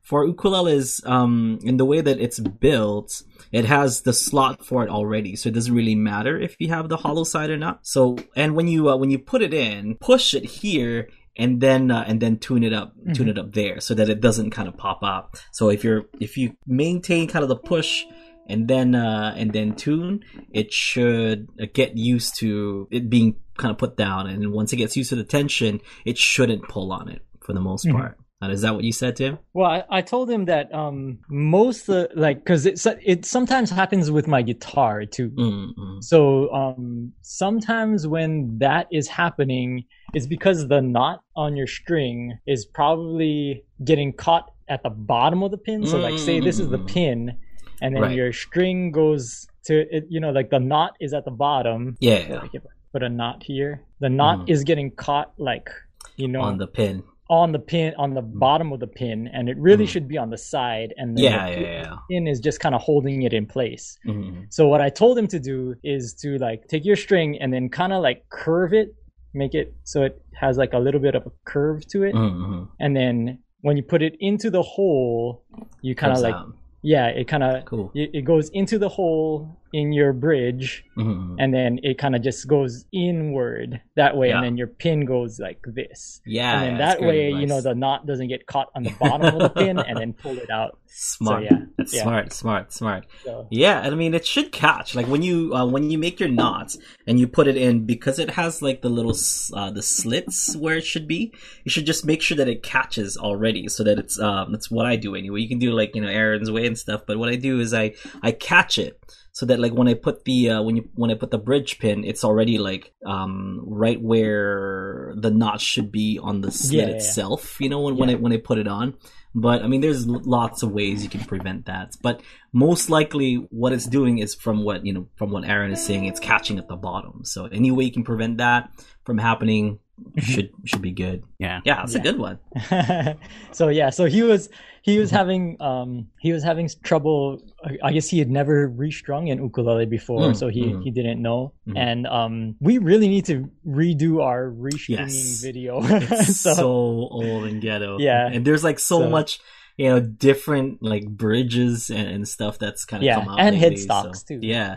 for 0.08 0.24
ukuleles, 0.24 1.04
um, 1.04 1.58
in 1.64 1.76
the 1.78 1.84
way 1.84 2.00
that 2.00 2.18
it's 2.20 2.38
built, 2.38 3.10
it 3.50 3.64
has 3.64 4.02
the 4.02 4.12
slot 4.12 4.64
for 4.64 4.84
it 4.84 4.90
already, 4.98 5.34
so 5.34 5.48
it 5.48 5.54
doesn't 5.54 5.74
really 5.74 5.96
matter 5.96 6.38
if 6.38 6.54
you 6.60 6.68
have 6.68 6.88
the 6.88 6.96
hollow 7.04 7.24
side 7.24 7.50
or 7.50 7.56
not. 7.56 7.76
So, 7.82 8.16
and 8.36 8.54
when 8.56 8.68
you 8.68 8.88
uh, 8.88 8.96
when 8.96 9.10
you 9.10 9.18
put 9.18 9.42
it 9.42 9.52
in, 9.52 9.96
push 9.96 10.32
it 10.38 10.44
here, 10.44 11.08
and 11.36 11.60
then 11.60 11.90
uh, 11.90 12.04
and 12.06 12.20
then 12.20 12.38
tune 12.38 12.62
it 12.62 12.72
up, 12.72 12.94
tune 13.16 13.28
it 13.28 13.38
up 13.38 13.52
there, 13.52 13.80
so 13.80 13.94
that 13.94 14.08
it 14.08 14.20
doesn't 14.20 14.50
kind 14.50 14.68
of 14.68 14.76
pop 14.76 15.00
up. 15.02 15.36
So 15.50 15.70
if 15.70 15.82
you're 15.84 16.04
if 16.20 16.36
you 16.38 16.56
maintain 16.66 17.26
kind 17.28 17.42
of 17.42 17.48
the 17.48 17.56
push 17.56 18.04
and 18.48 18.68
then 18.68 18.94
uh, 18.94 19.34
and 19.36 19.52
then 19.52 19.74
tune, 19.74 20.24
it 20.52 20.72
should 20.72 21.48
uh, 21.60 21.66
get 21.74 21.96
used 21.96 22.38
to 22.38 22.86
it 22.92 23.10
being 23.10 23.36
kind 23.58 23.72
of 23.72 23.78
put 23.78 23.96
down, 23.96 24.28
and 24.28 24.52
once 24.52 24.72
it 24.72 24.76
gets 24.76 24.96
used 24.96 25.10
to 25.10 25.16
the 25.16 25.24
tension, 25.24 25.80
it 26.04 26.16
shouldn't 26.16 26.68
pull 26.68 26.92
on 26.92 27.08
it 27.08 27.22
for 27.40 27.52
the 27.52 27.60
most 27.60 27.86
Mhm. 27.86 27.92
part. 27.92 28.18
And 28.42 28.52
is 28.52 28.60
that 28.62 28.74
what 28.74 28.84
you 28.84 28.92
said 28.92 29.16
to 29.16 29.24
him? 29.24 29.38
Well, 29.54 29.70
I, 29.70 29.84
I 29.90 30.02
told 30.02 30.28
him 30.30 30.44
that 30.44 30.72
um 30.74 31.18
most 31.30 31.88
uh, 31.88 32.06
like 32.14 32.38
because 32.44 32.66
it 32.66 32.84
it 33.02 33.24
sometimes 33.24 33.70
happens 33.70 34.10
with 34.10 34.28
my 34.28 34.42
guitar 34.42 35.06
too. 35.06 35.30
Mm-hmm. 35.30 36.00
So 36.02 36.52
um 36.52 37.12
sometimes 37.22 38.06
when 38.06 38.58
that 38.58 38.88
is 38.92 39.08
happening, 39.08 39.84
it's 40.12 40.26
because 40.26 40.68
the 40.68 40.82
knot 40.82 41.22
on 41.34 41.56
your 41.56 41.66
string 41.66 42.38
is 42.46 42.66
probably 42.66 43.64
getting 43.84 44.12
caught 44.12 44.52
at 44.68 44.82
the 44.82 44.90
bottom 44.90 45.42
of 45.42 45.50
the 45.50 45.58
pin. 45.58 45.86
So 45.86 45.96
like 45.98 46.18
say 46.18 46.40
this 46.40 46.58
is 46.58 46.68
the 46.68 46.78
Mm. 46.78 46.86
pin, 46.94 47.38
and 47.80 47.94
then 47.96 48.02
Right. 48.02 48.16
your 48.16 48.32
string 48.34 48.90
goes 48.92 49.46
to 49.64 49.74
it. 49.96 50.04
You 50.10 50.20
know, 50.20 50.30
like 50.30 50.50
the 50.50 50.60
knot 50.60 50.92
is 51.00 51.14
at 51.14 51.24
the 51.24 51.30
bottom. 51.30 51.96
Yeah. 52.00 52.40
Like 52.42 52.52
put 52.92 53.02
a 53.02 53.08
knot 53.08 53.42
here. 53.42 53.82
The 54.00 54.10
knot 54.10 54.40
Mhm. 54.40 54.50
is 54.50 54.62
getting 54.64 54.90
caught 54.90 55.32
like 55.38 55.68
you 56.16 56.28
know 56.28 56.42
on 56.42 56.58
the 56.58 56.66
pin. 56.66 57.02
On 57.28 57.52
the 57.52 57.58
pin 57.58 57.92
on 57.98 58.14
the 58.14 58.22
bottom 58.22 58.72
of 58.72 58.78
the 58.80 58.86
pin, 58.86 59.28
and 59.32 59.48
it 59.48 59.56
really 59.58 59.84
Mhm. 59.84 59.88
should 59.88 60.06
be 60.08 60.16
on 60.16 60.30
the 60.30 60.38
side, 60.38 60.94
and 60.96 61.16
then 61.16 61.24
Yeah, 61.24 61.50
the 61.54 61.60
yeah, 61.60 61.82
yeah. 61.82 61.96
pin 62.10 62.26
is 62.28 62.38
just 62.40 62.60
kind 62.60 62.74
of 62.74 62.80
holding 62.80 63.22
it 63.22 63.32
in 63.32 63.46
place. 63.46 63.98
Mhm. 64.06 64.46
So 64.50 64.68
what 64.68 64.80
I 64.80 64.88
told 64.90 65.18
him 65.18 65.26
to 65.28 65.40
do 65.40 65.74
is 65.82 66.14
to 66.22 66.38
like 66.38 66.68
take 66.68 66.84
your 66.84 66.96
string 66.96 67.38
and 67.40 67.52
then 67.52 67.68
kind 67.68 67.92
of 67.92 68.02
like 68.02 68.28
curve 68.28 68.72
it, 68.72 68.94
make 69.34 69.54
it 69.54 69.74
so 69.84 70.02
it 70.04 70.20
has 70.34 70.56
like 70.56 70.72
a 70.72 70.78
little 70.78 71.00
bit 71.00 71.14
of 71.14 71.26
a 71.26 71.32
curve 71.44 71.86
to 71.88 72.04
it, 72.04 72.14
Mhm. 72.14 72.68
and 72.80 72.96
then 72.96 73.38
when 73.62 73.76
you 73.76 73.82
put 73.82 74.02
it 74.02 74.14
into 74.20 74.48
the 74.50 74.62
hole, 74.62 75.42
you 75.82 75.94
kind 75.96 76.12
of 76.12 76.20
like 76.20 76.34
out. 76.34 76.52
yeah, 76.82 77.08
it 77.08 77.26
kind 77.26 77.42
of 77.42 77.64
cool. 77.64 77.90
it, 77.94 78.10
it 78.14 78.22
goes 78.22 78.48
into 78.50 78.78
the 78.78 78.88
hole 78.88 79.56
in 79.72 79.92
your 79.92 80.12
bridge, 80.12 80.84
Mhm. 80.96 81.36
and 81.38 81.52
then 81.52 81.78
it 81.82 81.98
kind 81.98 82.14
of 82.16 82.22
just 82.22 82.46
goes 82.48 82.84
inward 82.92 83.80
that 83.96 84.16
way, 84.16 84.28
Yeah. 84.28 84.36
and 84.36 84.44
then 84.44 84.56
your 84.56 84.66
pin 84.68 85.04
goes 85.04 85.38
like 85.38 85.60
this. 85.66 86.20
Yeah, 86.24 86.52
and 86.54 86.62
then 86.62 86.72
yeah, 86.72 86.78
that 86.78 87.00
way, 87.02 87.30
you 87.30 87.46
know, 87.46 87.60
the 87.60 87.74
knot 87.74 88.06
doesn't 88.06 88.28
get 88.28 88.46
caught 88.46 88.68
on 88.74 88.82
the 88.84 88.94
bottom 89.00 89.34
of 89.34 89.38
the 89.40 89.48
pin, 89.62 89.78
and 89.78 89.96
then 89.98 90.12
pull 90.12 90.38
it 90.38 90.50
out. 90.50 90.78
smart. 90.88 91.42
yeah, 91.44 91.58
That's 91.76 91.94
yeah. 91.94 92.02
smart, 92.04 92.32
smart, 92.32 92.72
smart. 92.72 93.06
So 93.24 93.46
Yeah, 93.50 93.80
and 93.82 93.92
I 93.92 93.96
mean 93.96 94.14
it 94.14 94.24
should 94.26 94.50
catch. 94.50 94.94
Like 94.94 95.06
when 95.06 95.20
you 95.22 95.54
uh, 95.54 95.66
when 95.66 95.90
you 95.90 95.98
make 95.98 96.18
your 96.20 96.30
knots 96.30 96.78
and 97.06 97.20
you 97.20 97.28
put 97.28 97.46
it 97.48 97.56
in 97.56 97.84
because 97.84 98.18
it 98.18 98.30
has 98.30 98.62
like 98.62 98.80
the 98.80 98.88
little 98.88 99.14
uh, 99.52 99.70
the 99.70 99.82
slits 99.82 100.56
where 100.56 100.76
it 100.76 100.84
should 100.86 101.06
be. 101.06 101.32
You 101.64 101.70
should 101.70 101.84
just 101.86 102.06
make 102.06 102.22
sure 102.22 102.36
that 102.38 102.48
it 102.48 102.62
catches 102.62 103.16
already, 103.18 103.68
so 103.68 103.84
that 103.84 103.98
it's 103.98 104.18
um 104.18 104.52
that's 104.52 104.70
what 104.70 104.86
I 104.86 104.96
do 104.96 105.14
anyway. 105.14 105.40
You 105.42 105.48
can 105.48 105.58
do 105.58 105.72
like 105.72 105.94
you 105.94 106.00
know 106.00 106.08
Aaron's 106.08 106.50
way 106.50 106.66
and 106.66 106.78
stuff, 106.78 107.02
but 107.06 107.18
what 107.18 107.28
I 107.28 107.36
do 107.36 107.60
is 107.60 107.74
I 107.74 107.92
I 108.22 108.30
catch 108.32 108.78
it 108.78 108.98
so 109.36 109.44
that 109.44 109.60
like 109.60 109.74
when 109.74 109.86
I 109.86 109.92
put 109.92 110.24
the 110.24 110.48
uh, 110.48 110.62
when 110.62 110.76
you 110.76 110.88
when 110.94 111.10
I 111.10 111.14
put 111.14 111.30
the 111.30 111.36
bridge 111.36 111.78
pin, 111.78 112.04
it's 112.04 112.24
already 112.24 112.56
like 112.56 112.94
um 113.04 113.60
right 113.66 114.00
where 114.00 115.12
the 115.14 115.30
knot 115.30 115.60
should 115.60 115.92
be 115.92 116.18
on 116.18 116.40
the 116.40 116.50
slit 116.50 116.72
Yeah, 116.72 116.84
yeah, 116.84 116.88
yeah. 116.88 116.96
itself. 116.96 117.60
You 117.60 117.68
know 117.68 117.82
when 117.82 117.98
when 117.98 118.08
I 118.08 118.14
when 118.14 118.32
I 118.32 118.38
put 118.38 118.56
it 118.56 118.66
on. 118.66 118.94
But 119.34 119.62
I 119.62 119.66
mean, 119.66 119.82
there's 119.82 120.06
lots 120.06 120.62
of 120.62 120.70
ways 120.70 121.02
you 121.02 121.10
can 121.10 121.20
prevent 121.20 121.66
that. 121.66 121.92
But 122.00 122.22
most 122.54 122.88
likely, 122.88 123.34
what 123.50 123.74
it's 123.74 123.84
doing 123.84 124.20
is 124.20 124.34
from 124.34 124.64
what 124.64 124.86
you 124.86 124.94
know, 124.94 125.06
from 125.16 125.32
what 125.32 125.44
Aaron 125.44 125.70
is 125.70 125.84
saying, 125.84 126.06
it's 126.06 126.18
catching 126.18 126.58
at 126.58 126.68
the 126.68 126.76
bottom. 126.76 127.20
So 127.24 127.44
any 127.44 127.70
way 127.70 127.84
you 127.84 127.92
can 127.92 128.04
prevent 128.04 128.38
that 128.38 128.70
from 129.04 129.18
happening 129.18 129.80
should 130.18 130.50
should 130.64 130.82
be 130.82 130.92
good. 130.92 131.24
Yeah. 131.38 131.60
Yeah, 131.64 131.76
that's 131.76 131.94
a 131.94 132.00
good 132.00 132.18
one. 132.18 132.38
so 133.52 133.68
yeah, 133.68 133.90
so 133.90 134.04
he 134.06 134.22
was 134.22 134.48
he 134.82 134.92
Mm-hmm. 134.92 135.00
was 135.00 135.10
having 135.10 135.56
um 135.60 136.08
he 136.20 136.32
was 136.32 136.42
having 136.44 136.68
trouble. 136.82 137.42
I 137.82 137.92
guess 137.92 138.08
he 138.08 138.18
had 138.18 138.30
never 138.30 138.68
restrung 138.68 139.28
an 139.30 139.42
ukulele 139.42 139.86
before, 139.86 140.20
Mm, 140.30 140.36
so 140.36 140.48
he 140.48 140.62
mhm. 140.64 140.82
he 140.84 140.90
didn't 140.90 141.20
know. 141.20 141.52
Mhm. 141.68 141.76
And 141.78 142.06
um 142.06 142.54
we 142.60 142.78
really 142.78 143.08
need 143.08 143.24
to 143.26 143.50
redo 143.66 144.22
our 144.22 144.46
restringing 144.50 145.10
Yes. 145.10 145.40
video. 145.42 145.80
It's 145.82 146.40
so, 146.40 146.54
so 146.54 146.66
old 146.68 147.44
and 147.44 147.60
ghetto. 147.60 147.98
Yeah. 147.98 148.28
and 148.32 148.44
there's 148.46 148.62
like 148.64 148.78
so, 148.78 149.00
So- 149.00 149.10
much. 149.10 149.40
You 149.78 149.90
know, 149.90 150.00
different 150.00 150.82
like 150.82 151.06
bridges 151.06 151.90
and, 151.90 152.08
and 152.08 152.26
stuff 152.26 152.58
that's 152.58 152.86
kind 152.86 153.02
of 153.02 153.04
Yeah, 153.04 153.16
come 153.20 153.28
out 153.28 153.40
and 153.40 153.60
lately, 153.60 153.76
headstocks, 153.84 154.16
so- 154.24 154.26
too. 154.28 154.38
Yeah, 154.40 154.76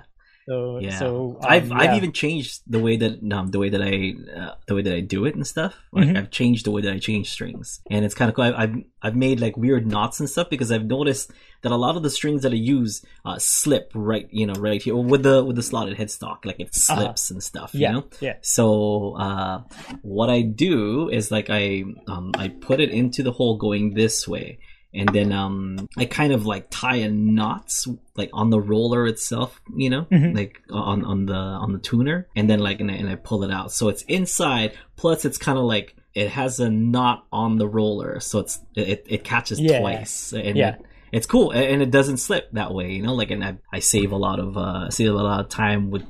so 0.49 0.79
yeah. 0.79 0.97
so 0.99 1.37
I've 1.53 1.71
um, 1.71 1.79
I've 1.79 1.95
even 1.99 2.11
changed 2.11 2.61
the 2.75 2.79
way 2.79 2.95
that 2.97 3.13
um 3.37 3.47
the 3.55 3.59
way 3.63 3.69
that 3.69 3.81
I 3.91 3.95
uh, 4.39 4.55
the 4.67 4.75
way 4.75 4.81
that 4.81 4.95
I 4.95 5.01
do 5.15 5.25
it 5.25 5.35
and 5.35 5.45
stuff. 5.45 5.73
Like 5.91 6.07
Mhm. 6.09 6.17
I've 6.17 6.31
changed 6.31 6.63
the 6.65 6.71
way 6.71 6.81
that 6.85 6.91
I 6.93 6.99
change 6.99 7.27
strings, 7.29 7.67
and 7.93 8.03
it's 8.05 8.15
kind 8.19 8.29
of 8.29 8.35
cool. 8.35 8.45
I, 8.45 8.63
I've 8.63 8.75
I've 9.05 9.15
made 9.15 9.39
like 9.45 9.55
weird 9.65 9.85
knots 9.93 10.19
and 10.19 10.27
stuff 10.29 10.49
because 10.49 10.71
I've 10.71 10.85
noticed 10.97 11.31
that 11.61 11.71
a 11.71 11.75
lot 11.85 11.95
of 11.97 12.03
the 12.03 12.09
strings 12.09 12.41
that 12.43 12.51
I 12.51 12.55
use 12.77 12.93
uh, 13.25 13.37
slip 13.37 13.91
right 13.93 14.27
you 14.31 14.47
know 14.47 14.53
right 14.67 14.81
here 14.81 14.95
with 14.95 15.23
the 15.23 15.43
with 15.47 15.55
the 15.55 15.63
slotted 15.63 15.97
headstock 16.01 16.39
like 16.45 16.59
it 16.59 16.69
Uh-huh. 16.73 16.95
slips 16.95 17.31
and 17.31 17.41
stuff. 17.43 17.71
yeah 17.73 17.89
You 17.89 17.95
know. 17.95 18.05
yeah 18.27 18.35
So 18.41 18.65
uh, 19.25 19.63
what 20.01 20.29
I 20.29 20.41
do 20.41 21.09
is 21.09 21.31
like 21.31 21.47
I 21.61 21.83
um, 22.07 22.31
I 22.43 22.47
put 22.67 22.79
it 22.79 22.89
into 23.01 23.23
the 23.23 23.31
hole 23.37 23.55
going 23.57 23.93
this 23.93 24.27
way, 24.27 24.59
and 24.93 25.07
then 25.09 25.31
um, 25.31 25.87
I 25.97 26.05
kind 26.05 26.33
of 26.33 26.45
like 26.45 26.67
tie 26.69 26.97
a 26.97 27.09
knots 27.09 27.87
like 28.15 28.29
on 28.33 28.49
the 28.49 28.59
roller 28.59 29.05
itself, 29.07 29.61
you 29.75 29.89
know, 29.89 30.05
Mhm. 30.11 30.35
like 30.35 30.61
on 30.71 31.05
on 31.05 31.25
the 31.25 31.33
on 31.35 31.73
the 31.73 31.79
tuner, 31.79 32.27
and 32.35 32.49
then 32.49 32.59
like 32.59 32.79
and 32.81 32.89
I, 32.91 32.95
and 32.95 33.09
I 33.09 33.15
pull 33.15 33.43
it 33.43 33.51
out, 33.51 33.71
so 33.71 33.87
it's 33.89 34.03
inside. 34.03 34.73
Plus, 34.95 35.25
it's 35.25 35.37
kind 35.37 35.57
of 35.57 35.63
like 35.65 35.95
it 36.15 36.29
has 36.31 36.59
a 36.59 36.69
knot 36.69 37.25
on 37.31 37.57
the 37.57 37.67
roller, 37.67 38.19
so 38.19 38.39
it's 38.39 38.59
it 38.75 39.05
it 39.07 39.23
catches 39.23 39.59
Yeah. 39.59 39.79
twice, 39.79 40.33
and 40.33 40.57
Yeah. 40.57 40.69
it- 40.75 40.81
it's 41.11 41.25
cool 41.25 41.49
and 41.49 41.63
and 41.63 41.81
it 41.81 41.89
doesn't 41.89 42.17
slip 42.17 42.51
that 42.51 42.71
way 42.71 42.91
you 42.91 43.01
know 43.01 43.15
like 43.15 43.31
and 43.31 43.43
i, 43.43 43.57
I 43.73 43.79
save 43.79 44.11
a 44.11 44.15
lot 44.15 44.39
of 44.39 44.55
uh 44.55 44.91
save 44.91 45.09
a 45.09 45.13
lot 45.13 45.39
of 45.39 45.49
time 45.49 45.89
with 45.89 46.03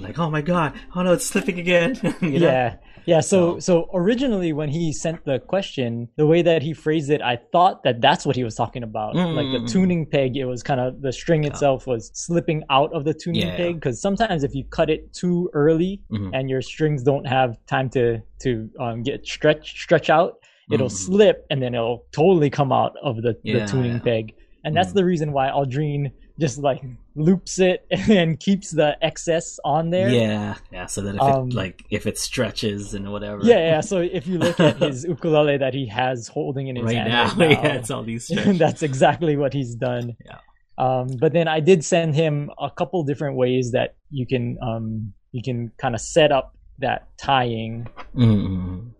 like 0.00 0.18
oh 0.18 0.30
my 0.30 0.40
god 0.40 0.72
oh 0.94 1.02
no 1.02 1.12
it's 1.12 1.26
slipping 1.26 1.58
again 1.60 1.94
you 2.22 2.40
know? 2.40 2.46
yeah 2.48 2.76
yeah 3.06 3.20
so 3.20 3.58
So- 3.58 3.88
originally 3.94 4.52
when 4.52 4.68
he 4.68 4.92
sent 4.92 5.24
the 5.24 5.38
question 5.38 6.08
the 6.16 6.26
way 6.26 6.42
that 6.42 6.60
he 6.62 6.72
phrased 6.74 7.10
it 7.10 7.22
i 7.22 7.36
thought 7.52 7.82
that 7.84 8.00
that's 8.00 8.24
what 8.26 8.36
he 8.36 8.44
was 8.44 8.54
talking 8.54 8.82
about 8.82 9.14
like 9.14 9.50
the 9.56 9.60
Mm. 9.60 9.70
tuning 9.72 10.06
peg 10.06 10.36
it 10.36 10.44
was 10.44 10.62
kind 10.62 10.80
of 10.80 11.00
the 11.06 11.12
string 11.12 11.44
itself 11.44 11.86
was 11.86 12.10
slipping 12.14 12.62
out 12.70 12.90
of 12.96 13.04
the 13.04 13.14
tuning 13.14 13.46
Yeah. 13.48 13.56
peg 13.56 13.74
because 13.76 14.00
sometimes 14.00 14.44
if 14.44 14.54
you 14.54 14.64
cut 14.78 14.88
it 14.90 15.12
too 15.12 15.48
early 15.54 16.00
Mhm. 16.12 16.30
and 16.34 16.50
your 16.50 16.62
strings 16.62 17.02
don't 17.02 17.26
have 17.26 17.50
time 17.66 17.88
to 17.90 18.04
to 18.44 18.68
um, 18.84 19.02
get 19.02 19.26
stretch 19.26 19.64
stretch 19.84 20.08
out 20.10 20.32
it'll 20.72 20.88
Mhm. 20.88 21.06
slip 21.08 21.36
and 21.50 21.62
then 21.62 21.74
it'll 21.74 22.04
totally 22.12 22.50
come 22.50 22.70
out 22.80 22.92
of 23.08 23.14
the, 23.24 23.32
the 23.44 23.60
tuning 23.72 23.92
yeah. 23.98 24.08
peg 24.08 24.24
and 24.64 24.74
that's 24.76 24.90
Mhm. 24.92 24.96
the 25.00 25.04
reason 25.04 25.28
why 25.32 25.46
aldrine 25.58 26.10
just 26.38 26.58
like 26.58 26.82
loops 27.14 27.58
it 27.58 27.86
and 27.90 28.38
keeps 28.38 28.70
the 28.70 28.96
excess 29.02 29.58
on 29.64 29.90
there 29.90 30.10
Yeah, 30.10 30.56
yeah. 30.70 30.86
So 30.86 31.00
that 31.02 31.14
if 31.14 31.20
Um, 31.20 31.48
it 31.48 31.54
like 31.54 31.84
if 31.90 32.06
it 32.06 32.18
stretches 32.18 32.94
and 32.94 33.10
whatever. 33.10 33.40
Yeah, 33.42 33.58
yeah. 33.58 33.80
So 33.80 34.00
if 34.00 34.26
you 34.26 34.38
look 34.38 34.60
at 34.60 34.76
his 34.76 35.04
ukulele 35.08 35.56
that 35.58 35.74
he 35.74 35.86
has 35.88 36.28
holding 36.28 36.68
in 36.68 36.76
his 36.76 36.84
Right 36.84 36.96
hand 36.96 37.08
now, 37.08 37.34
right 37.36 37.50
yeah, 37.50 37.74
it's 37.74 37.90
all 37.90 38.02
these 38.02 38.28
that's 38.28 38.82
exactly 38.82 39.36
what 39.36 39.52
he's 39.52 39.74
done. 39.74 40.16
Yeah. 40.24 40.38
Um, 40.78 41.08
but 41.18 41.32
then 41.32 41.48
I 41.48 41.60
did 41.60 41.84
send 41.84 42.14
him 42.14 42.50
a 42.58 42.70
couple 42.70 43.02
different 43.04 43.36
ways 43.36 43.72
that 43.72 43.96
you 44.10 44.26
can 44.26 44.58
um, 44.62 45.14
you 45.32 45.42
can 45.42 45.72
kind 45.78 45.94
of 45.94 46.00
set 46.00 46.32
up 46.32 46.54
that 46.78 47.08
tying 47.18 47.88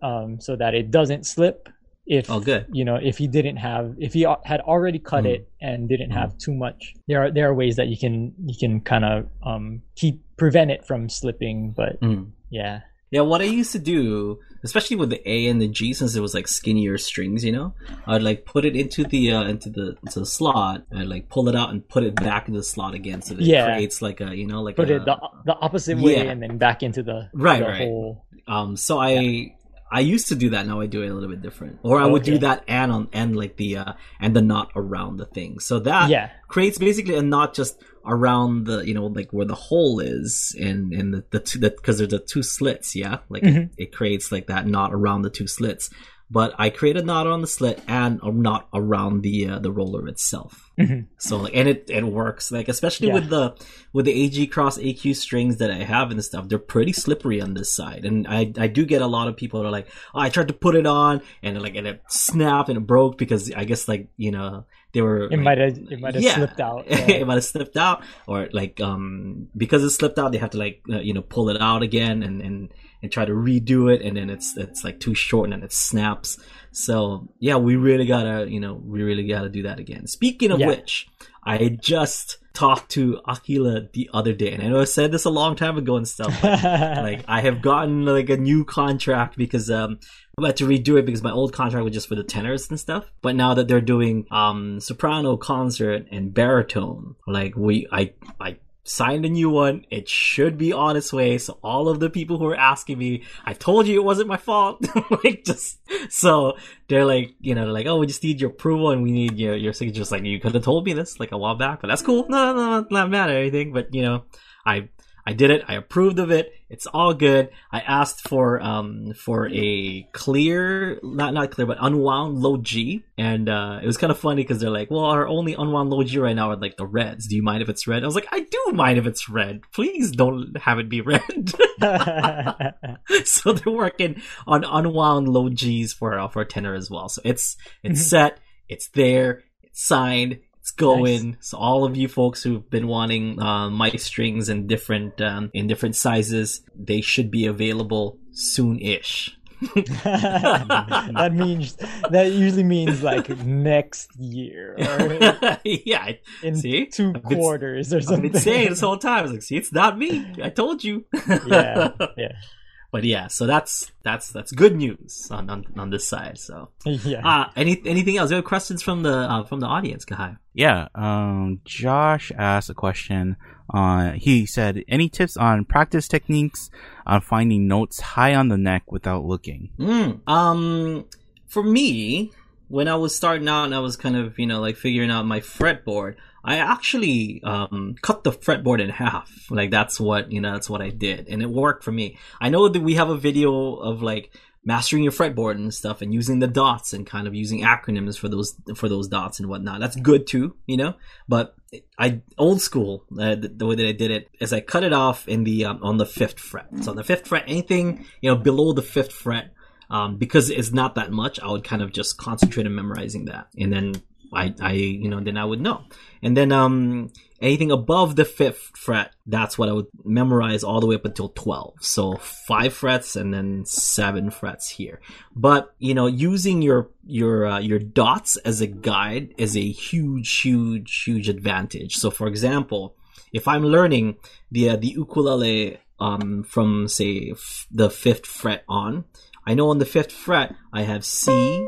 um, 0.01 0.37
so 0.39 0.55
that 0.55 0.73
it 0.73 0.89
doesn't 0.89 1.25
slip. 1.27 1.69
If 2.09 2.29
Oh, 2.31 2.39
good. 2.39 2.65
you 2.71 2.85
know, 2.85 2.95
if 2.95 3.17
he 3.17 3.27
didn't 3.27 3.57
have, 3.57 3.95
if 3.99 4.13
he 4.13 4.25
had 4.45 4.61
already 4.61 4.97
cut 4.99 5.25
Mhm. 5.25 5.33
it 5.33 5.49
and 5.61 5.89
didn't 5.89 6.11
have 6.11 6.37
too 6.37 6.53
much, 6.53 6.93
there 7.07 7.21
are 7.23 7.31
there 7.31 7.49
are 7.49 7.53
ways 7.53 7.75
that 7.75 7.87
you 7.89 7.97
can 7.97 8.33
you 8.45 8.55
can 8.57 8.79
kind 8.81 9.03
of 9.05 9.27
um, 9.43 9.81
keep 9.95 10.21
prevent 10.37 10.71
it 10.71 10.85
from 10.85 11.09
slipping. 11.09 11.73
But 11.75 11.99
Mm. 12.01 12.31
yeah, 12.49 12.81
Yeah, 13.11 13.21
what 13.21 13.39
I 13.41 13.45
used 13.45 13.71
to 13.71 13.79
do, 13.79 14.39
especially 14.63 14.97
with 14.97 15.09
the 15.09 15.21
A 15.29 15.47
and 15.47 15.61
the 15.61 15.67
G, 15.69 15.93
since 15.93 16.13
it 16.15 16.19
was 16.21 16.33
like 16.33 16.45
skinnier 16.47 16.97
strings, 16.97 17.43
you 17.45 17.53
know, 17.53 17.73
I'd 18.05 18.21
like 18.21 18.43
put 18.45 18.63
it 18.65 18.75
into 18.75 19.03
the 19.05 19.31
uh, 19.31 19.43
into 19.43 19.69
the 19.69 19.95
into 20.05 20.19
the 20.19 20.25
slot 20.25 20.83
and 20.91 21.07
like 21.09 21.29
pull 21.29 21.47
it 21.49 21.55
out 21.55 21.69
and 21.71 21.87
put 21.87 22.03
it 22.03 22.15
back 22.15 22.47
in 22.49 22.53
the 22.53 22.63
slot 22.63 22.93
again, 22.93 23.21
so 23.21 23.33
that 23.35 23.43
Yeah. 23.43 23.63
it 23.67 23.75
creates 23.75 24.01
like 24.01 24.19
a 24.21 24.35
you 24.35 24.45
know 24.47 24.61
like 24.61 24.75
put 24.77 24.89
a, 24.89 24.95
it 24.97 25.05
the 25.05 25.15
the 25.45 25.55
opposite 25.55 25.97
way 25.97 26.15
yeah. 26.23 26.31
and 26.31 26.41
then 26.43 26.57
back 26.57 26.83
into 26.83 27.01
the 27.03 27.29
Right, 27.33 27.59
the 27.59 27.67
right. 27.67 27.81
hole. 27.81 28.25
Um, 28.47 28.77
so 28.77 28.97
I 28.97 29.55
I 29.91 30.01
used 30.01 30.27
to 30.29 30.35
do 30.35 30.49
that. 30.51 30.67
Now 30.67 30.81
I 30.81 30.85
do 30.87 31.01
it 31.01 31.07
a 31.09 31.13
little 31.13 31.29
bit 31.29 31.41
different, 31.41 31.79
or 31.83 31.99
I 31.99 32.05
would 32.05 32.23
do 32.23 32.37
that 32.39 32.63
and 32.67 32.91
on 32.91 33.09
and 33.13 33.35
like 33.35 33.55
the 33.57 33.77
uh 33.77 33.93
and 34.19 34.35
the 34.35 34.41
knot 34.41 34.71
around 34.75 35.17
the 35.17 35.25
thing. 35.25 35.59
So 35.59 35.79
that 35.79 36.09
yeah, 36.09 36.29
creates 36.47 36.77
basically 36.77 37.15
a 37.15 37.21
knot 37.21 37.53
just 37.53 37.81
around 38.05 38.65
the 38.65 38.79
you 38.87 38.93
know 38.93 39.07
like 39.07 39.31
where 39.31 39.45
the 39.45 39.55
hole 39.55 39.99
is 39.99 40.55
and 40.59 40.93
and 40.93 41.13
the 41.13 41.23
the 41.31 41.39
two 41.39 41.59
that 41.59 41.77
because 41.77 41.97
there's 41.99 42.09
the 42.11 42.19
two 42.19 42.43
slits. 42.43 42.95
Yeah, 42.95 43.19
like 43.29 43.43
Mhm. 43.43 43.63
it, 43.65 43.69
it 43.77 43.91
creates 43.93 44.31
like 44.31 44.47
that 44.47 44.67
knot 44.67 44.93
around 44.93 45.21
the 45.21 45.29
two 45.29 45.47
slits. 45.47 45.89
But 46.29 46.53
I 46.59 46.69
create 46.69 46.97
a 46.97 47.01
knot 47.03 47.25
on 47.25 47.39
the 47.39 47.47
slit 47.47 47.81
and 47.87 48.19
a 48.21 48.29
knot 48.31 48.67
around 48.73 49.21
the 49.21 49.47
uh, 49.47 49.59
the 49.59 49.71
roller 49.71 50.07
itself. 50.09 50.69
Mhm. 50.77 51.05
So 51.17 51.37
like, 51.37 51.55
and 51.55 51.69
it 51.69 51.85
it 51.89 52.03
works 52.03 52.51
like 52.51 52.67
especially 52.67 53.07
Yeah. 53.07 53.13
with 53.13 53.29
the 53.29 53.55
with 53.93 54.05
the 54.05 54.11
AG 54.23 54.47
Cross 54.47 54.77
AQ 54.77 55.15
strings 55.15 55.57
that 55.57 55.71
I 55.71 55.83
have 55.83 56.11
and 56.11 56.21
stuff. 56.23 56.49
They're 56.49 56.59
pretty 56.59 56.91
slippery 56.91 57.39
on 57.41 57.53
this 57.53 57.73
side, 57.73 58.03
and 58.03 58.27
I 58.27 58.51
I 58.57 58.67
do 58.67 58.85
get 58.85 59.01
a 59.01 59.07
lot 59.07 59.29
of 59.29 59.37
people 59.37 59.61
that 59.61 59.67
are 59.67 59.71
like, 59.71 59.87
oh, 60.13 60.19
I 60.19 60.29
tried 60.29 60.49
to 60.49 60.53
put 60.53 60.75
it 60.75 60.85
on 60.85 61.21
and 61.41 61.61
like 61.61 61.75
and 61.75 61.87
it 61.87 62.01
snapped 62.09 62.67
and 62.67 62.77
it 62.77 62.81
broke 62.85 63.17
because 63.17 63.49
I 63.53 63.63
guess 63.63 63.87
like 63.87 64.09
you 64.17 64.31
know 64.31 64.65
they 64.97 65.03
were 65.03 65.25
it 65.25 65.31
like, 65.31 65.39
might 65.41 65.57
have 65.59 65.77
it 65.77 65.99
might 65.99 66.15
have 66.15 66.23
yeah. 66.23 66.35
slipped 66.35 66.59
out. 66.59 66.85
it 66.87 67.27
might 67.27 67.35
have 67.35 67.43
slipped 67.43 67.77
out, 67.77 68.03
or 68.25 68.49
like 68.51 68.81
um 68.81 69.47
because 69.55 69.83
it 69.83 69.91
slipped 69.91 70.17
out, 70.17 70.31
they 70.31 70.39
have 70.39 70.49
to 70.51 70.57
like 70.57 70.81
uh, 70.91 70.97
you 70.99 71.13
know 71.13 71.21
pull 71.21 71.51
it 71.51 71.61
out 71.61 71.83
again 71.83 72.23
and 72.23 72.41
and 72.41 72.73
and 73.03 73.11
try 73.11 73.23
to 73.23 73.31
redo 73.31 73.93
it, 73.93 74.01
and 74.01 74.17
then 74.17 74.31
it's 74.31 74.57
it's 74.57 74.83
like 74.83 74.99
too 74.99 75.13
short 75.13 75.45
and 75.45 75.53
then 75.53 75.61
it 75.63 75.71
snaps. 75.71 76.39
So 76.71 77.27
yeah, 77.39 77.57
we 77.57 77.75
really 77.75 78.07
gotta 78.07 78.49
you 78.49 78.59
know 78.59 78.73
we 78.73 79.03
really 79.03 79.27
gotta 79.27 79.49
do 79.49 79.61
that 79.63 79.77
again. 79.79 80.07
Speaking 80.07 80.49
of 80.49 80.59
Yeah. 80.59 80.69
which, 80.69 81.07
I 81.47 81.69
just 81.69 82.39
talked 82.53 82.91
to 82.91 83.21
Aquila 83.25 83.87
the 83.93 84.09
other 84.13 84.33
day, 84.33 84.51
and 84.51 84.61
I 84.61 84.67
know 84.67 84.81
I 84.81 84.83
said 84.83 85.13
this 85.13 85.23
a 85.23 85.29
long 85.29 85.55
time 85.55 85.77
ago 85.77 85.95
and 85.95 86.07
stuff. 86.07 86.33
Like 86.43 87.23
I 87.27 87.39
have 87.41 87.61
gotten 87.61 88.05
like 88.05 88.29
a 88.29 88.35
new 88.35 88.65
contract 88.65 89.37
because 89.37 89.71
um, 89.71 89.99
I'm 90.37 90.43
about 90.43 90.57
to 90.57 90.67
redo 90.67 90.99
it 90.99 91.05
because 91.05 91.23
my 91.23 91.31
old 91.31 91.53
contract 91.53 91.85
was 91.85 91.93
just 91.93 92.09
for 92.09 92.15
the 92.15 92.23
tenors 92.23 92.69
and 92.69 92.77
stuff. 92.77 93.09
But 93.21 93.35
now 93.35 93.53
that 93.53 93.69
they're 93.69 93.79
doing 93.79 94.25
um 94.29 94.81
soprano, 94.81 95.37
concert, 95.37 96.07
and 96.11 96.33
baritone, 96.33 97.15
like 97.25 97.55
we 97.55 97.87
I 97.93 98.13
I 98.41 98.57
signed 98.87 99.25
a 99.25 99.29
new 99.29 99.49
one. 99.49 99.85
It 99.89 100.07
should 100.07 100.57
be 100.57 100.71
on 100.71 100.95
its 100.95 101.11
way. 101.11 101.37
So 101.37 101.57
all 101.63 101.89
of 101.89 101.99
the 101.99 102.09
people 102.09 102.37
who 102.37 102.47
are 102.47 102.55
asking 102.55 102.97
me, 102.97 103.23
I 103.45 103.53
told 103.53 103.87
you 103.87 103.99
it 103.99 104.03
wasn't 104.03 104.27
my 104.27 104.37
fault. 104.37 104.85
like 105.23 105.43
just 105.43 105.79
so 106.09 106.57
they're 106.87 107.05
like, 107.05 107.35
you 107.39 107.55
know, 107.55 107.65
like, 107.65 107.85
oh, 107.85 107.97
we 107.97 108.07
just 108.07 108.23
need 108.23 108.41
your 108.41 108.49
approval 108.49 108.91
and 108.91 109.03
we 109.03 109.11
need 109.11 109.37
your 109.37 109.55
your 109.55 109.73
signature. 109.73 109.97
Just 109.97 110.11
like 110.11 110.23
you 110.23 110.39
could 110.39 110.53
have 110.53 110.63
told 110.63 110.85
me 110.85 110.93
this 110.93 111.19
like 111.19 111.31
a 111.31 111.37
while 111.37 111.55
back, 111.55 111.81
but 111.81 111.87
that's 111.87 112.01
cool. 112.01 112.25
No, 112.29 112.53
no, 112.53 112.81
no, 112.81 112.87
not 112.89 113.09
mad 113.09 113.29
or 113.29 113.37
anything. 113.37 113.73
But 113.73 113.93
you 113.93 114.01
know, 114.01 114.23
I 114.65 114.89
I 115.27 115.33
did 115.33 115.51
it. 115.51 115.61
I 115.67 115.73
approved 115.73 116.19
of 116.19 116.31
it. 116.31 116.53
It's 116.69 116.87
all 116.87 117.13
good. 117.13 117.49
I 117.69 117.81
asked 117.81 118.29
for 118.29 118.61
um 118.61 119.13
for 119.13 119.49
a 119.49 120.07
clear, 120.13 121.01
not 121.03 121.33
not 121.33 121.51
clear, 121.51 121.67
but 121.67 121.77
unwound 121.81 122.37
low 122.37 122.55
G, 122.55 123.03
and 123.17 123.49
uh, 123.49 123.81
it 123.83 123.85
was 123.85 123.97
kind 123.97 124.09
of 124.09 124.17
funny 124.17 124.43
because 124.43 124.61
they're 124.61 124.69
like, 124.69 124.89
"Well, 124.89 125.03
our 125.03 125.27
only 125.27 125.53
unwound 125.53 125.89
low 125.89 126.01
G 126.03 126.17
right 126.17 126.33
now 126.33 126.51
are 126.51 126.55
like 126.55 126.77
the 126.77 126.85
reds. 126.85 127.27
Do 127.27 127.35
you 127.35 127.43
mind 127.43 127.61
if 127.61 127.67
it's 127.67 127.87
red?" 127.87 128.03
I 128.03 128.05
was 128.05 128.15
like, 128.15 128.29
"I 128.31 128.39
do 128.39 128.71
mind 128.73 128.99
if 128.99 129.05
it's 129.05 129.27
red. 129.27 129.63
Please 129.73 130.13
don't 130.13 130.57
have 130.57 130.79
it 130.79 130.87
be 130.87 131.01
red." 131.01 131.51
so 133.25 133.51
they're 133.51 133.73
working 133.73 134.21
on 134.47 134.63
unwound 134.63 135.27
low 135.27 135.49
Gs 135.49 135.91
for 135.91 136.17
uh, 136.17 136.29
for 136.29 136.45
tenor 136.45 136.73
as 136.73 136.89
well. 136.89 137.09
So 137.09 137.21
it's 137.25 137.57
it's 137.83 138.01
set. 138.01 138.39
It's 138.69 138.87
there. 138.91 139.43
It's 139.61 139.85
signed 139.85 140.39
it's 140.67 140.75
going. 140.75 141.31
Nice. 141.31 141.47
So 141.47 141.57
all 141.57 141.85
of 141.85 141.95
you 141.95 142.09
folks 142.09 142.43
who've 142.43 142.69
been 142.69 142.87
wanting 142.87 143.41
uh, 143.41 143.69
mic 143.69 143.99
strings 144.01 144.49
in 144.49 144.67
different 144.67 145.21
um, 145.21 145.49
in 145.53 145.67
different 145.67 145.95
sizes, 145.95 146.61
they 146.75 146.99
should 146.99 147.31
be 147.31 147.45
available 147.45 148.17
soon-ish. 148.31 149.37
that 149.61 151.31
means 151.33 151.77
that 152.11 152.31
usually 152.31 152.63
means 152.63 153.01
like 153.01 153.29
next 153.39 154.15
year 154.19 154.75
or 154.77 155.57
yeah 155.63 156.11
in 156.43 156.55
see? 156.57 156.85
two 156.85 157.11
I've 157.15 157.23
quarters 157.23 157.91
or 157.91 157.97
I've 157.97 158.03
something 158.03 158.31
been 158.33 158.41
saying 158.41 158.69
this 158.69 158.81
whole 158.81 158.97
time. 158.97 159.19
I 159.19 159.21
was 159.23 159.31
like, 159.31 159.41
see, 159.41 159.55
it's 159.55 159.71
not 159.71 159.97
me. 159.97 160.31
I 160.43 160.49
told 160.49 160.83
you. 160.83 161.05
yeah 161.47 161.91
yeah 162.17 162.33
But 162.89 163.03
yeah, 163.03 163.27
so 163.27 163.45
that's 163.45 163.91
that's 164.03 164.31
that's 164.31 164.51
good 164.51 164.75
news 164.75 165.27
on 165.29 165.49
on, 165.49 165.65
on 165.77 165.89
this 165.89 166.07
side. 166.07 166.37
So 166.37 166.69
yeah 166.85 167.27
uh 167.27 167.49
any 167.55 167.81
anything 167.85 168.17
else? 168.17 168.29
Do 168.29 168.35
you 168.35 168.37
have 168.37 168.45
questions 168.45 168.81
from 168.81 169.03
the 169.03 169.13
uh, 169.13 169.43
from 169.43 169.59
the 169.59 169.67
audience, 169.67 170.05
Kalei? 170.05 170.37
Yeah, 170.53 170.87
um, 170.95 171.61
Josh 171.65 172.31
asked 172.37 172.69
a 172.69 172.73
question. 172.73 173.35
Uh, 173.71 174.11
he 174.13 174.45
said, 174.45 174.83
"Any 174.87 175.09
tips 175.09 175.35
on 175.37 175.65
practice 175.65 176.07
techniques 176.07 176.71
on 177.05 177.21
finding 177.21 177.67
notes 177.67 177.99
high 177.99 178.33
on 178.33 178.47
the 178.47 178.57
neck 178.57 178.91
without 178.91 179.25
looking?" 179.25 179.69
Mm, 179.77 180.27
um, 180.27 181.05
for 181.47 181.61
me, 181.61 182.31
when 182.69 182.87
I 182.87 182.95
was 182.95 183.15
starting 183.15 183.47
out 183.47 183.65
and 183.65 183.75
I 183.75 183.79
was 183.79 183.95
kind 183.95 184.15
of, 184.15 184.37
you 184.39 184.45
know, 184.45 184.59
like 184.59 184.77
figuring 184.77 185.11
out 185.11 185.25
my 185.25 185.39
fretboard, 185.39 186.15
I 186.47 186.59
actually 186.59 187.43
um, 187.43 187.95
cut 188.01 188.23
the 188.23 188.31
fretboard 188.31 188.79
in 188.79 188.89
half. 188.89 189.29
Like 189.49 189.69
that's 189.69 189.99
what, 189.99 190.31
you 190.31 190.39
know, 190.39 190.53
that's 190.53 190.69
what 190.69 190.81
I 190.81 190.89
did. 190.91 191.27
And 191.27 191.41
it 191.41 191.49
worked 191.49 191.83
for 191.83 191.91
me. 191.91 192.17
I 192.39 192.47
know 192.47 192.69
that 192.69 192.81
we 192.81 192.95
have 192.95 193.09
a 193.09 193.17
video 193.17 193.75
of 193.75 194.01
like 194.01 194.33
mastering 194.63 195.03
your 195.03 195.11
fretboard 195.11 195.55
and 195.55 195.73
stuff 195.73 196.01
and 196.01 196.13
using 196.13 196.39
the 196.39 196.47
dots 196.47 196.93
and 196.93 197.05
kind 197.05 197.27
of 197.27 197.35
using 197.35 197.63
acronyms 197.63 198.17
for 198.17 198.29
those, 198.29 198.55
for 198.75 198.87
those 198.87 199.09
dots 199.09 199.41
and 199.41 199.49
whatnot. 199.49 199.81
That's 199.81 199.97
good 199.97 200.25
too, 200.25 200.55
you 200.65 200.77
know, 200.77 200.93
but 201.27 201.53
I, 201.99 202.21
old 202.37 202.61
school, 202.61 203.03
uh, 203.11 203.35
the, 203.35 203.49
the 203.49 203.65
way 203.65 203.75
that 203.75 203.87
I 203.87 203.91
did 203.91 204.11
it 204.11 204.29
is 204.39 204.53
I 204.53 204.61
cut 204.61 204.85
it 204.85 204.93
off 204.93 205.27
in 205.27 205.43
the, 205.43 205.65
um, 205.65 205.79
on 205.83 205.97
the 205.97 206.05
fifth 206.05 206.39
fret. 206.39 206.67
So 206.81 206.91
on 206.91 206.95
the 206.95 207.03
fifth 207.03 207.27
fret, 207.27 207.43
anything, 207.45 208.05
you 208.21 208.29
know, 208.29 208.37
below 208.37 208.71
the 208.71 208.81
fifth 208.81 209.11
fret, 209.11 209.53
um, 209.89 210.15
because 210.17 210.49
it's 210.49 210.71
not 210.71 210.95
that 210.95 211.11
much, 211.11 211.41
I 211.41 211.51
would 211.51 211.65
kind 211.65 211.81
of 211.81 211.91
just 211.91 212.17
concentrate 212.17 212.65
on 212.65 212.73
memorizing 212.75 213.25
that, 213.25 213.47
and 213.57 213.71
then 213.71 213.95
I, 214.33 214.53
I, 214.61 214.73
you 214.73 215.09
know, 215.09 215.19
then 215.19 215.37
I 215.37 215.45
would 215.45 215.61
know. 215.61 215.83
And 216.21 216.35
then, 216.35 216.51
um, 216.51 217.11
anything 217.39 217.71
above 217.71 218.15
the 218.15 218.25
fifth 218.25 218.71
fret, 218.75 219.13
that's 219.25 219.57
what 219.57 219.69
I 219.69 219.71
would 219.71 219.87
memorize 220.03 220.63
all 220.63 220.79
the 220.79 220.87
way 220.87 220.95
up 220.95 221.05
until 221.05 221.29
twelve. 221.29 221.75
So 221.79 222.15
five 222.15 222.73
frets 222.73 223.15
and 223.15 223.33
then 223.33 223.65
seven 223.65 224.31
frets 224.31 224.69
here. 224.69 224.99
But 225.35 225.73
you 225.79 225.93
know, 225.93 226.07
using 226.07 226.61
your 226.61 226.89
your 227.05 227.45
uh, 227.45 227.59
your 227.59 227.79
dots 227.79 228.37
as 228.37 228.61
a 228.61 228.67
guide 228.67 229.33
is 229.37 229.55
a 229.55 229.71
huge, 229.71 230.41
huge, 230.41 231.03
huge 231.03 231.29
advantage. 231.29 231.95
So, 231.97 232.09
for 232.09 232.27
example, 232.27 232.95
if 233.31 233.47
I'm 233.47 233.63
learning 233.63 234.17
the 234.51 234.71
uh, 234.71 234.75
the 234.75 234.87
ukulele 234.87 235.79
um, 235.99 236.43
from 236.43 236.87
say 236.87 237.31
f- 237.31 237.67
the 237.71 237.89
fifth 237.89 238.25
fret 238.25 238.63
on, 238.67 239.05
I 239.45 239.53
know 239.53 239.69
on 239.69 239.77
the 239.77 239.85
fifth 239.85 240.11
fret 240.11 240.55
I 240.73 240.83
have 240.83 241.05
C, 241.05 241.67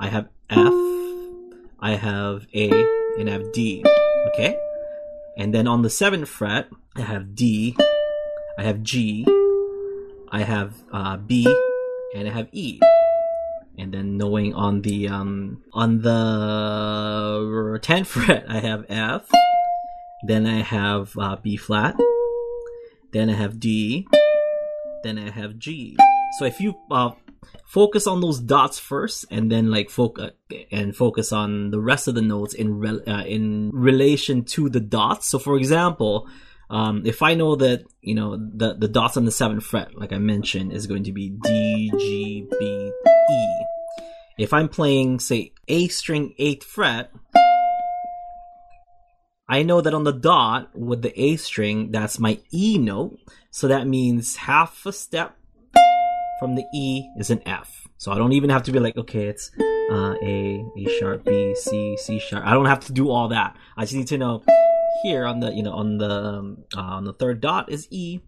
I 0.00 0.08
have 0.08 0.28
F, 0.48 0.72
I 1.80 1.96
have 1.96 2.46
A, 2.54 2.70
and 3.18 3.28
I 3.28 3.32
have 3.32 3.52
D. 3.52 3.84
Okay, 4.28 4.58
and 5.36 5.52
then 5.54 5.66
on 5.66 5.82
the 5.82 5.90
seventh 5.90 6.28
fret 6.28 6.68
I 6.96 7.02
have 7.02 7.34
D, 7.34 7.76
I 8.58 8.62
have 8.64 8.82
G, 8.82 9.26
I 10.30 10.42
have 10.42 10.74
uh, 10.92 11.16
B, 11.16 11.46
and 12.14 12.28
I 12.28 12.32
have 12.32 12.48
E. 12.52 12.80
And 13.78 13.92
then 13.92 14.16
knowing 14.16 14.54
on 14.54 14.80
the 14.80 15.08
um 15.08 15.62
on 15.74 16.00
the 16.00 17.78
tenth 17.82 18.08
fret 18.08 18.46
I 18.48 18.60
have 18.60 18.86
F, 18.88 19.28
then 20.26 20.46
I 20.46 20.62
have 20.62 21.12
uh, 21.18 21.36
B 21.36 21.58
flat, 21.58 21.94
then 23.12 23.28
I 23.28 23.34
have 23.34 23.60
D, 23.60 24.06
then 25.04 25.18
I 25.18 25.30
have 25.30 25.58
G. 25.58 25.96
So 26.38 26.44
if 26.44 26.60
you 26.60 26.74
uh, 26.90 27.10
focus 27.66 28.06
on 28.06 28.20
those 28.20 28.40
dots 28.40 28.78
first, 28.78 29.26
and 29.30 29.50
then 29.50 29.70
like 29.70 29.90
focus 29.90 30.32
and 30.70 30.96
focus 30.96 31.32
on 31.32 31.70
the 31.70 31.80
rest 31.80 32.08
of 32.08 32.14
the 32.14 32.22
notes 32.22 32.54
in 32.54 32.84
uh, 33.06 33.24
in 33.26 33.70
relation 33.72 34.44
to 34.44 34.68
the 34.68 34.80
dots. 34.80 35.26
So 35.26 35.38
for 35.38 35.56
example, 35.56 36.28
um, 36.70 37.02
if 37.04 37.22
I 37.22 37.34
know 37.34 37.56
that 37.56 37.84
you 38.00 38.14
know 38.14 38.36
the 38.36 38.74
the 38.74 38.88
dots 38.88 39.16
on 39.16 39.24
the 39.24 39.30
seventh 39.30 39.64
fret, 39.64 39.96
like 39.96 40.12
I 40.12 40.18
mentioned, 40.18 40.72
is 40.72 40.86
going 40.86 41.04
to 41.04 41.12
be 41.12 41.30
D, 41.30 41.90
G, 41.98 42.46
B, 42.58 42.92
E. 43.30 43.64
If 44.38 44.52
I'm 44.52 44.68
playing, 44.68 45.20
say, 45.20 45.52
A 45.68 45.88
string 45.88 46.34
eighth 46.38 46.64
fret, 46.64 47.10
I 49.48 49.62
know 49.62 49.80
that 49.80 49.94
on 49.94 50.04
the 50.04 50.12
dot 50.12 50.76
with 50.76 51.02
the 51.02 51.18
A 51.18 51.36
string, 51.36 51.90
that's 51.90 52.18
my 52.18 52.38
E 52.52 52.76
note. 52.78 53.18
So 53.50 53.68
that 53.68 53.86
means 53.86 54.36
half 54.36 54.84
a 54.84 54.92
step 54.92 55.36
from 56.38 56.54
the 56.54 56.64
E 56.74 57.08
is 57.16 57.30
an 57.30 57.40
F. 57.46 57.86
So 57.98 58.12
I 58.12 58.18
don't 58.18 58.32
even 58.32 58.50
have 58.50 58.62
to 58.64 58.72
be 58.72 58.78
like, 58.78 58.96
okay, 58.96 59.26
it's 59.26 59.50
uh, 59.90 60.14
A, 60.22 60.64
A 60.78 60.98
sharp, 60.98 61.24
B, 61.24 61.54
C, 61.54 61.96
C 61.96 62.18
sharp. 62.18 62.44
I 62.46 62.52
don't 62.52 62.66
have 62.66 62.80
to 62.86 62.92
do 62.92 63.10
all 63.10 63.28
that. 63.28 63.56
I 63.76 63.82
just 63.82 63.94
need 63.94 64.08
to 64.08 64.18
know 64.18 64.42
here 65.02 65.24
on 65.24 65.40
the, 65.40 65.52
you 65.52 65.62
know, 65.62 65.72
on 65.72 65.98
the 65.98 66.10
um, 66.10 66.64
uh, 66.76 66.80
on 66.80 67.04
the 67.04 67.12
third 67.12 67.40
dot 67.40 67.70
is 67.70 67.88
E. 67.90 68.20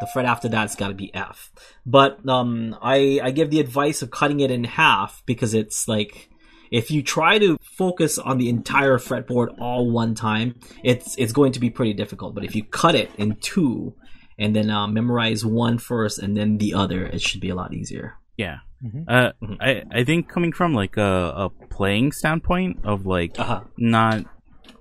The 0.00 0.08
fret 0.12 0.26
after 0.26 0.48
that's 0.48 0.74
got 0.74 0.88
to 0.88 0.94
be 0.94 1.14
F. 1.14 1.52
But 1.86 2.28
um, 2.28 2.76
I 2.82 3.20
I 3.22 3.30
give 3.30 3.50
the 3.50 3.60
advice 3.60 4.02
of 4.02 4.10
cutting 4.10 4.40
it 4.40 4.50
in 4.50 4.64
half 4.64 5.22
because 5.26 5.54
it's 5.54 5.86
like 5.86 6.28
if 6.72 6.90
you 6.90 7.02
try 7.02 7.38
to 7.38 7.56
focus 7.62 8.18
on 8.18 8.38
the 8.38 8.48
entire 8.48 8.98
fretboard 8.98 9.60
all 9.60 9.90
one 9.90 10.14
time, 10.14 10.56
it's 10.82 11.14
it's 11.18 11.32
going 11.32 11.52
to 11.52 11.60
be 11.60 11.70
pretty 11.70 11.92
difficult. 11.92 12.34
But 12.34 12.44
if 12.44 12.56
you 12.56 12.64
cut 12.64 12.96
it 12.96 13.10
in 13.16 13.36
two 13.36 13.94
and 14.42 14.50
then 14.56 14.68
uh, 14.70 14.86
memorize 14.88 15.44
one 15.46 15.78
first 15.78 16.18
and 16.18 16.36
then 16.36 16.58
the 16.58 16.74
other, 16.74 17.06
it 17.06 17.22
should 17.22 17.40
be 17.40 17.50
a 17.50 17.54
lot 17.54 17.72
easier. 17.72 18.18
Yeah. 18.36 18.58
Mhm. 18.82 19.04
Uh, 19.06 19.30
Mhm. 19.42 19.56
I 19.60 19.70
I 20.00 20.04
think 20.04 20.26
coming 20.28 20.52
from 20.52 20.74
like 20.74 20.96
a, 20.98 21.12
a 21.44 21.46
playing 21.70 22.10
standpoint 22.12 22.82
of 22.82 23.06
like 23.06 23.38
Uh-huh. 23.38 23.60
not 23.78 24.26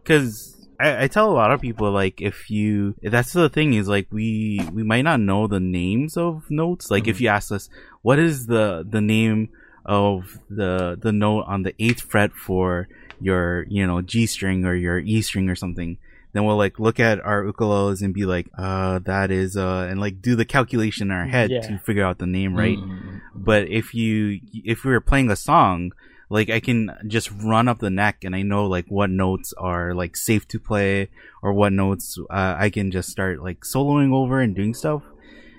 because 0.02 0.58
I, 0.80 1.04
I 1.04 1.08
tell 1.08 1.30
a 1.30 1.38
lot 1.42 1.52
of 1.54 1.62
people 1.62 1.92
like 1.94 2.18
if 2.22 2.50
you 2.50 2.96
that's 3.14 3.34
the 3.34 3.50
thing 3.50 3.74
is 3.78 3.88
like 3.88 4.08
we 4.12 4.66
we 4.74 4.82
might 4.84 5.06
not 5.06 5.20
know 5.20 5.46
the 5.46 5.60
names 5.62 6.18
of 6.18 6.50
notes 6.50 6.90
like 6.90 7.06
if 7.08 7.22
you 7.22 7.30
ask 7.30 7.52
us 7.52 7.70
what 8.02 8.18
is 8.18 8.48
the 8.48 8.82
the 8.90 9.02
name 9.02 9.50
of 9.86 10.40
the 10.50 10.98
the 11.00 11.12
note 11.14 11.46
on 11.46 11.62
the 11.62 11.74
eighth 11.78 12.02
fret 12.02 12.32
for 12.34 12.88
your 13.20 13.66
you 13.70 13.86
know 13.86 14.02
G 14.02 14.26
string 14.26 14.66
or 14.66 14.74
your 14.74 14.98
E 14.98 15.22
string 15.22 15.50
or 15.50 15.56
something 15.56 15.98
then 16.34 16.46
we'll 16.46 16.58
like 16.58 16.80
look 16.80 17.00
at 17.00 17.20
our 17.20 17.44
ukuleles 17.44 18.02
and 18.02 18.14
be 18.14 18.26
like 18.26 18.48
uh 18.58 19.00
that 19.00 19.32
is 19.32 19.56
uh 19.58 19.88
and 19.90 20.00
like 20.00 20.22
do 20.22 20.36
the 20.36 20.46
calculation 20.46 21.08
in 21.12 21.18
our 21.18 21.26
head 21.28 21.50
Yeah. 21.52 21.62
to 21.62 21.78
figure 21.80 22.04
out 22.06 22.18
the 22.20 22.28
name 22.28 22.56
right 22.56 22.78
Mm. 22.78 23.22
but 23.36 23.68
if 23.70 23.94
you 23.94 24.40
if 24.54 24.84
we 24.86 24.92
were 24.92 25.02
playing 25.02 25.30
a 25.30 25.36
song 25.36 25.92
like 26.30 26.50
i 26.50 26.60
can 26.62 26.90
just 27.08 27.30
run 27.44 27.68
up 27.68 27.80
the 27.80 27.90
neck 27.90 28.24
and 28.24 28.34
i 28.36 28.42
know 28.42 28.66
like 28.66 28.86
what 28.88 29.10
notes 29.10 29.54
are 29.58 29.94
like 29.94 30.16
safe 30.16 30.48
to 30.48 30.60
play 30.60 31.10
or 31.44 31.52
what 31.54 31.74
notes 31.74 32.18
uh, 32.30 32.56
i 32.58 32.70
can 32.70 32.92
just 32.92 33.10
start 33.10 33.42
like 33.44 33.60
soloing 33.62 34.14
over 34.14 34.40
and 34.40 34.56
doing 34.56 34.74
stuff 34.74 35.04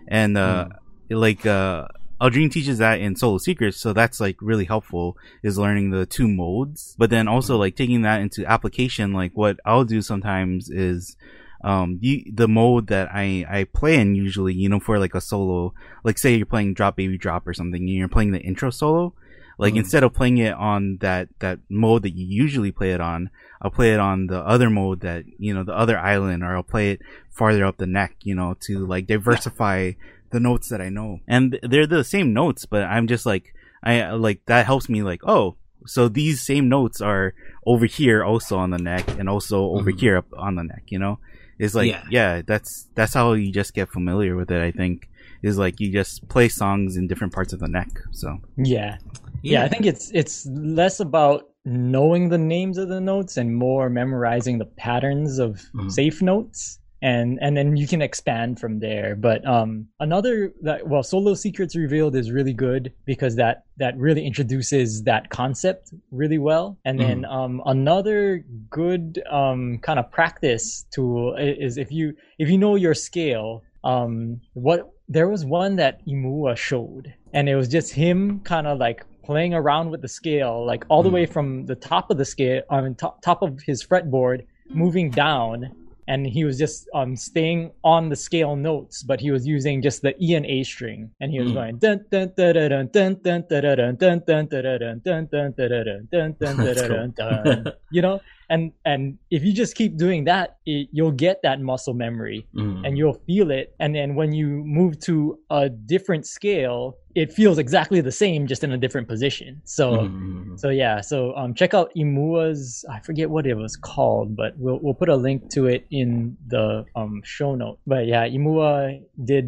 and 0.08 0.36
uh 0.38 0.68
like 1.10 1.44
uh 1.44 1.86
Aldrine 2.22 2.50
teaches 2.52 2.78
that 2.78 3.00
in 3.00 3.16
Solo 3.16 3.38
Secrets, 3.38 3.80
so 3.80 3.92
that's 3.92 4.20
like 4.20 4.36
really 4.40 4.64
helpful 4.64 5.16
is 5.42 5.58
learning 5.58 5.90
the 5.90 6.06
two 6.06 6.28
modes. 6.28 6.94
But 6.96 7.10
then 7.10 7.26
also 7.26 7.56
like 7.58 7.74
taking 7.74 8.02
that 8.02 8.20
into 8.20 8.46
application, 8.46 9.12
like 9.12 9.32
what 9.34 9.58
I'll 9.64 9.84
do 9.84 10.00
sometimes 10.02 10.70
is 10.70 11.16
um 11.64 11.98
you, 12.00 12.24
the 12.32 12.46
mode 12.48 12.86
that 12.88 13.08
I 13.12 13.44
I 13.50 13.64
play 13.64 13.96
in 14.00 14.14
usually, 14.14 14.54
you 14.54 14.68
know, 14.68 14.78
for 14.80 14.98
like 15.00 15.16
a 15.16 15.20
solo, 15.20 15.74
like 16.04 16.16
say 16.16 16.36
you're 16.36 16.46
playing 16.46 16.74
Drop 16.74 16.94
Baby 16.96 17.18
Drop 17.18 17.46
or 17.46 17.54
something, 17.54 17.82
and 17.82 17.90
you're 17.90 18.08
playing 18.08 18.32
the 18.32 18.40
intro 18.40 18.70
solo. 18.70 19.14
Like 19.58 19.74
Mhm. 19.74 19.78
instead 19.78 20.02
of 20.04 20.14
playing 20.14 20.38
it 20.38 20.54
on 20.54 20.98
that 21.00 21.28
that 21.40 21.58
mode 21.68 22.02
that 22.04 22.16
you 22.16 22.24
usually 22.26 22.72
play 22.72 22.92
it 22.92 23.00
on, 23.00 23.30
I'll 23.60 23.70
play 23.70 23.92
it 23.94 24.00
on 24.00 24.26
the 24.28 24.40
other 24.40 24.70
mode 24.70 25.00
that 25.00 25.24
you 25.38 25.52
know 25.54 25.64
the 25.64 25.76
other 25.76 25.98
island, 25.98 26.42
or 26.42 26.56
I'll 26.56 26.62
play 26.62 26.92
it 26.92 27.00
farther 27.30 27.64
up 27.64 27.78
the 27.78 27.86
neck, 27.86 28.14
you 28.22 28.34
know, 28.34 28.56
to 28.66 28.86
like 28.86 29.06
diversify 29.06 29.92
the 30.32 30.40
notes 30.40 30.68
that 30.70 30.80
I 30.80 30.88
know. 30.88 31.20
And 31.28 31.58
they're 31.62 31.86
the 31.86 32.04
same 32.04 32.32
notes, 32.32 32.66
but 32.66 32.82
I'm 32.84 33.06
just 33.06 33.24
like 33.26 33.54
I 33.82 34.10
like 34.12 34.40
that 34.46 34.66
helps 34.66 34.88
me 34.88 35.02
like 35.02 35.20
oh. 35.26 35.56
So 35.86 36.08
these 36.08 36.40
same 36.40 36.68
notes 36.68 37.00
are 37.00 37.34
over 37.66 37.86
here 37.86 38.22
also 38.24 38.56
on 38.56 38.70
the 38.70 38.78
neck 38.78 39.04
and 39.18 39.28
also 39.28 39.64
over 39.76 39.90
Mhm. 39.92 40.00
here 40.00 40.16
up 40.16 40.26
on 40.36 40.54
the 40.54 40.62
neck, 40.62 40.84
you 40.88 40.98
know? 41.00 41.18
It's 41.58 41.74
like 41.74 41.90
Yeah. 41.90 42.04
yeah, 42.10 42.42
that's 42.46 42.88
that's 42.94 43.14
how 43.14 43.32
you 43.32 43.50
just 43.52 43.74
get 43.74 43.88
familiar 43.90 44.36
with 44.36 44.50
it, 44.50 44.62
I 44.62 44.70
think. 44.70 45.08
Is 45.42 45.58
like 45.58 45.80
you 45.80 45.90
just 45.92 46.28
play 46.28 46.48
songs 46.48 46.96
in 46.96 47.08
different 47.08 47.32
parts 47.32 47.52
of 47.52 47.58
the 47.58 47.66
neck. 47.68 47.90
So 48.12 48.38
Yeah. 48.56 48.98
yeah 49.42 49.64
i 49.64 49.68
think 49.68 49.84
it's 49.86 50.06
it's 50.14 50.46
less 50.80 51.00
about 51.00 51.48
knowing 51.64 52.28
the 52.28 52.38
names 52.38 52.78
of 52.78 52.88
the 52.88 53.00
notes 53.00 53.36
and 53.36 53.48
more 53.56 53.90
memorizing 53.90 54.58
the 54.58 54.70
patterns 54.86 55.40
of 55.40 55.50
Mhm. 55.74 55.90
safe 55.90 56.22
notes 56.22 56.78
and 57.02 57.38
and 57.42 57.56
then 57.56 57.76
you 57.76 57.86
can 57.86 58.00
expand 58.00 58.60
from 58.60 58.78
there. 58.78 59.16
But 59.16 59.46
um 59.46 59.88
another 60.00 60.52
that 60.62 60.88
well 60.88 61.02
solo 61.02 61.34
secrets 61.34 61.74
revealed 61.76 62.14
is 62.16 62.30
really 62.30 62.54
good 62.54 62.92
because 63.04 63.36
that 63.36 63.64
that 63.78 63.96
really 63.98 64.24
introduces 64.24 65.02
that 65.02 65.28
concept 65.30 65.92
really 66.10 66.38
well. 66.38 66.78
And 66.84 66.98
then 67.00 67.24
um 67.24 67.60
another 67.66 68.44
good 68.70 69.22
um 69.30 69.78
kind 69.82 69.98
of 69.98 70.10
practice 70.10 70.86
tool 70.94 71.34
is 71.36 71.76
if 71.76 71.90
you 71.90 72.14
if 72.38 72.48
you 72.48 72.56
know 72.58 72.76
your 72.76 72.94
scale 72.94 73.62
um 73.84 74.40
what 74.54 74.88
there 75.08 75.28
was 75.28 75.44
one 75.44 75.76
that 75.76 76.00
imua 76.06 76.56
showed 76.56 77.12
and 77.34 77.48
it 77.48 77.56
was 77.56 77.68
just 77.68 77.92
him 77.92 78.40
kind 78.44 78.66
of 78.66 78.78
like 78.78 79.04
playing 79.24 79.52
around 79.54 79.90
with 79.90 80.00
the 80.02 80.08
scale 80.08 80.64
like 80.64 80.84
all 80.88 81.02
the 81.02 81.08
Mm. 81.10 81.14
way 81.14 81.26
from 81.26 81.66
the 81.66 81.74
top 81.74 82.10
of 82.10 82.16
the 82.16 82.24
scale 82.24 82.62
i 82.70 82.80
mean 82.80 82.94
top, 82.94 83.20
top 83.22 83.42
of 83.42 83.60
his 83.66 83.84
fretboard 83.84 84.46
moving 84.68 85.10
down 85.10 85.72
and 86.08 86.26
he 86.26 86.44
was 86.44 86.58
just 86.58 86.88
um 86.94 87.14
staying 87.16 87.70
on 87.84 88.08
the 88.08 88.16
scale 88.16 88.56
notes 88.56 89.02
but 89.02 89.20
he 89.20 89.30
was 89.30 89.46
using 89.46 89.80
just 89.82 90.02
the 90.02 90.14
e 90.20 90.34
and 90.34 90.46
a 90.46 90.62
string 90.64 91.10
and 91.20 91.30
he 91.32 91.40
was 91.40 91.50
Mm. 91.52 91.54
going 91.54 91.78
dun 91.78 91.98
dun 92.10 92.32
dun 92.36 92.54
dun 92.54 92.88
dun 92.92 93.12
dun 93.22 93.42
dun 93.50 93.64
dun 94.00 94.18
dun 94.26 94.46
dun 94.48 94.96
dun 95.04 95.28
dun 95.32 95.52
dun 95.54 95.54
dun 95.56 95.70
dun 95.70 96.06
dun 96.10 96.34
dun 96.40 96.56
dun 96.64 96.64
That's 96.64 96.82
dun 96.88 97.12
cool. 97.12 97.12
dun 97.16 97.72
you 97.90 98.02
know 98.02 98.20
and 98.52 98.62
and 98.90 99.02
if 99.36 99.40
you 99.46 99.52
just 99.62 99.72
keep 99.80 99.92
doing 100.04 100.20
that 100.32 100.46
it, 100.72 100.88
you'll 100.96 101.18
get 101.26 101.36
that 101.46 101.58
muscle 101.70 101.94
memory 102.04 102.38
Mhm. 102.54 102.80
and 102.86 102.92
you'll 102.98 103.20
feel 103.28 103.48
it 103.60 103.66
and 103.82 103.90
then 103.96 104.08
when 104.18 104.30
you 104.38 104.46
move 104.78 104.92
to 105.08 105.38
a 105.50 105.62
different 105.94 106.24
scale 106.38 106.80
it 107.22 107.28
feels 107.38 107.58
exactly 107.64 108.00
the 108.00 108.16
same 108.24 108.40
just 108.52 108.62
in 108.66 108.70
a 108.72 108.80
different 108.84 109.06
position 109.14 109.50
so 109.78 109.84
Mhm. 110.08 110.58
so 110.62 110.68
yeah 110.82 110.96
so 111.10 111.16
um 111.40 111.50
check 111.60 111.72
out 111.78 111.88
imua's 112.02 112.84
i 112.94 112.98
forget 113.08 113.28
what 113.34 113.44
it 113.46 113.56
was 113.66 113.74
called 113.76 114.28
but 114.40 114.50
we'll, 114.62 114.78
we'll 114.82 114.98
put 115.02 115.08
a 115.08 115.16
link 115.28 115.38
to 115.56 115.60
it 115.74 115.82
in 115.90 116.36
the 116.54 116.84
um 117.00 117.14
show 117.24 117.54
note 117.62 117.78
but 117.92 118.02
yeah 118.12 118.24
imua 118.36 119.00
did 119.32 119.46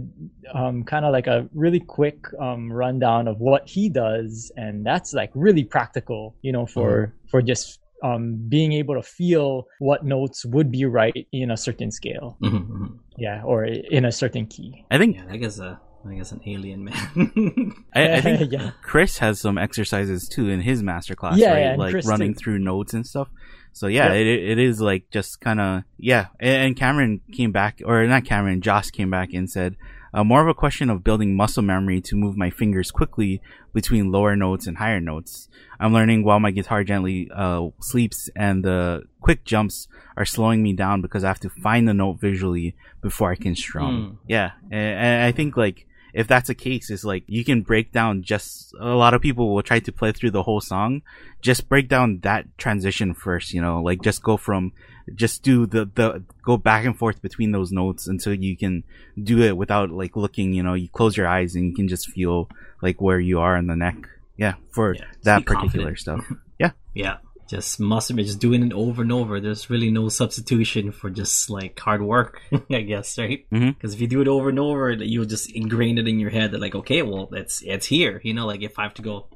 um 0.59 0.77
kind 0.93 1.05
of 1.07 1.13
like 1.19 1.27
a 1.37 1.39
really 1.65 1.81
quick 1.99 2.19
um 2.47 2.63
rundown 2.73 3.23
of 3.33 3.37
what 3.49 3.63
he 3.75 3.89
does 3.89 4.33
and 4.57 4.75
that's 4.89 5.11
like 5.21 5.31
really 5.47 5.65
practical 5.77 6.35
you 6.47 6.53
know 6.53 6.67
for 6.75 7.15
for 7.31 7.41
just 7.43 7.81
um 8.09 8.23
being 8.49 8.73
able 8.81 8.95
to 8.95 9.03
feel 9.03 9.65
what 9.89 10.05
notes 10.05 10.45
would 10.55 10.71
be 10.71 10.85
right 11.01 11.27
in 11.33 11.51
a 11.51 11.57
certain 11.57 11.91
scale 11.91 12.37
Mhm. 12.43 12.63
Mhm. 12.69 12.89
yeah 13.17 13.43
or 13.51 13.65
in 13.65 14.05
a 14.05 14.13
certain 14.13 14.47
key 14.47 14.85
I 14.91 14.99
think 14.99 15.17
Yeah, 15.17 15.27
I 15.35 15.37
guess 15.43 15.59
uh, 15.59 15.77
I 16.07 16.15
guess 16.19 16.33
an 16.37 16.41
alien 16.47 16.85
man. 16.85 17.05
I, 17.95 18.03
I 18.17 18.21
think 18.21 18.53
yeah 18.57 18.71
Chris 18.83 19.19
has 19.25 19.41
some 19.41 19.57
exercises 19.57 20.29
too 20.29 20.47
in 20.55 20.61
his 20.61 20.83
master 20.83 21.15
class, 21.15 21.39
Yeah, 21.39 21.53
right? 21.53 21.61
yeah, 21.73 21.77
like 21.85 21.93
Chris 21.93 22.07
running 22.07 22.35
too. 22.35 22.39
through 22.41 22.59
notes 22.59 22.93
and 22.93 23.07
stuff. 23.07 23.29
So 23.73 23.87
yeah, 23.89 24.13
Yep. 24.13 24.17
it 24.21 24.27
it 24.53 24.59
is 24.59 24.81
like 24.91 25.05
just 25.11 25.41
kind 25.41 25.61
of 25.61 25.83
yeah. 26.11 26.27
And, 26.39 26.57
and 26.65 26.77
Cameron 26.77 27.21
came 27.33 27.53
back, 27.53 27.81
or 27.89 28.07
not 28.07 28.25
Cameron, 28.27 28.61
Josh 28.61 28.91
came 28.91 29.11
back 29.11 29.33
and 29.33 29.49
said 29.51 29.77
uh, 30.13 30.23
more 30.23 30.43
of 30.43 30.49
a 30.49 30.55
question 30.55 30.91
of 30.91 31.03
building 31.03 31.35
muscle 31.37 31.63
memory 31.63 32.01
to 32.03 32.15
move 32.17 32.37
my 32.37 32.51
fingers 32.51 32.91
quickly 32.93 33.41
between 33.75 34.11
lower 34.11 34.37
notes 34.37 34.67
and 34.67 34.79
higher 34.79 35.01
notes. 35.01 35.49
I'm 35.79 35.93
learning 35.93 36.25
while 36.25 36.41
my 36.41 36.53
guitar 36.53 36.85
gently 36.85 37.29
uh, 37.35 37.69
sleeps, 37.81 38.31
and 38.35 38.65
the 38.65 39.03
quick 39.21 39.45
jumps 39.45 39.89
are 40.17 40.25
slowing 40.25 40.63
me 40.63 40.73
down 40.73 41.03
because 41.03 41.25
I 41.25 41.29
have 41.29 41.41
to 41.41 41.51
find 41.51 41.87
the 41.87 41.93
note 41.93 42.21
visually 42.21 42.77
before 43.03 43.31
I 43.31 43.35
can 43.35 43.55
strum. 43.55 44.07
Hmm. 44.07 44.17
Yeah, 44.29 44.53
and, 44.71 44.99
and 44.99 45.23
I 45.25 45.33
think 45.33 45.57
like 45.57 45.87
if 46.15 46.27
that's 46.29 46.47
the 46.49 46.55
case, 46.55 46.89
is 46.91 47.05
like 47.05 47.25
you 47.27 47.45
can 47.45 47.61
break 47.63 47.93
down 47.93 48.23
just 48.23 48.73
a 48.81 48.95
lot 48.95 49.13
of 49.15 49.21
people 49.21 49.53
will 49.53 49.63
try 49.63 49.81
to 49.81 49.93
play 49.93 50.13
through 50.13 50.31
the 50.31 50.45
whole 50.45 50.61
song. 50.61 51.03
Just 51.43 51.69
break 51.69 51.89
down 51.89 52.21
that 52.23 52.47
transition 52.57 53.13
first, 53.15 53.53
you 53.53 53.61
know, 53.61 53.83
like 53.83 54.01
just 54.01 54.23
go 54.23 54.37
from 54.37 54.73
just 55.15 55.43
do 55.43 55.67
the 55.67 55.85
the 55.95 56.23
go 56.43 56.57
back 56.57 56.87
and 56.87 56.97
forth 56.97 57.21
between 57.21 57.53
those 57.53 57.71
notes 57.73 58.07
until 58.07 58.33
you 58.33 58.57
can 58.57 58.85
do 59.23 59.43
it 59.43 59.57
without 59.57 59.91
like 59.91 60.17
looking, 60.17 60.55
you 60.55 60.63
know, 60.63 60.75
you 60.75 60.89
close 60.89 61.17
your 61.17 61.27
eyes 61.27 61.55
and 61.57 61.67
you 61.67 61.75
can 61.75 61.89
just 61.89 62.09
feel 62.09 62.49
like 62.81 63.01
where 63.03 63.21
you 63.21 63.41
are 63.41 63.57
in 63.57 63.67
the 63.67 63.77
neck. 63.77 63.97
Yeah, 64.37 64.55
for 64.71 64.95
Yeah, 64.95 65.05
that 65.25 65.45
particular 65.45 65.95
confident. 65.95 65.99
stuff. 65.99 66.25
Yeah. 66.59 66.71
yeah, 66.95 67.17
just 67.55 67.79
muscle 67.79 68.17
just 68.17 68.41
doing 68.41 68.65
it 68.65 68.73
over 68.73 69.03
and 69.03 69.13
over. 69.13 69.39
There's 69.39 69.71
really 69.71 69.91
no 69.91 70.09
substitution 70.09 70.91
for 70.91 71.09
just 71.09 71.49
like 71.49 71.79
hard 71.79 72.03
work, 72.03 72.41
I 72.71 72.81
guess, 72.81 73.17
right? 73.17 73.47
Mm-hmm. 73.51 73.71
Because 73.71 73.95
if 73.95 74.01
you 74.01 74.09
do 74.09 74.21
it 74.21 74.29
over 74.29 74.49
and 74.49 74.59
over, 74.59 74.91
you'll 74.91 75.25
just 75.25 75.55
ingrain 75.55 75.99
it 75.99 76.09
in 76.09 76.19
your 76.19 76.31
head 76.31 76.51
that 76.51 76.61
like, 76.61 76.75
okay, 76.75 77.03
well, 77.03 77.29
it's 77.33 77.63
it's 77.63 77.87
here. 77.87 78.21
You 78.25 78.35
know, 78.35 78.45
like 78.47 78.63
if 78.63 78.77
I 78.77 78.83
have 78.83 78.95
to 78.95 79.03
go, 79.03 79.29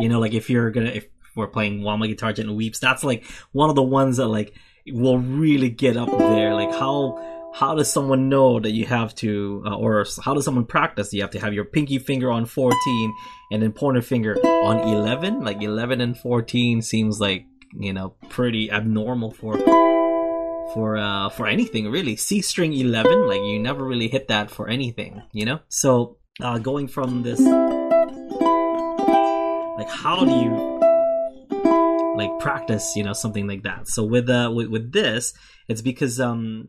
you 0.00 0.08
know, 0.08 0.18
like 0.18 0.34
if 0.34 0.50
you're 0.50 0.72
gonna 0.72 0.90
if 0.90 1.06
we're 1.36 1.46
playing 1.46 1.80
my 1.82 2.06
guitar 2.08 2.32
gently 2.32 2.54
weeps, 2.54 2.80
that's 2.80 3.04
like 3.04 3.24
one 3.52 3.70
of 3.70 3.76
the 3.76 3.82
ones 3.82 4.16
that 4.16 4.26
like 4.26 4.52
will 4.88 5.18
really 5.18 5.70
get 5.70 5.96
up 5.96 6.10
there. 6.10 6.54
Like 6.54 6.72
how 6.72 7.18
how 7.56 7.74
does 7.74 7.90
someone 7.90 8.28
know 8.28 8.60
that 8.60 8.72
you 8.72 8.84
have 8.84 9.14
to, 9.14 9.62
uh, 9.66 9.74
or 9.74 10.04
how 10.22 10.34
does 10.34 10.44
someone 10.44 10.66
practice? 10.66 11.14
You 11.14 11.22
have 11.22 11.30
to 11.30 11.40
have 11.40 11.54
your 11.54 11.64
pinky 11.64 11.98
finger 11.98 12.30
on 12.30 12.44
14 12.44 13.14
and 13.50 13.62
then 13.62 13.72
pointer 13.72 14.02
finger 14.02 14.34
on 14.44 14.80
11. 14.80 15.42
Like 15.42 15.62
11 15.62 16.02
and 16.02 16.18
14 16.18 16.82
seems 16.82 17.18
like 17.18 17.46
you 17.78 17.94
know 17.94 18.14
pretty 18.28 18.70
abnormal 18.70 19.32
for 19.32 19.58
for 20.74 20.98
uh 20.98 21.30
for 21.30 21.46
anything 21.46 21.90
really. 21.90 22.16
C 22.16 22.42
string 22.42 22.74
11, 22.74 23.26
like 23.26 23.40
you 23.40 23.58
never 23.58 23.82
really 23.84 24.08
hit 24.08 24.28
that 24.28 24.50
for 24.50 24.68
anything, 24.68 25.22
you 25.32 25.46
know. 25.46 25.60
So 25.68 26.18
uh, 26.42 26.58
going 26.58 26.88
from 26.88 27.22
this, 27.22 27.40
like 29.78 29.88
how 29.88 30.26
do 30.26 30.30
you 30.30 30.76
like 32.16 32.38
practice 32.38 32.94
you 32.96 33.02
know 33.02 33.12
something 33.12 33.46
like 33.46 33.62
that 33.62 33.86
so 33.86 34.02
with 34.02 34.30
uh 34.30 34.50
with, 34.54 34.68
with 34.68 34.90
this 34.90 35.34
it's 35.68 35.82
because 35.82 36.18
um 36.18 36.66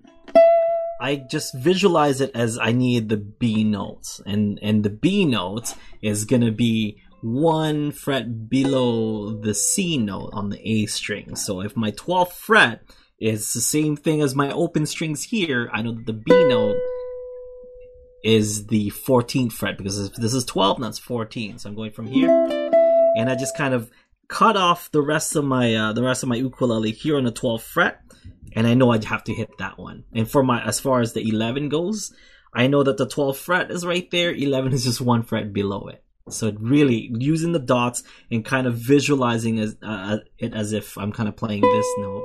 i 1.01 1.15
just 1.15 1.53
visualize 1.55 2.21
it 2.21 2.31
as 2.35 2.57
i 2.57 2.71
need 2.71 3.09
the 3.09 3.17
b 3.17 3.63
notes. 3.63 4.21
And 4.25 4.59
and 4.61 4.83
the 4.83 4.89
b 4.89 5.25
note 5.25 5.75
is 6.01 6.25
gonna 6.25 6.51
be 6.51 7.01
one 7.21 7.91
fret 7.91 8.49
below 8.49 9.31
the 9.41 9.53
c 9.53 9.97
note 9.97 10.29
on 10.33 10.49
the 10.49 10.59
a 10.63 10.85
string. 10.85 11.35
So 11.35 11.61
if 11.61 11.75
my 11.75 11.91
12th 11.91 12.33
fret 12.33 12.81
is 13.19 13.53
the 13.53 13.61
same 13.61 13.95
thing 13.97 14.21
as 14.21 14.35
my 14.35 14.51
open 14.51 14.85
strings 14.85 15.23
here 15.23 15.71
i 15.73 15.81
know 15.81 15.91
that 15.91 16.05
the 16.05 16.13
b 16.13 16.31
note 16.45 16.77
is 18.23 18.67
the 18.67 18.91
14th 18.91 19.53
fret 19.53 19.75
because 19.75 20.11
this 20.11 20.33
is 20.35 20.45
12 20.45 20.77
and 20.77 20.85
that's 20.85 20.99
14 20.99 21.57
so 21.57 21.67
i'm 21.69 21.75
going 21.75 21.91
from 21.91 22.05
here. 22.05 22.29
And 23.17 23.31
I 23.31 23.35
just 23.35 23.57
kind 23.57 23.73
of 23.73 23.89
cut 24.28 24.57
off 24.57 24.91
the 24.91 25.01
rest 25.01 25.36
of 25.36 25.45
my 25.45 25.73
uh, 25.75 25.93
the 25.93 26.03
rest 26.03 26.23
of 26.23 26.30
my 26.30 26.36
ukulele 26.36 26.91
here 26.91 27.17
on 27.17 27.23
the 27.23 27.32
12th 27.32 27.61
fret, 27.61 28.01
and 28.53 28.67
I 28.67 28.73
know 28.73 28.91
I'd 28.91 29.05
have 29.05 29.23
to 29.25 29.34
hit 29.34 29.49
that 29.59 29.78
one. 29.78 30.03
And 30.13 30.30
for 30.30 30.43
my 30.43 30.63
as 30.63 30.80
far 30.80 31.01
as 31.01 31.13
the 31.13 31.28
11 31.28 31.69
goes, 31.69 32.13
I 32.53 32.67
know 32.67 32.84
that 32.84 32.97
the 32.97 33.07
12th 33.07 33.38
fret 33.38 33.71
is 33.71 33.86
right 33.86 34.09
there. 34.11 34.34
11 34.34 34.73
is 34.73 34.84
just 34.84 35.01
one 35.01 35.23
fret 35.23 35.53
below 35.53 35.88
it. 35.88 36.03
So 36.30 36.51
really 36.59 37.09
using 37.17 37.53
the 37.53 37.59
dots 37.59 38.03
and 38.30 38.43
kind 38.43 38.67
of 38.67 38.75
visualizing 38.75 39.59
as, 39.59 39.78
uh, 39.82 40.17
it 40.38 40.53
as 40.53 40.73
if 40.73 40.97
I'm 40.97 41.13
kind 41.13 41.30
of 41.30 41.38
playing 41.38 41.61
this 41.61 41.88
note. 41.99 42.23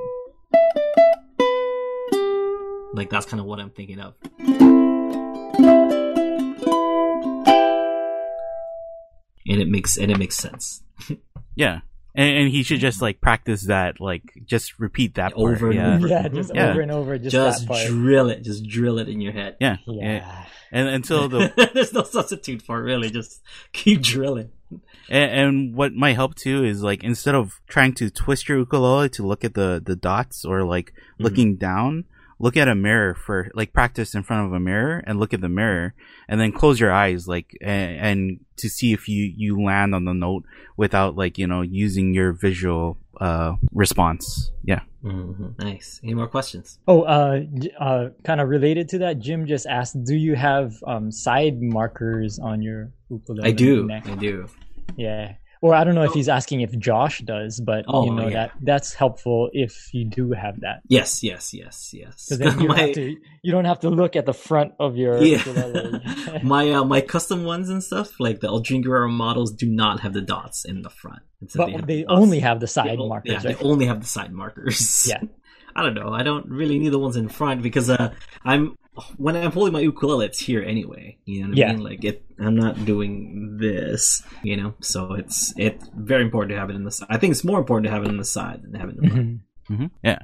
Like 2.93 3.09
that's 3.09 3.25
kind 3.25 3.39
of 3.39 3.45
what 3.45 3.59
I'm 3.59 3.69
thinking 3.69 3.99
of. 3.99 4.15
And 9.45 9.61
it 9.61 9.67
makes 9.67 9.97
and 9.97 10.11
it 10.11 10.17
makes 10.17 10.37
sense. 10.37 10.83
Yeah. 11.55 11.81
And, 12.15 12.37
and 12.37 12.49
he 12.49 12.63
should 12.63 12.79
just 12.79 13.01
like 13.01 13.21
practice 13.21 13.67
that, 13.67 13.99
like 13.99 14.21
just 14.45 14.79
repeat 14.79 15.15
that 15.15 15.33
part. 15.33 15.55
Over 15.55 15.67
and 15.67 15.75
yeah. 15.75 15.95
over. 15.95 16.07
yeah 16.07 16.27
just 16.27 16.51
Yeah. 16.53 16.69
over 16.69 16.81
and 16.81 16.91
over 16.91 17.17
just, 17.17 17.31
Just 17.31 17.61
that 17.61 17.67
part 17.67 17.87
drill 17.87 18.29
it. 18.29 18.43
Just 18.43 18.67
drill 18.67 18.99
it 18.99 19.09
in 19.09 19.19
your 19.19 19.33
head. 19.33 19.57
Yeah. 19.59 19.77
yeah 19.87 20.45
And 20.71 20.87
until 20.87 21.27
the 21.27 21.71
There's 21.73 21.93
no 21.93 22.03
substitute 22.03 22.61
for 22.61 22.79
it, 22.79 22.83
really. 22.83 23.09
Just 23.09 23.41
keep 23.71 24.01
drilling. 24.01 24.51
And, 25.09 25.31
and 25.31 25.75
what 25.75 25.93
might 25.93 26.15
help 26.15 26.35
too 26.35 26.63
is 26.63 26.83
like 26.83 27.03
instead 27.03 27.35
of 27.35 27.59
trying 27.67 27.93
to 27.95 28.09
twist 28.09 28.47
your 28.47 28.59
ukulele 28.59 29.09
to 29.09 29.25
look 29.25 29.43
at 29.43 29.53
the 29.53 29.81
the 29.83 29.95
dots 29.95 30.45
or 30.45 30.63
like 30.63 30.91
mm-hmm. 30.91 31.23
looking 31.23 31.55
down, 31.55 32.05
look 32.39 32.57
at 32.57 32.67
a 32.67 32.75
mirror 32.75 33.15
for 33.15 33.49
like 33.53 33.73
practice 33.73 34.15
in 34.15 34.23
front 34.23 34.45
of 34.45 34.53
a 34.53 34.59
mirror 34.59 35.03
and 35.05 35.19
look 35.19 35.33
at 35.33 35.41
the 35.41 35.49
mirror 35.49 35.93
and 36.27 36.39
then 36.39 36.51
close 36.51 36.79
your 36.79 36.91
eyes 36.91 37.27
like 37.27 37.55
and, 37.61 37.97
and 37.97 38.39
to 38.57 38.69
see 38.69 38.93
if 38.93 39.07
you 39.07 39.31
you 39.35 39.61
land 39.61 39.95
on 39.95 40.05
the 40.05 40.13
note 40.13 40.43
without 40.77 41.15
like 41.15 41.37
you 41.37 41.47
know 41.47 41.61
using 41.61 42.13
your 42.13 42.31
visual 42.33 42.97
uh 43.19 43.53
response 43.71 44.51
yeah 44.63 44.81
Mm-hmm. 45.03 45.61
Nice. 45.61 45.99
Any 46.01 46.13
more 46.13 46.27
questions? 46.27 46.79
Oh, 46.87 47.01
uh, 47.01 47.41
uh, 47.77 48.09
kind 48.23 48.39
of 48.39 48.47
related 48.47 48.87
to 48.89 48.99
that, 48.99 49.19
Jim 49.19 49.45
just 49.45 49.65
asked, 49.67 50.01
do 50.05 50.15
you 50.15 50.35
have 50.35 50.71
um 50.87 51.11
side 51.11 51.61
markers 51.61 52.39
on 52.39 52.61
your 52.61 52.91
ukulele? 53.09 53.49
I 53.49 53.51
do. 53.51 53.85
neck? 53.85 54.07
I 54.07 54.15
do. 54.15 54.47
Yeah. 54.95 55.33
Or 55.63 55.73
I 55.73 55.85
don't 55.85 55.95
know 55.95 56.03
if 56.03 56.11
he's 56.11 56.27
asking 56.27 56.59
if 56.59 56.77
Josh 56.77 57.21
does, 57.21 57.61
but 57.61 57.85
Oh, 57.87 58.03
you 58.03 58.11
know 58.13 58.27
yeah. 58.27 58.33
that 58.33 58.51
that's 58.61 58.93
helpful 58.93 59.49
if 59.53 59.93
you 59.93 60.03
do 60.03 60.33
have 60.33 60.59
that. 60.59 60.81
Yes, 60.89 61.23
yes, 61.23 61.53
yes, 61.53 61.91
yes. 61.93 62.25
Because 62.27 62.39
then 62.39 62.59
you, 62.59 62.67
don't 62.67 62.75
My- 62.77 62.81
have 62.81 62.93
to, 62.95 63.15
you 63.43 63.51
don't 63.53 63.63
have 63.63 63.79
to 63.79 63.89
look 63.89 64.17
at 64.17 64.25
the 64.25 64.33
front 64.33 64.73
of 64.77 64.97
your 64.97 65.23
yeah. 65.23 65.41
my 66.43 66.69
uh, 66.73 66.83
my 66.83 66.99
custom 66.99 67.45
ones 67.45 67.69
and 67.69 67.81
stuff, 67.81 68.19
like 68.19 68.41
the 68.41 68.47
El 68.47 68.59
Guerrero 68.59 69.07
models, 69.07 69.53
do 69.53 69.67
not 69.69 70.01
have 70.01 70.11
the 70.11 70.21
dots 70.21 70.65
in 70.65 70.81
the 70.81 70.89
front. 70.89 71.21
But 71.55 71.87
they 71.87 72.03
the 72.03 72.07
only 72.07 72.39
have 72.41 72.59
the 72.59 72.67
side 72.67 72.99
markers, 72.99 73.31
Yeah, 73.31 73.35
right? 73.37 73.57
they 73.57 73.63
only 73.63 73.85
have 73.85 74.01
the 74.01 74.07
side 74.07 74.33
markers. 74.33 75.07
Yeah. 75.09 75.21
I 75.75 75.81
don't 75.81 75.95
know. 75.95 76.13
I 76.13 76.23
don't 76.23 76.45
really 76.49 76.77
need 76.77 76.89
the 76.91 76.99
ones 76.99 77.15
in 77.15 77.29
front 77.29 77.61
because 77.63 77.89
uh, 77.89 78.13
I'm 78.45 78.77
when 79.17 79.35
I'm 79.35 79.51
holding 79.51 79.73
my 79.73 79.79
ukulele, 79.79 80.25
it's 80.25 80.39
here 80.39 80.61
anyway. 80.63 81.17
You 81.25 81.41
know 81.43 81.49
what 81.49 81.57
Yeah. 81.57 81.69
I 81.71 81.73
mean? 81.73 81.83
Like 81.83 82.03
it, 82.03 82.23
I'm 82.39 82.55
not 82.55 82.85
doing 82.85 83.57
this. 83.59 84.23
You 84.43 84.57
know, 84.57 84.73
so 84.81 85.13
it's 85.13 85.53
it's 85.57 85.89
very 85.95 86.23
important 86.23 86.51
to 86.53 86.59
have 86.59 86.69
it 86.69 86.75
in 86.75 86.83
the 86.83 86.91
side. 86.91 87.07
I 87.09 87.17
think 87.17 87.31
it's 87.31 87.43
more 87.43 87.59
important 87.59 87.85
to 87.87 87.91
have 87.91 88.03
it 88.03 88.09
in 88.09 88.17
the 88.17 88.25
side 88.25 88.61
than 88.63 88.73
to 88.73 88.79
have 88.79 88.89
it 88.89 88.95
in 88.97 89.01
the 89.03 89.09
front. 89.09 89.27
Mhm. 89.69 89.77
hmm 89.77 89.85
Yeah. 90.03 90.19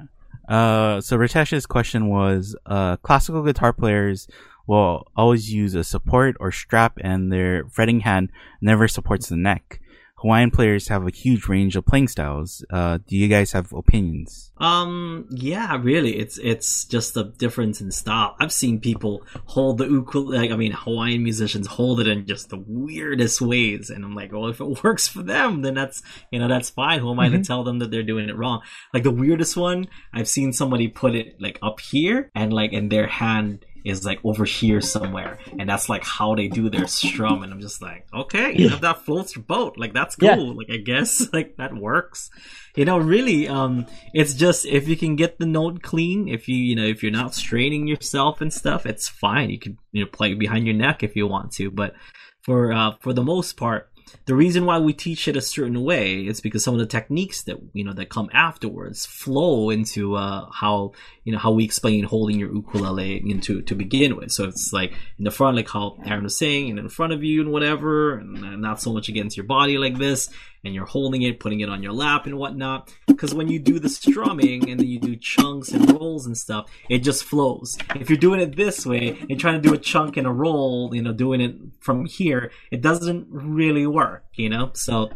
Uh, 0.48 1.00
so 1.00 1.16
Ritesh's 1.16 1.64
question 1.66 2.08
was, 2.08 2.56
uh, 2.66 2.96
classical 2.98 3.42
guitar 3.44 3.72
players 3.72 4.26
will 4.66 5.06
always 5.16 5.52
use 5.52 5.74
a 5.74 5.84
support 5.84 6.36
or 6.40 6.50
strap 6.50 6.98
and 7.00 7.32
their 7.32 7.64
fretting 7.70 8.00
hand 8.00 8.30
never 8.60 8.88
supports 8.88 9.28
the 9.28 9.36
neck. 9.36 9.80
Hawaiian 10.20 10.50
players 10.50 10.88
have 10.88 11.06
a 11.06 11.10
huge 11.10 11.46
range 11.48 11.76
of 11.76 11.86
playing 11.86 12.08
styles. 12.08 12.62
Uh, 12.70 12.98
do 13.06 13.16
you 13.16 13.26
guys 13.26 13.52
have 13.52 13.72
opinions? 13.72 14.52
Um, 14.58 15.26
yeah, 15.30 15.78
really, 15.80 16.18
it's 16.18 16.36
it's 16.38 16.84
just 16.84 17.16
a 17.16 17.24
difference 17.24 17.80
in 17.80 17.90
style. 17.90 18.36
I've 18.38 18.52
seen 18.52 18.80
people 18.80 19.22
hold 19.46 19.78
the 19.78 19.86
ukulele, 19.86 20.36
like, 20.38 20.50
I 20.50 20.56
mean, 20.56 20.72
Hawaiian 20.72 21.22
musicians 21.22 21.66
hold 21.66 22.00
it 22.00 22.06
in 22.06 22.26
just 22.26 22.50
the 22.50 22.58
weirdest 22.58 23.40
ways, 23.40 23.88
and 23.88 24.04
I'm 24.04 24.14
like, 24.14 24.30
well, 24.32 24.48
if 24.48 24.60
it 24.60 24.82
works 24.84 25.08
for 25.08 25.22
them, 25.22 25.62
then 25.62 25.72
that's 25.74 26.02
you 26.30 26.38
know 26.38 26.48
that's 26.48 26.68
fine. 26.68 27.00
Who 27.00 27.10
am 27.10 27.20
I 27.20 27.28
to 27.30 27.38
Mhm. 27.38 27.46
tell 27.46 27.64
them 27.64 27.78
that 27.78 27.90
they're 27.90 28.02
doing 28.02 28.28
it 28.28 28.36
wrong? 28.36 28.60
Like 28.92 29.04
the 29.04 29.10
weirdest 29.10 29.56
one, 29.56 29.86
I've 30.12 30.28
seen 30.28 30.52
somebody 30.52 30.88
put 30.88 31.14
it 31.14 31.36
like 31.40 31.58
up 31.62 31.80
here, 31.80 32.30
and 32.34 32.52
like 32.52 32.72
in 32.74 32.90
their 32.90 33.06
hand 33.06 33.64
is 33.84 34.04
like 34.04 34.20
over 34.24 34.44
here 34.44 34.80
somewhere, 34.80 35.38
and 35.58 35.68
that's 35.68 35.88
like 35.88 36.04
how 36.04 36.34
they 36.34 36.48
do 36.48 36.68
their 36.70 36.86
strum, 36.86 37.42
and 37.42 37.52
I'm 37.52 37.60
just 37.60 37.80
like, 37.82 38.06
okay, 38.12 38.52
you 38.56 38.68
know, 38.68 38.76
that 38.76 39.04
floats 39.04 39.34
your 39.36 39.44
boat, 39.44 39.76
like 39.78 39.92
that's 39.92 40.16
cool, 40.16 40.28
Yeah. 40.28 40.52
like 40.56 40.70
I 40.70 40.76
guess 40.78 41.28
like 41.32 41.56
that 41.56 41.74
works. 41.74 42.30
You 42.76 42.84
know 42.84 42.98
really 42.98 43.48
um 43.48 43.86
it's 44.14 44.32
just 44.32 44.64
if 44.64 44.86
you 44.86 44.96
can 44.96 45.16
get 45.16 45.38
the 45.40 45.46
note 45.46 45.82
clean 45.82 46.28
if 46.28 46.46
you 46.48 46.54
you 46.56 46.76
know 46.76 46.84
if 46.86 47.02
you're 47.02 47.10
not 47.10 47.34
straining 47.34 47.88
yourself 47.88 48.40
and 48.40 48.52
stuff 48.52 48.86
it's 48.86 49.08
fine. 49.08 49.50
You 49.50 49.58
can 49.58 49.76
you 49.92 50.04
know 50.04 50.10
play 50.10 50.34
behind 50.34 50.66
your 50.66 50.76
neck 50.76 51.02
if 51.02 51.16
you 51.16 51.26
want 51.26 51.50
to. 51.54 51.70
But 51.72 51.94
for 52.42 52.72
uh 52.72 52.92
for 53.00 53.12
the 53.12 53.24
most 53.24 53.56
part 53.56 53.89
the 54.26 54.34
reason 54.34 54.66
why 54.66 54.78
we 54.78 54.92
teach 54.92 55.28
it 55.28 55.36
a 55.36 55.40
certain 55.40 55.82
way 55.82 56.26
is 56.26 56.40
because 56.40 56.62
some 56.62 56.74
of 56.74 56.80
the 56.80 56.86
techniques 56.86 57.42
that 57.42 57.58
you 57.72 57.84
know 57.84 57.92
that 57.92 58.10
come 58.10 58.30
afterwards 58.32 59.06
flow 59.06 59.70
into 59.70 60.16
uh 60.16 60.48
how 60.50 60.92
you 61.24 61.32
know 61.32 61.38
how 61.38 61.50
we 61.50 61.64
explain 61.64 62.04
holding 62.04 62.38
your 62.38 62.52
ukulele 62.52 63.22
into 63.30 63.62
to 63.62 63.74
begin 63.74 64.16
with. 64.16 64.30
So 64.32 64.44
it's 64.44 64.72
like 64.72 64.92
in 65.18 65.24
the 65.24 65.30
front 65.30 65.56
like 65.56 65.68
how 65.68 65.96
Aaron 66.04 66.24
was 66.24 66.36
saying 66.36 66.70
and 66.70 66.78
in 66.78 66.88
front 66.88 67.12
of 67.12 67.22
you 67.22 67.40
and 67.40 67.52
whatever 67.52 68.18
and 68.18 68.60
not 68.60 68.80
so 68.80 68.92
much 68.92 69.08
against 69.08 69.36
your 69.36 69.46
body 69.46 69.78
like 69.78 69.98
this 69.98 70.30
and 70.64 70.74
you're 70.74 70.86
holding 70.86 71.22
it, 71.22 71.40
putting 71.40 71.60
it 71.60 71.68
on 71.68 71.82
your 71.82 71.92
lap 71.92 72.26
and 72.26 72.38
whatnot. 72.38 72.92
Because 73.06 73.34
when 73.34 73.48
you 73.48 73.58
do 73.58 73.78
the 73.78 73.88
strumming 73.88 74.68
and 74.68 74.80
then 74.80 74.86
you 74.86 74.98
do 74.98 75.16
chunks 75.16 75.70
and 75.70 75.90
rolls 75.90 76.26
and 76.26 76.36
stuff, 76.36 76.70
it 76.88 76.98
just 76.98 77.24
flows. 77.24 77.78
If 77.94 78.10
you're 78.10 78.18
doing 78.18 78.40
it 78.40 78.56
this 78.56 78.86
way 78.86 79.18
and 79.28 79.38
trying 79.38 79.60
to 79.60 79.68
do 79.68 79.74
a 79.74 79.78
chunk 79.78 80.16
and 80.16 80.26
a 80.26 80.32
roll, 80.32 80.94
you 80.94 81.02
know, 81.02 81.12
doing 81.12 81.40
it 81.40 81.56
from 81.80 82.06
here, 82.06 82.50
it 82.70 82.80
doesn't 82.80 83.28
really 83.30 83.86
work, 83.86 84.24
you 84.34 84.48
know? 84.48 84.70
So, 84.74 85.10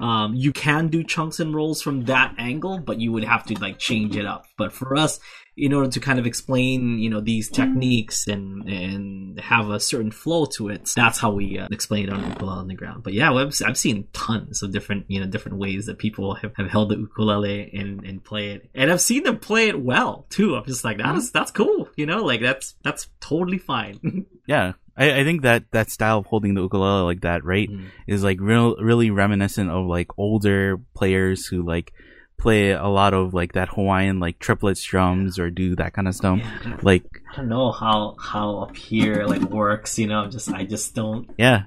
um, 0.00 0.34
you 0.34 0.52
can 0.52 0.88
do 0.88 1.04
chunks 1.04 1.40
and 1.40 1.54
rolls 1.54 1.82
from 1.82 2.04
that 2.06 2.34
angle, 2.38 2.78
but 2.78 3.00
you 3.00 3.12
would 3.12 3.24
have 3.24 3.44
to 3.46 3.54
like 3.58 3.78
change 3.78 4.16
it 4.16 4.26
up. 4.26 4.46
But 4.56 4.72
for 4.72 4.96
us, 4.96 5.20
in 5.60 5.72
order 5.74 5.90
to 5.90 6.00
kind 6.00 6.18
of 6.18 6.26
explain, 6.26 6.98
you 6.98 7.10
know, 7.10 7.20
these 7.20 7.48
techniques 7.50 8.26
and 8.26 8.66
and 8.68 9.38
have 9.40 9.68
a 9.70 9.78
certain 9.78 10.10
flow 10.10 10.46
to 10.56 10.68
it, 10.70 10.90
that's 10.96 11.18
how 11.18 11.30
we 11.30 11.58
uh, 11.58 11.68
explain 11.70 12.08
it 12.08 12.12
on 12.12 12.26
Ukulele 12.30 12.60
Underground. 12.60 13.02
But 13.02 13.12
yeah, 13.12 13.30
I've, 13.32 13.54
I've 13.66 13.76
seen 13.78 14.08
tons 14.12 14.62
of 14.62 14.72
different, 14.72 15.04
you 15.08 15.20
know, 15.20 15.26
different 15.26 15.58
ways 15.58 15.86
that 15.86 15.98
people 15.98 16.34
have, 16.36 16.52
have 16.56 16.70
held 16.70 16.88
the 16.88 16.96
ukulele 16.96 17.70
and 17.74 18.04
and 18.04 18.24
play 18.24 18.52
it, 18.52 18.70
and 18.74 18.90
I've 18.90 19.00
seen 19.00 19.22
them 19.24 19.38
play 19.38 19.68
it 19.68 19.80
well 19.80 20.26
too. 20.30 20.56
I'm 20.56 20.64
just 20.64 20.84
like, 20.84 20.98
that's 20.98 21.30
that's 21.30 21.50
cool, 21.50 21.88
you 21.96 22.06
know, 22.06 22.24
like 22.24 22.40
that's 22.40 22.74
that's 22.82 23.08
totally 23.20 23.58
fine. 23.58 24.26
Yeah. 24.46 24.72
I, 24.96 25.20
I 25.20 25.24
think 25.24 25.42
that 25.42 25.70
that 25.70 25.90
style 25.90 26.18
of 26.18 26.26
holding 26.26 26.54
the 26.54 26.62
ukulele 26.62 27.04
like 27.04 27.20
that, 27.20 27.44
right, 27.44 27.70
Mm. 27.70 27.84
is 28.08 28.24
like 28.24 28.38
real, 28.40 28.74
really 28.82 29.10
reminiscent 29.12 29.70
of 29.70 29.86
like 29.86 30.08
older 30.18 30.78
players 30.94 31.46
who 31.46 31.62
like 31.62 31.92
play 32.40 32.70
a 32.70 32.86
lot 32.88 33.14
of 33.14 33.34
like 33.34 33.52
that 33.52 33.68
Hawaiian 33.68 34.18
like 34.20 34.38
triplets 34.38 34.82
drums 34.82 35.38
or 35.38 35.50
do 35.50 35.76
that 35.76 35.92
kind 35.92 36.08
of 36.08 36.14
stuff. 36.14 36.38
Yeah, 36.38 36.76
Like, 36.82 37.04
I 37.32 37.36
don't 37.36 37.48
know 37.48 37.70
how 37.72 38.16
how 38.20 38.58
up 38.60 38.76
here 38.76 39.24
like 39.26 39.42
works, 39.42 39.98
you 39.98 40.06
know. 40.06 40.28
Just 40.28 40.52
I 40.52 40.64
just 40.64 40.94
don't, 40.94 41.28
yeah, 41.38 41.64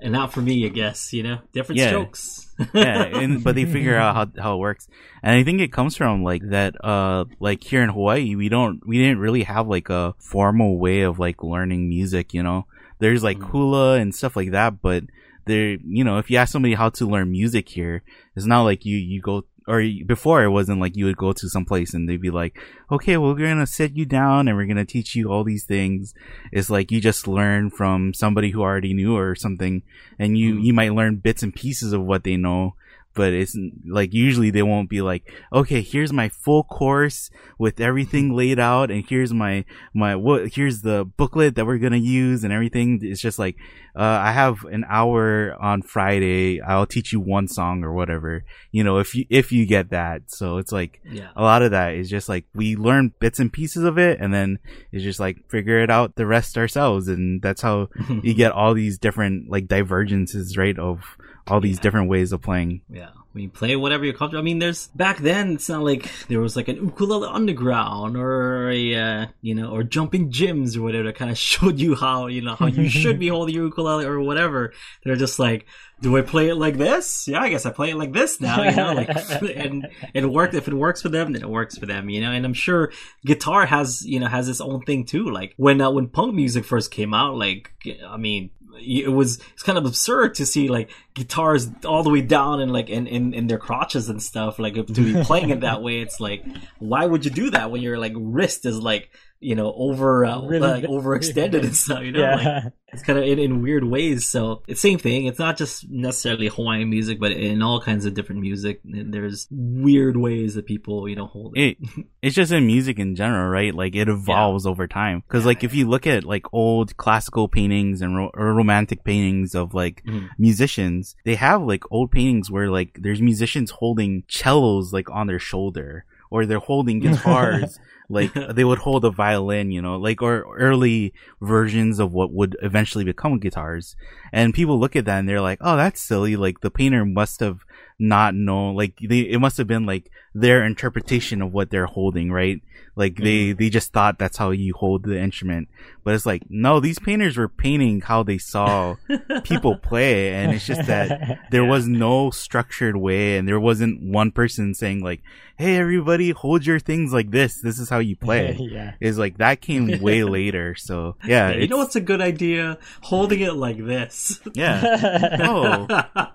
and 0.00 0.12
not 0.12 0.32
for 0.32 0.40
me, 0.42 0.64
I 0.66 0.68
guess, 0.70 1.12
you 1.12 1.22
know. 1.22 1.38
Different 1.52 1.78
Yeah. 1.78 1.88
strokes. 1.88 2.42
yeah, 2.74 3.02
and, 3.04 3.44
but 3.44 3.54
they 3.54 3.66
figure 3.66 3.96
out 3.96 4.14
how 4.16 4.42
how 4.42 4.54
it 4.54 4.60
works, 4.60 4.88
and 5.22 5.32
I 5.36 5.44
think 5.44 5.60
it 5.60 5.72
comes 5.72 5.96
from 5.96 6.24
like 6.24 6.42
that. 6.50 6.74
Uh, 6.82 7.26
like 7.38 7.62
here 7.62 7.82
in 7.82 7.90
Hawaii, 7.90 8.34
we 8.34 8.48
don't 8.48 8.80
we 8.86 8.96
didn't 8.98 9.18
really 9.18 9.42
have 9.44 9.68
like 9.68 9.90
a 9.90 10.14
formal 10.18 10.78
way 10.78 11.02
of 11.02 11.18
like 11.18 11.42
learning 11.42 11.88
music. 11.88 12.32
You 12.32 12.42
know, 12.42 12.66
there's 12.98 13.22
like 13.22 13.38
Mm. 13.38 13.50
hula 13.50 13.94
and 14.00 14.14
stuff 14.14 14.36
like 14.36 14.52
that, 14.52 14.80
but 14.80 15.04
there, 15.44 15.76
you 15.84 16.02
know, 16.02 16.16
if 16.18 16.30
you 16.30 16.38
ask 16.38 16.50
somebody 16.50 16.74
how 16.74 16.88
to 16.88 17.06
learn 17.06 17.30
music 17.30 17.68
here, 17.68 18.02
it's 18.34 18.46
not 18.46 18.62
like 18.62 18.84
you 18.86 18.96
you 18.96 19.20
go. 19.20 19.44
Or 19.68 19.82
before 20.06 20.44
it 20.44 20.50
wasn't 20.50 20.80
like 20.80 20.96
you 20.96 21.06
would 21.06 21.16
go 21.16 21.32
to 21.32 21.48
some 21.48 21.64
place 21.64 21.92
and 21.92 22.08
they'd 22.08 22.20
be 22.20 22.30
like, 22.30 22.56
okay, 22.90 23.16
well, 23.16 23.34
we're 23.34 23.48
gonna 23.48 23.66
sit 23.66 23.96
you 23.96 24.06
down 24.06 24.46
and 24.46 24.56
we're 24.56 24.66
gonna 24.66 24.84
teach 24.84 25.16
you 25.16 25.30
all 25.30 25.42
these 25.42 25.64
things. 25.64 26.14
It's 26.52 26.70
like 26.70 26.92
you 26.92 27.00
just 27.00 27.26
learn 27.26 27.70
from 27.70 28.14
somebody 28.14 28.50
who 28.50 28.62
already 28.62 28.94
knew 28.94 29.16
or 29.16 29.34
something 29.34 29.82
and 30.18 30.38
you 30.38 30.54
Mhm. 30.54 30.64
you 30.64 30.72
might 30.72 30.94
learn 30.94 31.16
bits 31.16 31.42
and 31.42 31.52
pieces 31.54 31.92
of 31.92 32.02
what 32.04 32.22
they 32.22 32.36
know 32.36 32.74
but 33.16 33.32
it's 33.32 33.56
like 33.86 34.14
usually 34.14 34.50
they 34.50 34.62
won't 34.62 34.88
be 34.88 35.02
like 35.02 35.32
okay 35.52 35.80
here's 35.80 36.12
my 36.12 36.28
full 36.28 36.62
course 36.62 37.30
with 37.58 37.80
everything 37.80 38.36
laid 38.36 38.60
out 38.60 38.90
and 38.90 39.04
here's 39.08 39.34
my 39.34 39.64
my 39.92 40.14
what 40.14 40.54
here's 40.54 40.82
the 40.82 41.04
booklet 41.16 41.56
that 41.56 41.66
we're 41.66 41.78
gonna 41.78 41.96
use 41.96 42.44
and 42.44 42.52
everything 42.52 43.00
it's 43.02 43.20
just 43.20 43.38
like 43.38 43.56
uh, 43.96 44.20
i 44.22 44.30
have 44.30 44.64
an 44.66 44.84
hour 44.88 45.56
on 45.60 45.82
friday 45.82 46.60
i'll 46.60 46.86
teach 46.86 47.12
you 47.12 47.18
one 47.18 47.48
song 47.48 47.82
or 47.82 47.92
whatever 47.92 48.44
you 48.70 48.84
know 48.84 48.98
if 48.98 49.14
you 49.14 49.24
if 49.30 49.50
you 49.50 49.66
get 49.66 49.90
that 49.90 50.22
so 50.28 50.58
it's 50.58 50.70
like 50.70 51.00
yeah. 51.10 51.30
a 51.34 51.42
lot 51.42 51.62
of 51.62 51.72
that 51.72 51.94
is 51.94 52.08
just 52.08 52.28
like 52.28 52.44
we 52.54 52.76
learn 52.76 53.12
bits 53.18 53.40
and 53.40 53.52
pieces 53.52 53.82
of 53.82 53.98
it 53.98 54.20
and 54.20 54.32
then 54.32 54.58
it's 54.92 55.02
just 55.02 55.18
like 55.18 55.38
figure 55.48 55.82
it 55.82 55.90
out 55.90 56.14
the 56.14 56.26
rest 56.26 56.58
ourselves 56.58 57.08
and 57.08 57.40
that's 57.42 57.62
how 57.62 57.88
you 58.22 58.34
get 58.34 58.52
all 58.52 58.74
these 58.74 58.98
different 58.98 59.50
like 59.50 59.66
divergences, 59.66 60.56
right? 60.56 60.78
Of 60.78 61.00
all 61.48 61.60
these 61.60 61.76
Yeah. 61.76 61.82
different 61.82 62.08
ways 62.08 62.32
of 62.32 62.42
playing. 62.42 62.82
Yeah, 62.90 63.10
when 63.32 63.44
you 63.44 63.50
play 63.50 63.76
whatever 63.76 64.04
you're 64.04 64.14
comfortable. 64.14 64.40
I 64.42 64.44
mean, 64.44 64.58
there's 64.58 64.88
back 64.88 65.18
then. 65.18 65.52
It's 65.52 65.68
not 65.68 65.82
like 65.84 66.10
there 66.28 66.40
was 66.40 66.56
like 66.56 66.68
an 66.68 66.76
ukulele 66.76 67.28
underground 67.28 68.16
or 68.16 68.70
a 68.70 68.94
uh, 68.94 69.26
you 69.42 69.54
know 69.54 69.70
or 69.70 69.82
Jumpin' 69.82 70.30
Jim's 70.32 70.76
or 70.76 70.82
whatever 70.82 71.04
that 71.04 71.16
kind 71.16 71.30
of 71.30 71.38
showed 71.52 71.78
you 71.78 71.94
how 71.94 72.26
you 72.26 72.42
know 72.42 72.54
how 72.56 72.66
you 72.66 72.88
should 73.00 73.18
be 73.18 73.28
holding 73.28 73.54
your 73.54 73.64
ukulele 73.66 74.04
or 74.04 74.20
whatever. 74.20 74.72
They're 75.04 75.16
just 75.16 75.38
like, 75.38 75.66
do 76.00 76.16
I 76.16 76.22
play 76.22 76.48
it 76.48 76.56
like 76.56 76.76
this? 76.76 77.26
Yeah, 77.28 77.40
I 77.40 77.48
guess 77.48 77.64
I 77.64 77.70
play 77.70 77.90
it 77.90 77.96
like 77.96 78.12
this 78.12 78.40
now. 78.40 78.62
You 78.62 78.74
know, 78.76 78.92
like 78.92 79.08
and 79.56 79.86
it 80.14 80.26
worked. 80.26 80.54
If 80.54 80.66
it 80.68 80.74
works 80.74 81.00
for 81.02 81.08
them, 81.08 81.32
then 81.32 81.42
it 81.42 81.48
works 81.48 81.78
for 81.78 81.86
them. 81.86 82.10
You 82.10 82.20
know, 82.22 82.32
and 82.32 82.44
I'm 82.44 82.54
sure 82.54 82.92
guitar 83.24 83.66
has 83.66 84.04
you 84.04 84.18
know 84.20 84.26
has 84.26 84.48
its 84.48 84.60
own 84.60 84.82
thing 84.82 85.04
too. 85.04 85.30
Like 85.30 85.54
when 85.56 85.80
uh, 85.80 85.90
when 85.90 86.08
punk 86.08 86.34
music 86.34 86.64
first 86.64 86.90
came 86.90 87.14
out, 87.14 87.36
like 87.36 87.70
I 88.08 88.16
mean. 88.16 88.50
It 88.80 89.12
was 89.12 89.40
it's 89.52 89.62
kind 89.62 89.78
of 89.78 89.86
absurd 89.86 90.34
to 90.36 90.46
see 90.46 90.68
like 90.68 90.90
guitars 91.14 91.68
all 91.84 92.02
the 92.02 92.10
way 92.10 92.20
down 92.20 92.60
and 92.60 92.72
like 92.72 92.90
in, 92.90 93.06
in, 93.06 93.34
in 93.34 93.46
their 93.46 93.58
crotches 93.58 94.08
and 94.08 94.22
stuff 94.22 94.58
like 94.58 94.74
to 94.74 94.84
be 94.84 95.22
playing 95.24 95.50
it 95.50 95.60
that 95.60 95.82
way. 95.82 96.00
It's 96.00 96.20
like 96.20 96.44
why 96.78 97.06
would 97.06 97.24
you 97.24 97.30
do 97.30 97.50
that 97.50 97.70
when 97.70 97.82
your 97.82 97.98
like 97.98 98.12
wrist 98.16 98.66
is 98.66 98.78
like 98.78 99.10
you 99.40 99.54
know 99.54 99.72
over 99.76 100.24
uh, 100.24 100.40
Really 100.42 100.60
like 100.68 100.80
big- 100.82 100.90
overextended 100.90 101.62
and 101.64 101.76
stuff. 101.76 102.02
You 102.02 102.12
know, 102.12 102.20
yeah. 102.20 102.60
like, 102.64 102.72
it's 102.92 103.02
kind 103.02 103.18
of 103.18 103.24
in, 103.26 103.38
in 103.38 103.62
weird 103.62 103.84
ways. 103.84 104.26
So 104.26 104.62
it's 104.68 104.80
same 104.80 104.98
thing. 104.98 105.26
It's 105.26 105.38
not 105.38 105.56
just 105.58 105.88
necessarily 105.90 106.46
Hawaiian 106.48 106.88
music, 106.88 107.18
but 107.20 107.32
in 107.32 107.60
all 107.62 107.80
kinds 107.80 108.06
of 108.06 108.14
different 108.14 108.40
music, 108.40 108.80
there's 108.84 109.48
weird 109.50 110.16
ways 110.16 110.54
that 110.54 110.66
people 110.66 111.08
you 111.08 111.16
know 111.16 111.26
hold 111.26 111.56
it. 111.56 111.76
it 111.80 112.04
it's 112.22 112.34
just 112.34 112.52
in 112.52 112.66
music 112.66 112.98
in 112.98 113.14
general, 113.16 113.48
right? 113.48 113.74
Like 113.74 113.94
it 113.94 114.08
evolves 114.08 114.66
over 114.66 114.86
time. 114.86 115.22
Because 115.26 115.44
like 115.44 115.62
if 115.64 115.74
you 115.74 115.86
look 115.88 116.06
at 116.06 116.24
like 116.24 116.46
old 116.52 116.96
classical 116.96 117.48
paintings 117.48 118.00
and 118.02 118.16
ro- 118.16 118.30
or 118.34 118.54
romantic 118.54 119.04
paintings 119.04 119.54
of 119.54 119.74
like 119.74 120.02
Mhm. 120.06 120.28
musicians, 120.38 121.16
they 121.24 121.34
have 121.34 121.62
like 121.62 121.84
old 121.90 122.10
paintings 122.10 122.50
where 122.50 122.70
like 122.70 122.98
there's 123.00 123.20
musicians 123.20 123.70
holding 123.72 124.22
cellos 124.28 124.92
like 124.92 125.10
on 125.10 125.26
their 125.26 125.38
shoulder, 125.40 126.04
or 126.30 126.46
they're 126.46 126.58
holding 126.60 127.00
guitars. 127.06 127.78
Like 128.08 128.32
they 128.54 128.64
would 128.64 128.78
hold 128.78 129.04
a 129.04 129.10
violin, 129.10 129.70
you 129.70 129.82
know, 129.82 129.96
like 129.96 130.22
or 130.22 130.46
early 130.56 131.12
versions 131.40 131.98
of 131.98 132.12
what 132.12 132.32
would 132.32 132.56
eventually 132.62 133.04
become 133.04 133.38
guitars. 133.38 133.96
And 134.32 134.54
people 134.54 134.78
look 134.78 134.96
at 134.96 135.04
that 135.06 135.18
and 135.18 135.28
they're 135.28 135.40
like, 135.40 135.58
"Oh, 135.60 135.76
that's 135.76 136.00
silly." 136.00 136.36
Like 136.36 136.60
the 136.60 136.70
painter 136.70 137.04
must 137.04 137.40
have 137.40 137.64
not 137.98 138.34
known, 138.34 138.76
like 138.76 138.98
they, 139.00 139.20
it 139.20 139.40
must 139.40 139.56
have 139.56 139.66
been 139.66 139.86
like 139.86 140.10
their 140.34 140.64
interpretation 140.64 141.40
of 141.40 141.52
what 141.52 141.70
they're 141.70 141.86
holding, 141.86 142.30
right? 142.30 142.60
Like 142.94 143.16
they 143.16 143.48
mm-hmm. 143.48 143.58
they 143.58 143.70
just 143.70 143.92
thought 143.92 144.18
that's 144.18 144.36
how 144.36 144.50
you 144.50 144.74
hold 144.74 145.04
the 145.04 145.18
instrument. 145.18 145.68
But 146.04 146.14
it's 146.14 146.26
like, 146.26 146.42
no, 146.48 146.78
these 146.80 146.98
painters 146.98 147.36
were 147.36 147.48
painting 147.48 148.00
how 148.00 148.22
they 148.22 148.38
saw 148.38 148.96
people 149.44 149.76
play, 149.76 150.32
and 150.32 150.52
it's 150.52 150.66
just 150.66 150.86
that 150.86 151.46
there 151.50 151.64
was 151.64 151.86
no 151.86 152.30
structured 152.30 152.96
way 152.96 153.36
and 153.36 153.48
there 153.48 153.60
wasn't 153.60 154.02
one 154.02 154.30
person 154.30 154.74
saying 154.74 155.00
like 155.02 155.22
hey 155.56 155.76
everybody 155.76 156.30
hold 156.30 156.66
your 156.66 156.78
things 156.78 157.12
like 157.12 157.30
this 157.30 157.60
this 157.62 157.78
is 157.78 157.88
how 157.88 157.95
you 157.98 158.16
play 158.26 158.56
yeah. 158.58 158.94
is 159.00 159.18
like 159.18 159.38
that 159.38 159.60
came 159.60 160.00
way 160.00 160.22
later 160.38 160.74
so 160.74 161.16
yeah 161.24 161.52
Hey, 161.52 161.62
you 161.62 161.68
know 161.68 161.78
what's 161.78 161.96
a 161.96 162.00
good 162.00 162.20
idea? 162.20 162.78
Holding 163.02 163.40
it 163.40 163.54
like 163.54 163.78
this. 163.84 164.40
yeah 164.54 165.38
oh 165.42 165.86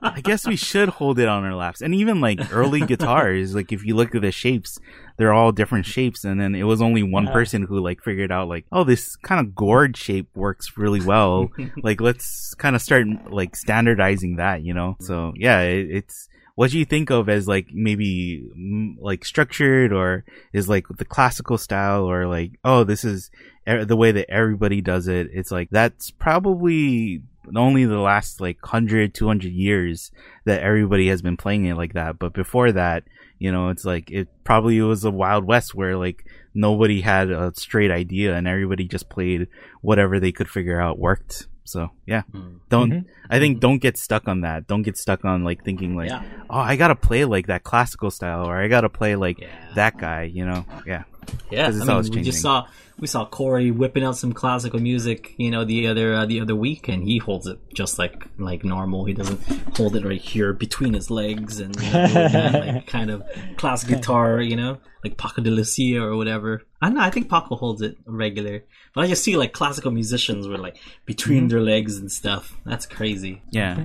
i 0.01 0.21
guess 0.21 0.45
we 0.47 0.55
should 0.55 0.89
hold 0.89 1.19
it 1.19 1.27
on 1.27 1.43
our 1.43 1.55
laps 1.55 1.81
and 1.81 1.93
even 1.95 2.21
like 2.21 2.39
early 2.53 2.81
guitars 2.81 3.55
like 3.55 3.71
if 3.71 3.85
you 3.85 3.95
look 3.95 4.13
at 4.15 4.21
the 4.21 4.31
shapes 4.31 4.79
they're 5.17 5.33
all 5.33 5.51
different 5.51 5.85
shapes 5.85 6.23
and 6.23 6.39
then 6.41 6.55
it 6.55 6.63
was 6.63 6.81
only 6.81 7.03
one 7.03 7.25
Yeah. 7.25 7.33
person 7.33 7.61
who 7.63 7.79
like 7.79 8.01
figured 8.01 8.31
out 8.31 8.47
like 8.47 8.65
oh 8.71 8.83
this 8.83 9.15
kind 9.17 9.45
of 9.45 9.53
gourd 9.55 9.95
shape 9.97 10.29
works 10.35 10.77
really 10.77 11.01
well 11.01 11.49
like 11.83 12.01
let's 12.01 12.53
kind 12.55 12.75
of 12.75 12.81
start 12.81 13.05
like 13.31 13.55
standardizing 13.55 14.37
that 14.37 14.63
you 14.63 14.73
know 14.73 14.95
so 14.99 15.33
yeah 15.35 15.61
it, 15.61 15.87
it's 15.91 16.27
what 16.55 16.71
do 16.71 16.79
you 16.79 16.85
think 16.85 17.09
of 17.09 17.29
as 17.29 17.47
like 17.47 17.67
maybe 17.73 18.43
mm, 18.57 18.95
like 18.99 19.25
structured 19.25 19.93
or 19.93 20.25
is 20.53 20.69
like 20.69 20.85
the 20.97 21.05
classical 21.05 21.57
style 21.57 22.03
or 22.03 22.27
like 22.27 22.59
oh 22.63 22.83
this 22.83 23.03
is 23.03 23.31
e- 23.67 23.83
the 23.83 23.95
way 23.95 24.11
that 24.11 24.29
everybody 24.29 24.81
does 24.81 25.07
it? 25.07 25.29
It's 25.33 25.51
like 25.51 25.69
that's 25.71 26.11
probably 26.11 27.23
only 27.55 27.85
the 27.85 27.99
last 27.99 28.39
like 28.39 28.61
100 28.61 29.13
200 29.13 29.51
years 29.51 30.11
that 30.45 30.61
everybody 30.61 31.07
has 31.07 31.21
been 31.21 31.37
playing 31.37 31.65
it 31.65 31.75
like 31.75 31.93
that. 31.93 32.19
But 32.19 32.33
before 32.33 32.71
that 32.71 33.03
you 33.41 33.51
know 33.51 33.69
it's 33.69 33.83
like 33.83 34.11
it 34.11 34.27
probably 34.43 34.79
was 34.81 35.03
a 35.03 35.09
wild 35.09 35.45
west 35.45 35.73
where 35.73 35.97
like 35.97 36.25
nobody 36.53 37.01
had 37.01 37.31
a 37.31 37.51
straight 37.55 37.89
idea 37.89 38.35
and 38.35 38.47
everybody 38.47 38.87
just 38.87 39.09
played 39.09 39.47
whatever 39.81 40.19
they 40.19 40.31
could 40.31 40.47
figure 40.47 40.79
out 40.79 40.99
worked 40.99 41.47
so 41.63 41.89
yeah 42.05 42.23
Mm. 42.33 42.59
don't 42.69 42.91
Mhm. 42.91 43.05
i 43.29 43.39
think 43.39 43.59
don't 43.59 43.77
get 43.79 43.97
stuck 43.97 44.27
on 44.27 44.41
that 44.41 44.67
don't 44.67 44.81
get 44.81 44.97
stuck 44.97 45.23
on 45.25 45.43
like 45.43 45.63
thinking 45.63 45.95
like 45.95 46.09
yeah, 46.09 46.23
oh 46.49 46.57
i 46.59 46.75
gotta 46.75 46.95
play 46.95 47.23
like 47.25 47.47
that 47.47 47.63
classical 47.63 48.09
style 48.11 48.45
or 48.47 48.57
i 48.57 48.67
gotta 48.67 48.89
play 48.89 49.15
like 49.15 49.39
yeah, 49.39 49.47
that 49.75 49.97
guy 49.97 50.23
you 50.23 50.45
know 50.45 50.65
yeah 50.85 51.03
yeah. 51.51 51.65
'cause 51.67 51.75
it's 51.77 51.83
I 51.83 51.85
mean, 51.85 51.91
always 51.91 52.09
we 52.09 52.15
changing. 52.15 52.31
just 52.31 52.41
saw 52.41 52.65
we 53.01 53.07
saw 53.07 53.25
Corey 53.25 53.71
whipping 53.71 54.03
out 54.03 54.15
some 54.15 54.31
classical 54.31 54.79
music, 54.79 55.33
you 55.37 55.51
know, 55.51 55.65
the 55.65 55.87
other 55.87 56.13
uh, 56.13 56.25
the 56.25 56.39
other 56.39 56.55
week, 56.55 56.87
and 56.87 57.03
he 57.03 57.17
holds 57.17 57.47
it 57.47 57.59
just 57.73 57.99
like 57.99 58.27
like 58.37 58.63
normal. 58.63 59.03
He 59.05 59.13
doesn't 59.13 59.41
hold 59.75 59.95
it 59.97 60.05
right 60.05 60.21
here 60.21 60.53
between 60.53 60.93
his 60.93 61.09
legs 61.11 61.59
and 61.59 61.75
you 61.75 61.91
know, 61.91 62.07
that, 62.07 62.53
like 62.75 62.87
kind 62.97 63.09
of 63.11 63.23
classic 63.57 63.89
guitar, 63.89 64.39
you 64.39 64.55
know, 64.55 64.77
like 65.03 65.17
Paco 65.17 65.41
de 65.41 65.49
Lucia 65.51 65.99
or 66.01 66.15
whatever. 66.15 66.61
I 66.81 66.87
don't 66.87 66.95
know. 66.95 67.01
I 67.01 67.09
think 67.09 67.29
Paco 67.29 67.55
holds 67.55 67.81
it 67.81 67.97
regular, 68.05 68.63
but 68.95 69.01
I 69.03 69.07
just 69.07 69.23
see 69.23 69.35
like 69.35 69.51
classical 69.53 69.91
musicians 69.91 70.47
with 70.47 70.61
like 70.61 70.77
between 71.05 71.47
their 71.47 71.61
legs 71.61 71.97
and 71.97 72.11
stuff. 72.11 72.55
That's 72.65 72.85
crazy. 72.85 73.41
yeah 73.51 73.75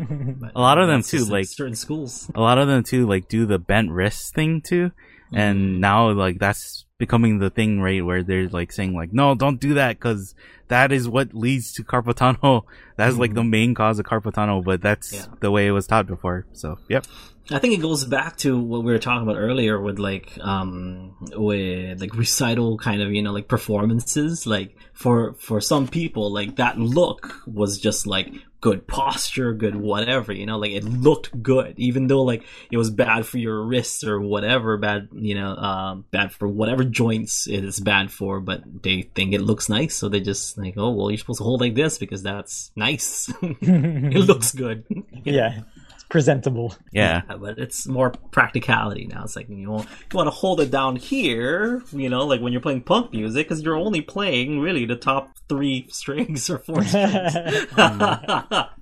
But 0.41 0.53
A 0.55 0.61
lot 0.61 0.79
of 0.79 0.89
them 0.89 1.03
too, 1.03 1.25
like- 1.25 1.47
certain 1.47 1.75
schools. 1.75 2.31
a 2.35 2.41
lot 2.41 2.59
of 2.59 2.69
them 2.69 2.83
too 2.85 3.07
like 3.07 3.29
do 3.29 3.47
the 3.47 3.59
bent 3.59 3.91
wrist 3.91 4.35
thing 4.35 4.61
too 4.61 4.93
and 5.33 5.81
now 5.81 6.09
like 6.13 6.39
that's 6.39 6.86
becoming 6.99 7.39
the 7.39 7.51
thing 7.51 7.81
right 7.81 8.05
where 8.05 8.23
they're 8.23 8.49
like 8.49 8.73
saying 8.73 8.95
like 8.95 9.13
no 9.13 9.35
don't 9.35 9.61
do 9.61 9.75
that 9.75 9.97
because 9.99 10.35
that 10.69 10.93
is 10.93 11.09
what 11.09 11.35
leads 11.35 11.73
to 11.73 11.85
carpal 11.85 12.15
tunnel 12.15 12.67
that's 12.97 13.17
like 13.17 13.35
the 13.35 13.41
mm-hmm. 13.41 13.51
main 13.51 13.75
cause 13.75 13.99
of 13.99 14.07
carpal 14.07 14.33
tunnel 14.33 14.63
but 14.63 14.81
that's 14.81 15.13
Yeah. 15.13 15.27
the 15.41 15.51
way 15.51 15.67
it 15.67 15.73
was 15.73 15.87
taught 15.87 16.07
before 16.07 16.47
so 16.53 16.79
yep 16.89 17.07
I 17.51 17.59
think 17.61 17.75
it 17.75 17.83
goes 17.83 18.05
back 18.05 18.37
to 18.39 18.59
what 18.59 18.83
we 18.83 18.93
were 18.93 18.99
talking 18.99 19.23
about 19.23 19.39
earlier 19.39 19.81
with 19.81 19.99
like 19.99 20.37
um 20.41 21.17
with 21.33 22.01
like 22.01 22.15
recital 22.15 22.77
kind 22.79 23.03
of 23.03 23.13
you 23.13 23.23
know 23.23 23.33
like 23.33 23.49
performances. 23.49 24.47
Like 24.47 24.77
for 24.93 25.35
for 25.35 25.61
some 25.61 25.87
people 25.87 26.33
like 26.33 26.57
that 26.57 26.79
look 26.79 27.35
was 27.47 27.79
just 27.79 28.07
like 28.07 28.33
good 28.61 28.89
posture 28.89 29.53
good 29.53 29.77
whatever 29.77 30.33
you 30.33 30.45
know? 30.45 30.59
Like 30.59 30.73
it 30.73 30.83
looked 30.83 31.41
good 31.41 31.75
even 31.79 32.09
though 32.09 32.23
like 32.23 32.43
it 32.71 32.79
was 32.79 32.91
bad 32.91 33.27
for 33.27 33.39
your 33.39 33.63
wrists 33.63 34.03
or 34.03 34.21
whatever 34.21 34.77
bad 34.77 35.09
you 35.13 35.37
know 35.37 35.55
um 35.55 36.05
bad 36.11 36.33
for 36.33 36.49
whatever 36.49 36.83
joints 36.83 37.47
it 37.47 37.65
is 37.65 37.79
bad 37.79 38.11
for 38.11 38.41
but 38.41 38.63
they 38.83 39.03
think 39.03 39.35
it 39.35 39.41
looks 39.41 39.69
nice 39.69 39.95
so 39.95 40.09
they 40.09 40.21
just 40.21 40.59
like 40.59 40.75
oh 40.77 40.91
well 40.91 41.11
you're 41.11 41.19
supposed 41.19 41.39
to 41.39 41.45
hold 41.45 41.61
like 41.61 41.75
this 41.77 41.99
because 41.99 42.23
that's 42.25 42.73
nice. 42.75 43.33
It 43.43 44.27
looks 44.27 44.53
good. 44.53 44.85
Yeah. 45.25 45.61
It's 45.61 45.76
presentable. 46.09 46.75
yeah 46.93 47.23
yeah, 47.29 47.37
but 47.37 47.59
it's 47.59 47.87
more 47.87 48.11
practicality 48.31 49.07
now. 49.07 49.25
It's 49.25 49.37
like 49.37 49.49
you 49.49 49.57
know, 49.57 49.79
you 49.81 50.17
want 50.17 50.27
to 50.27 50.31
hold 50.31 50.61
it 50.61 50.71
down 50.71 50.97
here, 50.97 51.83
you 51.93 52.09
know, 52.09 52.27
like 52.27 52.41
when 52.41 52.53
you're 52.53 52.63
playing 52.63 52.83
punk 52.83 53.13
music, 53.13 53.49
because 53.49 53.63
you're 53.63 53.77
only 53.77 54.01
playing 54.01 54.61
really 54.61 54.85
the 54.85 54.97
top 54.97 55.31
three 55.49 55.87
strings 55.91 56.49
or 56.51 56.59
four 56.59 56.85
strings. 56.85 57.33
Mm. 57.77 58.69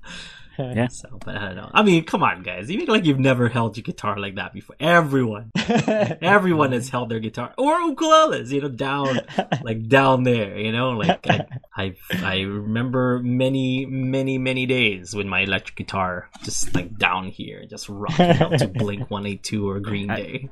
Yeah. 0.59 0.89
So, 0.89 1.19
but 1.25 1.37
I 1.37 1.47
don't 1.47 1.57
know. 1.57 1.71
I 1.73 1.83
mean, 1.83 2.05
come 2.05 2.23
on, 2.23 2.43
guys. 2.43 2.71
You 2.71 2.79
make 2.79 2.89
like 2.89 3.05
you've 3.05 3.19
never 3.19 3.49
held 3.49 3.77
your 3.77 3.83
guitar 3.83 4.19
like 4.19 4.37
that 4.37 4.53
before. 4.53 4.77
Everyone, 4.79 5.51
everyone 5.57 6.73
has 6.73 6.89
held 6.89 7.09
their 7.09 7.21
guitar 7.21 7.53
or 7.59 7.75
ukuleles, 7.81 8.51
you 8.51 8.61
know, 8.61 8.69
down 8.69 9.21
like 9.63 9.89
down 9.89 10.23
there. 10.23 10.59
You 10.59 10.73
know, 10.73 10.91
like 10.91 11.27
I, 11.29 11.47
I, 11.77 11.95
I 12.23 12.41
remember 12.41 13.21
many, 13.21 13.87
many, 13.87 14.39
many 14.39 14.67
days 14.67 15.15
with 15.15 15.27
my 15.27 15.41
electric 15.41 15.77
guitar 15.77 16.29
just 16.43 16.75
like 16.75 16.97
down 16.97 17.29
here, 17.29 17.65
just 17.67 17.89
rocking 17.89 18.31
out 18.31 18.59
to 18.59 18.69
Blink 18.69 19.11
One 19.11 19.27
Eight 19.27 19.43
Two 19.43 19.69
or 19.69 19.81
Green 19.81 20.09
Day. 20.09 20.49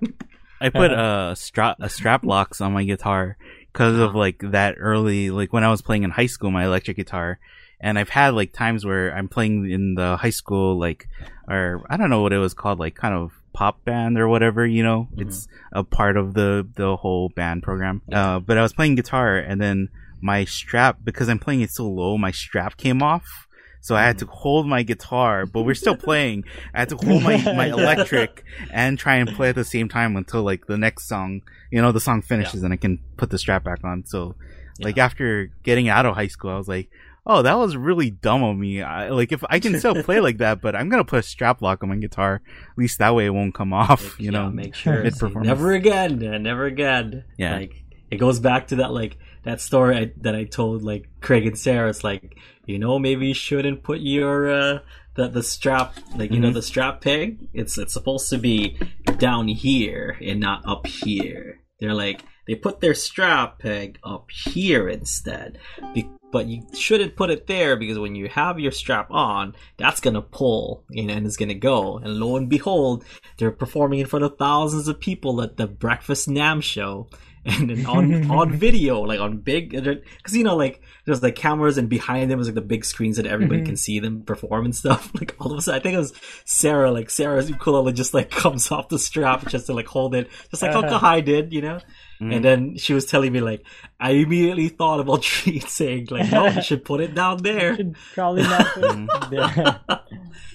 I 0.61 0.68
put 0.68 0.92
a 0.92 1.34
strap 1.36 1.76
a 1.80 1.88
strap 1.88 2.24
locks 2.24 2.61
on 2.61 2.72
my 2.72 2.84
guitar 2.84 3.36
because 3.72 3.98
of 3.98 4.14
like 4.14 4.38
that 4.53 4.76
early 4.78 5.30
like 5.30 5.53
when 5.53 5.64
I 5.64 5.70
was 5.70 5.82
playing 5.82 6.05
in 6.05 6.11
high 6.11 6.26
school 6.26 6.50
my 6.50 6.64
electric 6.64 6.96
guitar 6.96 7.40
and 7.83 7.99
I've 7.99 8.09
had 8.09 8.35
like 8.35 8.53
times 8.53 8.87
where 8.87 9.14
I'm 9.14 9.28
playing 9.28 9.70
in 9.70 9.95
the 9.95 10.16
high 10.16 10.30
school 10.30 10.78
like 10.78 11.09
or 11.49 11.85
I 11.91 11.97
don't 11.97 12.11
know 12.11 12.22
what 12.22 12.33
it 12.33 12.39
was 12.39 12.55
called 12.55 12.78
like 12.78 12.95
kind 12.95 13.14
of 13.14 13.33
pop 13.53 13.85
band 13.85 14.18
or 14.18 14.28
whatever 14.28 14.64
you 14.64 14.83
know? 14.83 15.09
It's 15.16 15.49
a 15.72 15.85
part 15.85 16.16
of 16.16 16.35
the 16.35 16.66
the 16.76 16.97
whole 16.97 17.28
band 17.28 17.62
program. 17.62 18.01
Uh 18.11 18.39
but 18.39 18.57
I 18.57 18.62
was 18.62 18.72
playing 18.72 18.95
guitar 18.95 19.37
and 19.37 19.61
then 19.61 19.89
my 20.20 20.45
strap 20.45 20.99
because 21.03 21.28
I'm 21.28 21.41
playing 21.41 21.62
it 21.62 21.72
so 21.72 21.89
low 21.89 22.16
my 22.16 22.30
strap 22.30 22.76
came 22.76 23.03
off. 23.03 23.49
So 23.80 23.97
I 23.97 24.05
had 24.05 24.18
to 24.18 24.26
hold 24.26 24.68
my 24.68 24.85
guitar, 24.85 25.45
but 25.45 25.62
we're 25.62 25.74
still 25.74 25.97
playing. 25.97 26.45
I 26.72 26.78
had 26.78 26.91
to 26.91 26.97
hold 26.97 27.24
my, 27.24 27.37
my 27.53 27.66
electric 27.80 28.45
and 28.70 28.97
try 28.97 29.16
and 29.16 29.28
play 29.28 29.49
at 29.49 29.57
the 29.57 29.64
same 29.64 29.89
time 29.89 30.14
until 30.14 30.45
like 30.45 30.66
the 30.66 30.78
next 30.78 31.09
song, 31.09 31.43
you 31.72 31.83
know, 31.83 31.91
the 31.91 31.99
song 31.99 32.22
finishes 32.22 32.62
and 32.62 32.72
I 32.72 32.76
can 32.76 33.01
put 33.16 33.30
the 33.30 33.39
strap 33.39 33.64
back 33.64 33.83
on. 33.83 34.07
So 34.07 34.37
like 34.78 34.99
after 34.99 35.51
getting 35.64 35.89
out 35.89 36.07
of 36.07 36.14
high 36.14 36.28
school, 36.28 36.53
I 36.53 36.59
was 36.59 36.68
like, 36.68 36.91
oh, 37.27 37.43
that 37.43 37.55
was 37.59 37.77
really 37.77 38.11
dumb 38.11 38.43
of 38.43 38.57
me. 38.57 38.83
I, 38.83 39.11
like 39.11 39.33
if 39.33 39.43
I 39.49 39.61
can 39.61 39.79
still 39.79 40.03
play 40.03 40.20
like 40.20 40.39
that, 40.39 40.61
but 40.61 40.75
I'm 40.75 40.89
going 40.89 41.03
to 41.03 41.09
put 41.09 41.20
a 41.20 41.23
strap 41.23 41.62
lock 41.62 41.83
on 41.83 41.89
my 41.89 41.97
guitar. 41.97 42.43
At 42.73 42.79
least 42.79 42.99
that 42.99 43.14
way 43.14 43.27
it 43.27 43.31
won't 43.31 43.55
come 43.55 43.73
off, 43.73 44.18
you 44.18 44.27
Yeah, 44.27 44.31
know. 44.45 44.51
make 44.51 44.75
sure. 44.75 45.03
mid 45.03 45.12
performance. 45.14 45.47
never 45.47 45.73
again. 45.73 46.18
Never 46.43 46.66
again. 46.66 47.25
Yeah. 47.39 47.57
Like 47.57 47.75
it 48.11 48.16
goes 48.16 48.41
back 48.41 48.68
to 48.68 48.77
that 48.77 48.93
like 48.93 49.16
that 49.45 49.61
story 49.61 49.97
I, 49.97 50.12
that 50.20 50.35
I 50.35 50.45
told 50.45 50.83
like 50.83 51.09
Craig 51.20 51.47
and 51.47 51.59
Sarah. 51.59 51.89
It's 51.89 52.05
like 52.05 52.37
you 52.66 52.79
know 52.79 52.99
maybe 52.99 53.27
you 53.29 53.35
shouldn't 53.35 53.83
put 53.83 54.01
your 54.01 54.49
uh 54.51 54.79
the 55.14 55.29
the 55.29 55.43
strap 55.43 55.95
like 56.16 56.31
you 56.33 56.41
know 56.41 56.51
Mhm. 56.51 56.55
the 56.55 56.62
strap 56.62 57.01
peg. 57.01 57.39
It's 57.53 57.77
it's 57.79 57.93
supposed 57.93 58.29
to 58.31 58.39
be 58.39 58.79
down 59.18 59.49
here 59.49 60.16
and 60.20 60.41
not 60.41 60.62
up 60.66 60.87
here. 60.87 61.61
They're 61.81 61.95
like 61.95 62.23
they 62.47 62.55
put 62.55 62.81
their 62.81 62.95
strap 62.95 63.59
peg 63.61 63.99
up 64.05 64.31
here 64.31 64.89
instead. 64.89 65.59
Be- 65.95 66.09
but 66.33 66.47
you 66.47 66.66
shouldn't 66.74 67.14
put 67.16 67.30
it 67.30 67.47
there 67.47 67.76
because 67.76 67.99
when 67.99 68.14
you 68.14 68.28
have 68.28 68.59
your 68.59 68.72
strap 68.72 69.11
on, 69.11 69.55
that's 69.76 70.01
gonna 70.01 70.22
pull 70.22 70.83
you 70.91 71.05
know, 71.05 71.14
and 71.14 71.26
it's 71.26 71.37
gonna 71.37 71.55
go. 71.55 71.99
And 71.99 72.14
lo 72.18 72.37
and 72.37 72.49
behold, 72.49 73.05
they're 73.39 73.51
performing 73.53 74.01
in 74.01 74.07
front 74.07 74.24
of 74.24 74.37
thousands 74.39 74.89
of 74.89 74.99
people 74.99 75.41
at 75.43 75.57
the 75.59 75.66
Breakfast 75.66 76.28
Nam 76.28 76.61
show, 76.61 77.09
and 77.45 77.70
then 77.70 77.87
on 77.87 78.30
on 78.39 78.53
video, 78.53 79.01
like 79.03 79.20
on 79.20 79.39
big, 79.39 79.70
because 79.70 80.37
you 80.37 80.45
know, 80.45 80.57
like 80.57 80.80
there's 81.05 81.22
like 81.22 81.35
cameras, 81.37 81.76
and 81.78 81.89
behind 81.89 82.30
them 82.30 82.41
is 82.41 82.47
like 82.47 82.55
the 82.55 82.61
big 82.61 82.85
screens 82.85 83.16
that 83.16 83.26
everybody 83.26 83.61
Mhm. 83.62 83.66
can 83.66 83.76
see 83.76 83.99
them 83.99 84.22
perform 84.22 84.64
and 84.64 84.74
stuff. 84.76 85.11
Like 85.20 85.35
all 85.41 85.53
of 85.53 85.59
a 85.59 85.62
sudden, 85.62 85.80
I 85.80 85.83
think 85.83 85.95
it 85.95 85.99
was 85.99 86.12
Sarah, 86.45 86.91
like 86.91 87.11
Sarah's 87.11 87.51
ukulele 87.51 87.93
just 87.93 88.14
like 88.14 88.30
comes 88.43 88.70
off 88.70 88.89
the 88.89 88.99
strap 88.99 89.47
just 89.49 89.66
to 89.66 89.72
like 89.74 89.87
hold 89.87 90.14
it, 90.14 90.28
just 90.51 90.62
like 90.62 90.72
how 90.72 90.83
Uh-huh. 90.83 90.99
Kalei 91.01 91.24
did, 91.24 91.53
you 91.53 91.61
know. 91.62 91.80
Mm. 92.20 92.36
And 92.36 92.44
then 92.44 92.76
she 92.76 92.94
was 92.94 93.06
telling 93.06 93.32
me 93.32 93.40
like, 93.40 93.64
I 93.98 94.10
immediately 94.12 94.68
thought 94.68 95.00
about 95.00 95.22
Treat 95.30 95.68
saying 95.68 96.08
like, 96.10 96.30
no, 96.30 96.46
you 96.46 96.62
should 96.62 96.84
put 96.84 97.00
it 97.00 97.14
down 97.14 97.38
there. 97.42 97.76
Probably 98.14 98.42
not. 98.42 98.66
there. 99.30 99.80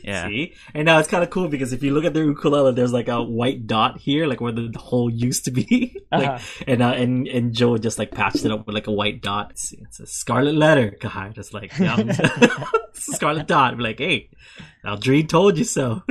yeah. 0.03 0.27
See? 0.27 0.53
And 0.73 0.85
now 0.85 0.99
it's 0.99 1.09
kind 1.09 1.23
of 1.23 1.29
cool 1.29 1.49
because 1.49 1.73
if 1.73 1.83
you 1.83 1.93
look 1.93 2.05
at 2.05 2.13
the 2.13 2.21
ukulele, 2.21 2.73
there's 2.73 2.93
like 2.93 3.09
a 3.09 3.21
white 3.21 3.67
dot 3.67 3.99
here, 3.99 4.27
like 4.27 4.39
where 4.39 4.53
the, 4.53 4.73
hole 4.77 5.09
used 5.09 5.45
to 5.45 5.51
be. 5.51 5.99
like, 6.11 6.27
Uh-huh. 6.29 6.63
and, 6.67 6.81
uh, 6.81 6.91
and, 6.93 7.27
and 7.27 7.53
Joe 7.53 7.77
just 7.77 7.99
like 7.99 8.11
patched 8.11 8.45
it 8.45 8.51
up 8.51 8.65
with 8.65 8.73
like 8.73 8.87
a 8.87 8.91
white 8.93 9.21
dot. 9.21 9.51
It's, 9.51 9.73
it's 9.73 9.99
a 9.99 10.05
scarlet 10.07 10.55
letter, 10.55 10.91
Kalei. 11.01 11.33
Just 11.35 11.53
like, 11.53 11.77
yeah, 11.77 11.97
scarlet 12.93 13.47
dot. 13.47 13.73
I'm 13.73 13.79
like, 13.79 13.99
hey, 13.99 14.29
Aldrine 14.85 15.27
told 15.27 15.57
you 15.57 15.63
so. 15.65 16.03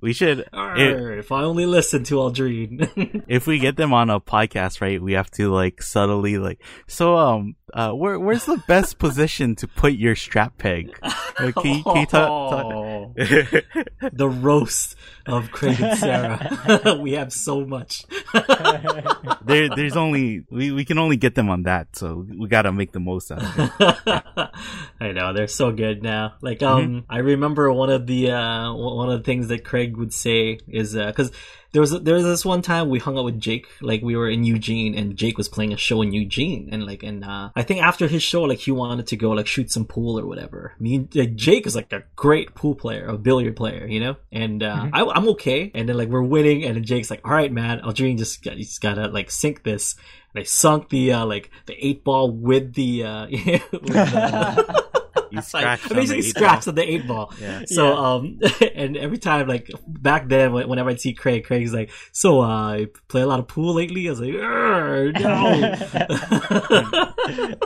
We 0.00 0.12
should 0.12 0.48
Arr, 0.52 1.18
if 1.18 1.30
I 1.30 1.42
only 1.42 1.66
listen 1.66 2.04
to 2.04 2.14
Aldrine. 2.16 3.24
if 3.28 3.46
we 3.46 3.58
get 3.58 3.76
them 3.76 3.92
on 3.92 4.10
a 4.10 4.20
podcast, 4.20 4.80
right, 4.80 5.00
we 5.00 5.12
have 5.12 5.30
to 5.32 5.52
like 5.52 5.82
subtly 5.82 6.38
like 6.38 6.62
so 6.86 7.16
um 7.16 7.56
uh 7.74 7.92
where 7.92 8.18
where's 8.18 8.44
the 8.44 8.62
best 8.66 8.98
position 8.98 9.54
to 9.56 9.68
put 9.68 9.94
your 9.94 10.14
strap 10.14 10.58
peg? 10.58 10.96
Uh, 11.02 11.52
can 11.52 11.74
you, 11.76 11.82
can 11.82 11.96
you 11.96 12.06
ta- 12.06 12.28
Oh, 12.30 13.14
ta- 13.16 14.08
the 14.12 14.28
roast 14.28 14.96
of 15.26 15.50
Craig 15.50 15.80
and 15.80 15.98
Sarah. 15.98 16.98
we 17.00 17.12
have 17.12 17.32
so 17.32 17.64
much. 17.64 18.04
there 19.44 19.68
there's 19.74 19.96
only 19.96 20.44
we, 20.50 20.72
we 20.72 20.84
can 20.84 20.98
only 20.98 21.16
get 21.16 21.34
them 21.34 21.48
on 21.48 21.62
that, 21.64 21.96
so 21.96 22.26
we 22.28 22.48
gotta 22.48 22.72
make 22.72 22.92
the 22.92 23.00
most 23.00 23.30
out 23.30 23.42
of 23.42 23.58
it. 23.58 24.24
I 25.00 25.12
know 25.12 25.32
they're 25.32 25.46
so 25.46 25.72
good 25.72 26.02
now. 26.02 26.34
Like 26.40 26.62
um, 26.62 27.04
I 27.08 27.18
remember 27.18 27.72
one 27.72 27.90
of 27.90 28.06
the 28.06 28.32
uh 28.32 28.72
one 28.74 28.96
one 28.96 29.10
of 29.10 29.18
the 29.20 29.24
things 29.24 29.48
that 29.48 29.64
Craig 29.64 29.96
would 29.96 30.12
say 30.12 30.58
is 30.68 30.96
uh 30.96 31.06
because 31.06 31.32
there 31.72 31.80
was 31.80 31.90
there 32.02 32.14
was 32.14 32.24
this 32.24 32.44
one 32.44 32.62
time 32.62 32.88
we 32.88 32.98
hung 32.98 33.16
out 33.16 33.24
with 33.24 33.40
Jake 33.40 33.66
like 33.80 34.02
we 34.02 34.16
were 34.16 34.28
in 34.28 34.44
Eugene 34.44 34.94
and 34.94 35.16
Jake 35.16 35.38
was 35.38 35.48
playing 35.48 35.72
a 35.72 35.76
show 35.76 36.02
in 36.02 36.12
Eugene 36.12 36.68
and 36.72 36.84
like 36.84 37.02
and 37.02 37.24
uh 37.24 37.50
I 37.54 37.62
think 37.62 37.82
after 37.82 38.08
his 38.08 38.22
show 38.22 38.42
like 38.42 38.58
he 38.58 38.72
wanted 38.72 39.06
to 39.08 39.16
go 39.16 39.30
like 39.30 39.46
shoot 39.46 39.70
some 39.70 39.84
pool 39.84 40.18
or 40.18 40.26
whatever. 40.26 40.74
Me 40.80 40.96
and 40.96 41.14
like, 41.14 41.36
Jake 41.36 41.66
is 41.66 41.76
like 41.76 41.92
a 41.92 42.02
great 42.16 42.54
pool 42.54 42.74
player, 42.74 43.06
a 43.06 43.16
billiard 43.16 43.56
player, 43.56 43.86
you 43.86 44.00
know, 44.00 44.16
and 44.32 44.62
uh 44.62 44.88
I, 44.92 45.04
I'm 45.04 45.28
okay. 45.30 45.70
And 45.74 45.88
then 45.88 45.96
like 45.96 46.08
we're 46.08 46.22
winning 46.22 46.64
and 46.64 46.76
then 46.76 46.84
Jake's 46.84 47.10
like, 47.10 47.20
all 47.24 47.32
right, 47.32 47.52
man, 47.52 47.80
Aldrine 47.80 48.18
just 48.18 48.42
got, 48.42 48.56
he's 48.56 48.78
gotta 48.78 49.08
like 49.08 49.30
sink 49.30 49.62
this. 49.62 49.96
And 50.34 50.40
I 50.40 50.44
sunk 50.44 50.88
the 50.88 51.12
uh 51.12 51.26
like 51.26 51.50
the 51.66 51.74
eight 51.74 52.02
ball 52.04 52.30
with 52.30 52.74
the 52.74 53.04
uh 53.04 53.26
with 53.30 53.86
the, 53.86 54.90
You 55.30 55.36
like, 55.36 55.44
scratched 55.44 55.62
I 55.62 55.84
on 55.84 55.88
the 55.88 55.94
basically 55.94 56.18
eight 56.18 56.22
scratched 56.30 56.68
on 56.68 56.74
the 56.74 56.90
eight 56.90 57.06
ball. 57.06 57.32
Yeah. 57.40 57.62
So 57.66 57.88
Yeah. 57.88 58.14
um, 58.14 58.40
and 58.74 58.96
every 58.96 59.18
time 59.18 59.46
like 59.46 59.70
back 59.86 60.28
then, 60.28 60.52
whenever 60.52 60.90
I'd 60.90 61.00
see 61.00 61.14
Craig, 61.14 61.44
Craig's 61.44 61.72
like, 61.72 61.90
"So 62.12 62.40
uh, 62.42 62.74
you 62.74 62.88
play 63.08 63.22
a 63.22 63.26
lot 63.26 63.38
of 63.38 63.46
pool 63.48 63.74
lately?" 63.74 64.08
I 64.08 64.10
was 64.10 64.20
like, 64.20 64.34
"No." 65.20 65.74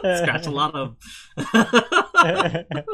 Scratch 0.23 0.47
a 0.47 0.51
lot 0.51 0.75
of. 0.75 0.97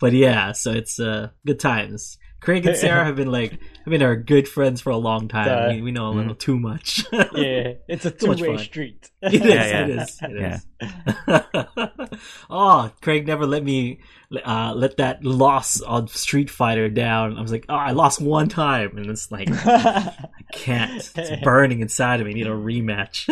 but 0.00 0.12
yeah, 0.12 0.52
so 0.52 0.72
it's 0.72 1.00
uh 1.00 1.28
good 1.46 1.60
times. 1.60 2.18
Craig 2.40 2.66
and 2.66 2.76
Sarah 2.76 3.04
have 3.04 3.16
been 3.16 3.30
like, 3.32 3.58
I 3.88 3.90
mean, 3.90 4.02
are 4.02 4.16
good 4.16 4.46
friends 4.46 4.82
for 4.82 4.90
a 4.90 4.98
long 4.98 5.28
time. 5.28 5.48
Uh, 5.48 5.72
we, 5.72 5.80
we 5.80 5.92
know 5.92 6.08
a 6.08 6.12
little 6.12 6.34
too 6.34 6.58
much. 6.58 7.06
yeah, 7.12 7.72
it's 7.88 8.04
a 8.04 8.10
two-way 8.10 8.58
street. 8.58 9.10
It 9.22 9.34
is. 9.34 9.46
Yeah, 9.46 9.86
It 9.86 9.88
yeah. 10.36 10.58
is. 10.58 10.66
It 11.30 11.88
is. 11.88 12.20
oh, 12.50 12.92
Craig 13.00 13.26
never 13.26 13.46
let 13.46 13.64
me 13.64 14.00
uh, 14.44 14.74
let 14.76 14.98
that 14.98 15.24
loss 15.24 15.80
on 15.80 16.06
Street 16.08 16.50
Fighter 16.50 16.90
down. 16.90 17.38
I 17.38 17.40
was 17.40 17.50
like, 17.50 17.64
oh, 17.70 17.74
I 17.74 17.92
lost 17.92 18.20
one 18.20 18.50
time, 18.50 18.98
and 18.98 19.06
it's 19.06 19.32
like 19.32 19.48
I 19.50 20.28
can't. 20.52 21.10
It's 21.16 21.42
burning 21.42 21.80
inside 21.80 22.20
of 22.20 22.26
me. 22.26 22.32
I 22.32 22.34
need 22.34 22.46
a 22.46 22.50
rematch. 22.50 23.26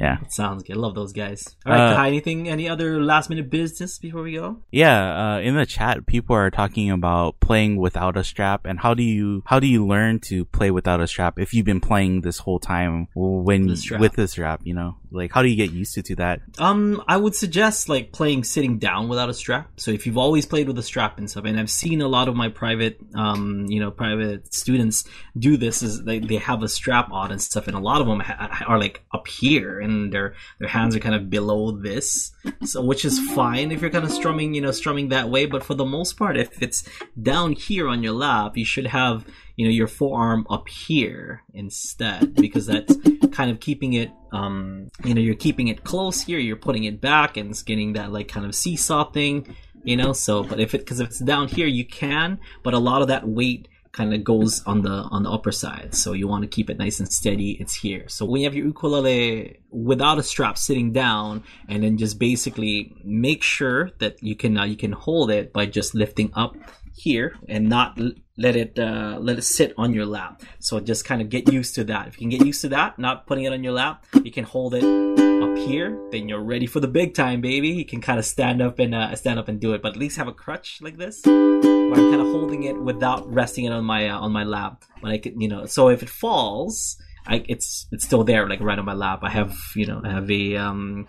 Yeah. 0.00 0.16
it 0.22 0.32
sounds 0.32 0.62
good. 0.62 0.76
I 0.76 0.80
love 0.80 0.94
those 0.94 1.12
guys. 1.12 1.56
All 1.66 1.72
right, 1.72 1.92
Uh, 1.92 1.94
Kai, 1.96 2.06
anything? 2.08 2.48
Any 2.48 2.68
other 2.68 3.02
last 3.02 3.28
minute 3.28 3.50
business 3.50 3.98
before 3.98 4.22
we 4.22 4.32
go? 4.32 4.56
Yeah, 4.72 5.36
uh, 5.36 5.40
in 5.40 5.54
the 5.56 5.66
chat, 5.66 6.06
people 6.06 6.34
are 6.34 6.50
talking 6.50 6.90
about 6.90 7.38
playing 7.40 7.76
without 7.76 8.16
a 8.16 8.24
strap, 8.24 8.64
and 8.64 8.80
how 8.80 8.94
do 8.94 9.02
you 9.02 9.42
how 9.46 9.60
do 9.60 9.66
you 9.66 9.86
learn 9.86 10.18
to 10.30 10.46
play 10.46 10.70
without 10.70 11.00
a 11.00 11.06
strap 11.06 11.38
if 11.38 11.52
you've 11.52 11.66
been 11.66 11.80
playing 11.80 12.22
this 12.22 12.38
whole 12.38 12.58
time 12.58 13.08
when 13.14 13.66
with 13.98 14.14
the 14.16 14.26
strap? 14.26 14.60
You 14.64 14.74
know, 14.74 14.96
like 15.10 15.32
how 15.32 15.42
do 15.42 15.48
you 15.48 15.56
get 15.56 15.72
used 15.72 15.94
to, 15.94 16.02
to 16.02 16.16
that? 16.16 16.40
Um, 16.58 17.02
I 17.08 17.16
would 17.16 17.34
suggest 17.34 17.88
like 17.88 18.12
playing 18.12 18.44
sitting 18.44 18.78
down 18.78 19.08
without 19.08 19.28
a 19.28 19.34
strap. 19.34 19.70
So 19.76 19.90
if 19.90 20.06
you've 20.06 20.18
always 20.18 20.46
played 20.46 20.66
with 20.66 20.78
a 20.78 20.82
strap 20.82 21.18
and 21.18 21.30
stuff, 21.30 21.44
and 21.44 21.58
I've 21.58 21.70
seen 21.70 22.00
a 22.00 22.08
lot 22.08 22.28
of 22.28 22.36
my 22.36 22.48
private, 22.48 22.98
um, 23.14 23.66
you 23.68 23.80
know, 23.80 23.90
private 23.90 24.52
students 24.54 25.04
do 25.38 25.56
this, 25.56 25.82
is 25.82 26.04
they, 26.04 26.18
they 26.18 26.36
have 26.36 26.62
a 26.62 26.68
strap 26.68 27.10
on 27.12 27.32
and 27.32 27.40
stuff, 27.40 27.66
and 27.66 27.76
a 27.76 27.80
lot 27.80 28.00
of 28.00 28.06
them 28.06 28.20
ha- 28.20 28.64
are 28.66 28.78
like 28.78 29.02
up 29.12 29.26
here, 29.26 29.80
and 29.80 30.12
their 30.12 30.34
their 30.58 30.68
hands 30.68 30.94
are 30.94 31.00
kind 31.00 31.14
of 31.14 31.30
below 31.30 31.72
this, 31.72 32.32
so 32.64 32.82
which 32.82 33.04
is 33.04 33.18
fine 33.32 33.72
if 33.72 33.80
you're 33.80 33.90
kind 33.90 34.04
of 34.04 34.12
strumming, 34.12 34.54
you 34.54 34.60
know, 34.60 34.70
strumming 34.70 35.08
that 35.08 35.28
way. 35.28 35.46
But 35.46 35.64
for 35.64 35.74
the 35.74 35.84
most 35.84 36.16
part, 36.16 36.36
if 36.36 36.62
it's 36.62 36.88
down 37.20 37.52
here 37.52 37.88
on 37.88 38.02
your 38.02 38.12
lap, 38.12 38.56
you 38.56 38.64
should 38.64 38.86
have 38.86 39.24
you 39.60 39.66
know 39.66 39.70
your 39.70 39.86
forearm 39.86 40.46
up 40.48 40.66
here 40.70 41.42
instead 41.52 42.34
because 42.34 42.64
that's 42.64 42.96
kind 43.30 43.50
of 43.50 43.60
keeping 43.60 43.92
it 43.92 44.10
um 44.32 44.88
you 45.04 45.12
know 45.12 45.20
you're 45.20 45.34
keeping 45.34 45.68
it 45.68 45.84
close 45.84 46.22
here 46.22 46.38
you're 46.38 46.56
putting 46.56 46.84
it 46.84 46.98
back 46.98 47.36
and 47.36 47.50
it's 47.50 47.62
getting 47.62 47.92
that 47.92 48.10
like 48.10 48.26
kind 48.26 48.46
of 48.46 48.54
seesaw 48.54 49.04
thing 49.12 49.54
you 49.84 49.98
know? 49.98 50.14
So 50.14 50.42
but 50.42 50.60
if 50.60 50.74
it 50.74 50.78
because 50.78 50.98
if 50.98 51.08
it's 51.08 51.18
down 51.18 51.48
here 51.48 51.66
you 51.66 51.84
can 51.84 52.38
but 52.62 52.72
a 52.72 52.78
lot 52.78 53.02
of 53.02 53.08
that 53.08 53.28
weight 53.28 53.68
kind 53.92 54.14
of 54.14 54.24
goes 54.24 54.62
on 54.64 54.80
the 54.80 54.90
on 54.90 55.24
the 55.24 55.30
upper 55.30 55.52
side. 55.52 55.94
So 55.94 56.14
you 56.14 56.26
want 56.26 56.42
to 56.42 56.48
keep 56.48 56.70
it 56.70 56.78
nice 56.78 56.98
and 56.98 57.12
steady 57.12 57.58
it's 57.60 57.74
here. 57.74 58.08
So 58.08 58.24
when 58.24 58.40
you 58.40 58.46
have 58.46 58.54
your 58.54 58.64
ukulele 58.64 59.58
without 59.68 60.18
a 60.18 60.22
strap 60.22 60.56
sitting 60.56 60.90
down 60.92 61.44
and 61.68 61.82
then 61.82 61.98
just 61.98 62.18
basically 62.18 62.94
make 63.04 63.42
sure 63.42 63.90
that 63.98 64.22
you 64.22 64.36
can 64.36 64.56
uh, 64.56 64.64
you 64.64 64.76
can 64.76 64.92
hold 64.92 65.30
it 65.30 65.52
by 65.52 65.66
just 65.66 65.94
lifting 65.94 66.30
up 66.34 66.56
here 66.94 67.36
and 67.46 67.68
not 67.68 67.98
let 68.40 68.56
it 68.56 68.78
uh, 68.78 69.18
let 69.20 69.38
it 69.38 69.42
sit 69.42 69.74
on 69.76 69.92
your 69.92 70.06
lap. 70.06 70.42
So 70.60 70.80
just 70.80 71.04
kind 71.04 71.20
of 71.20 71.28
get 71.28 71.52
used 71.52 71.74
to 71.74 71.84
that. 71.84 72.08
If 72.08 72.14
you 72.14 72.20
can 72.20 72.30
get 72.30 72.46
used 72.46 72.62
to 72.62 72.70
that, 72.70 72.98
not 72.98 73.26
putting 73.26 73.44
it 73.44 73.52
on 73.52 73.62
your 73.62 73.74
lap, 73.74 74.06
you 74.24 74.32
can 74.32 74.44
hold 74.44 74.74
it 74.74 74.82
up 74.82 75.56
here. 75.58 75.98
Then 76.10 76.28
you're 76.28 76.42
ready 76.42 76.66
for 76.66 76.80
the 76.80 76.88
big 76.88 77.14
time, 77.14 77.42
baby. 77.42 77.68
You 77.68 77.84
can 77.84 78.00
kind 78.00 78.18
of 78.18 78.24
stand 78.24 78.62
up 78.62 78.78
and 78.78 78.94
uh, 78.94 79.14
stand 79.14 79.38
up 79.38 79.48
and 79.48 79.60
do 79.60 79.74
it, 79.74 79.82
but 79.82 79.92
at 79.92 79.98
least 79.98 80.16
have 80.16 80.28
a 80.28 80.32
crutch 80.32 80.78
like 80.80 80.96
this, 80.96 81.20
where 81.26 81.94
I'm 81.94 82.10
kind 82.10 82.22
of 82.22 82.28
holding 82.28 82.64
it 82.64 82.80
without 82.80 83.30
resting 83.30 83.66
it 83.66 83.72
on 83.72 83.84
my 83.84 84.08
uh, 84.08 84.18
on 84.18 84.32
my 84.32 84.44
lap. 84.44 84.84
When 85.00 85.12
I 85.12 85.18
can, 85.18 85.38
you 85.38 85.48
know, 85.48 85.66
so 85.66 85.90
if 85.90 86.02
it 86.02 86.08
falls, 86.08 86.96
I, 87.26 87.44
it's 87.46 87.86
it's 87.92 88.04
still 88.04 88.24
there, 88.24 88.48
like 88.48 88.60
right 88.60 88.78
on 88.78 88.86
my 88.86 88.94
lap. 88.94 89.20
I 89.22 89.30
have 89.30 89.54
you 89.76 89.86
know 89.86 90.00
I 90.02 90.10
have 90.12 90.30
a 90.30 90.56
um 90.56 91.08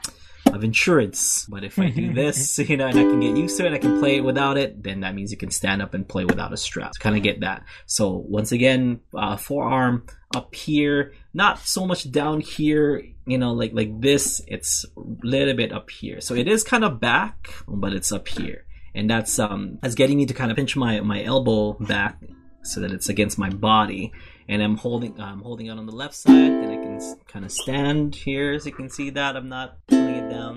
of 0.54 0.64
insurance. 0.64 1.46
But 1.50 1.64
if 1.64 1.80
I 1.80 1.90
do 1.90 2.14
this, 2.22 2.58
you 2.70 2.78
know, 2.78 2.88
and 2.88 3.00
I 3.00 3.04
can 3.04 3.20
get 3.20 3.38
used 3.38 3.58
to 3.58 3.66
it, 3.66 3.74
I 3.74 3.78
can 3.78 4.00
play 4.00 4.18
it 4.18 4.24
without 4.24 4.58
it, 4.58 4.84
then 4.84 5.02
that 5.02 5.16
means 5.16 5.32
you 5.32 5.38
can 5.38 5.52
stand 5.52 5.82
up 5.82 5.94
and 5.94 6.08
play 6.08 6.26
without 6.26 6.54
a 6.54 6.58
strap. 6.58 6.92
To 6.94 7.00
kind 7.00 7.16
of 7.16 7.24
get 7.24 7.42
that. 7.42 7.64
So 7.86 8.10
once 8.28 8.52
again, 8.52 9.02
uh, 9.16 9.38
forearm 9.38 10.06
up 10.36 10.56
here, 10.56 11.14
not 11.34 11.60
so 11.60 11.86
much 11.86 12.10
down 12.12 12.42
here, 12.42 13.04
you 13.26 13.38
know, 13.38 13.54
like 13.54 13.72
like 13.74 14.00
this. 14.00 14.42
It's 14.48 14.86
a 14.98 15.02
little 15.24 15.56
bit 15.56 15.72
up 15.72 15.90
here. 15.90 16.22
So 16.22 16.36
it 16.36 16.48
is 16.48 16.64
kind 16.64 16.84
of 16.84 17.00
back, 17.00 17.54
but 17.68 17.94
it's 17.94 18.12
up 18.12 18.28
here. 18.28 18.66
And 18.94 19.10
that's 19.10 19.40
um 19.40 19.80
that's 19.82 19.96
getting 19.96 20.18
me 20.18 20.26
to 20.26 20.34
kind 20.34 20.52
of 20.52 20.58
pinch 20.58 20.76
my 20.76 21.00
my 21.02 21.24
elbow 21.24 21.74
back 21.74 22.18
so 22.64 22.80
that 22.82 22.92
it's 22.92 23.10
against 23.10 23.38
my 23.38 23.50
body 23.50 24.12
and 24.48 24.62
I'm 24.62 24.78
holding 24.78 25.20
I'm 25.20 25.42
holding 25.42 25.70
out 25.70 25.78
on 25.78 25.86
the 25.86 25.96
left 25.96 26.14
side 26.14 26.34
then 26.34 26.70
I 26.70 26.76
can 26.76 27.00
kind 27.28 27.46
of 27.46 27.52
stand 27.52 28.16
here 28.16 28.54
as 28.54 28.66
you 28.66 28.72
can 28.72 28.90
see 28.90 29.10
that 29.12 29.36
I'm 29.36 29.50
not 29.50 29.78
down 30.32 30.56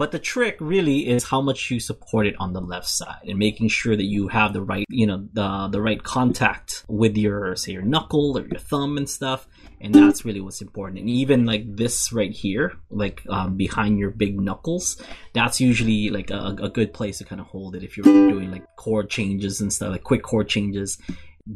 but 0.00 0.12
the 0.12 0.18
trick 0.18 0.56
really 0.60 1.06
is 1.06 1.24
how 1.24 1.42
much 1.42 1.70
you 1.70 1.78
support 1.78 2.26
it 2.26 2.34
on 2.38 2.54
the 2.54 2.60
left 2.60 2.88
side 2.88 3.20
and 3.28 3.38
making 3.38 3.68
sure 3.68 3.94
that 3.94 4.06
you 4.06 4.28
have 4.28 4.54
the 4.54 4.62
right 4.62 4.86
you 4.88 5.06
know 5.06 5.28
the 5.34 5.68
the 5.72 5.80
right 5.80 6.02
contact 6.02 6.84
with 6.88 7.18
your 7.18 7.54
say 7.54 7.72
your 7.72 7.82
knuckle 7.82 8.38
or 8.38 8.46
your 8.46 8.58
thumb 8.58 8.96
and 8.96 9.10
stuff 9.10 9.46
and 9.82 9.94
that's 9.94 10.24
really 10.24 10.40
what's 10.40 10.62
important 10.62 10.98
and 10.98 11.10
even 11.10 11.44
like 11.44 11.64
this 11.76 12.12
right 12.14 12.32
here 12.32 12.72
like 12.90 13.22
um, 13.28 13.56
behind 13.58 13.98
your 13.98 14.10
big 14.10 14.40
knuckles 14.40 15.02
that's 15.34 15.60
usually 15.60 16.08
like 16.08 16.30
a, 16.30 16.56
a 16.62 16.70
good 16.70 16.94
place 16.94 17.18
to 17.18 17.24
kind 17.24 17.40
of 17.40 17.46
hold 17.46 17.74
it 17.76 17.82
if 17.82 17.96
you're 17.96 18.04
doing 18.30 18.50
like 18.50 18.64
chord 18.76 19.10
changes 19.10 19.60
and 19.60 19.70
stuff 19.70 19.90
like 19.90 20.02
quick 20.02 20.22
chord 20.22 20.48
changes 20.48 20.96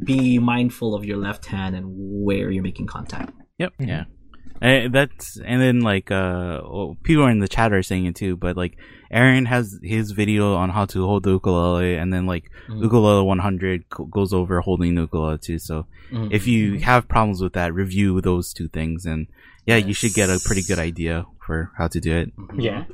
be 0.03 0.37
mindful 0.37 0.93
of 0.93 1.03
your 1.03 1.17
left 1.17 1.45
hand 1.47 1.75
and 1.75 1.85
where 1.87 2.51
you're 2.51 2.63
making 2.63 2.85
contact 2.85 3.33
Yep. 3.57 3.73
Mhm. 3.79 3.87
Yeah. 3.87 4.03
And 4.61 4.93
that's 4.93 5.37
and 5.37 5.61
then 5.61 5.81
like 5.81 6.11
uh 6.11 6.61
well, 6.63 6.97
people 7.03 7.27
in 7.27 7.39
the 7.39 7.47
chat 7.47 7.73
are 7.73 7.83
saying 7.83 8.05
it 8.05 8.15
too, 8.15 8.35
but 8.37 8.55
like 8.57 8.77
Aaron 9.11 9.45
has 9.45 9.79
his 9.83 10.11
video 10.11 10.55
on 10.55 10.69
how 10.69 10.85
to 10.85 11.05
hold 11.05 11.23
the 11.23 11.31
ukulele, 11.31 11.95
and 11.95 12.11
then 12.13 12.25
like 12.25 12.49
Mm. 12.69 12.81
ukulele 12.81 13.23
100 13.23 13.89
co- 13.89 14.05
goes 14.05 14.33
over 14.33 14.59
holding 14.61 14.95
the 14.95 15.01
ukulele 15.01 15.37
too. 15.37 15.59
So 15.59 15.85
Mhm. 16.11 16.29
if 16.31 16.47
you 16.47 16.79
have 16.79 17.07
problems 17.07 17.41
with 17.41 17.53
that, 17.53 17.73
review 17.73 18.19
those 18.21 18.53
two 18.53 18.67
things, 18.67 19.05
and 19.05 19.27
yeah, 19.67 19.75
you 19.77 19.93
should 19.93 20.13
get 20.13 20.29
a 20.29 20.39
pretty 20.43 20.63
good 20.63 20.79
idea 20.79 21.25
for 21.45 21.69
how 21.77 21.87
to 21.87 21.99
do 21.99 22.11
it. 22.15 22.31
Yeah. 22.57 22.85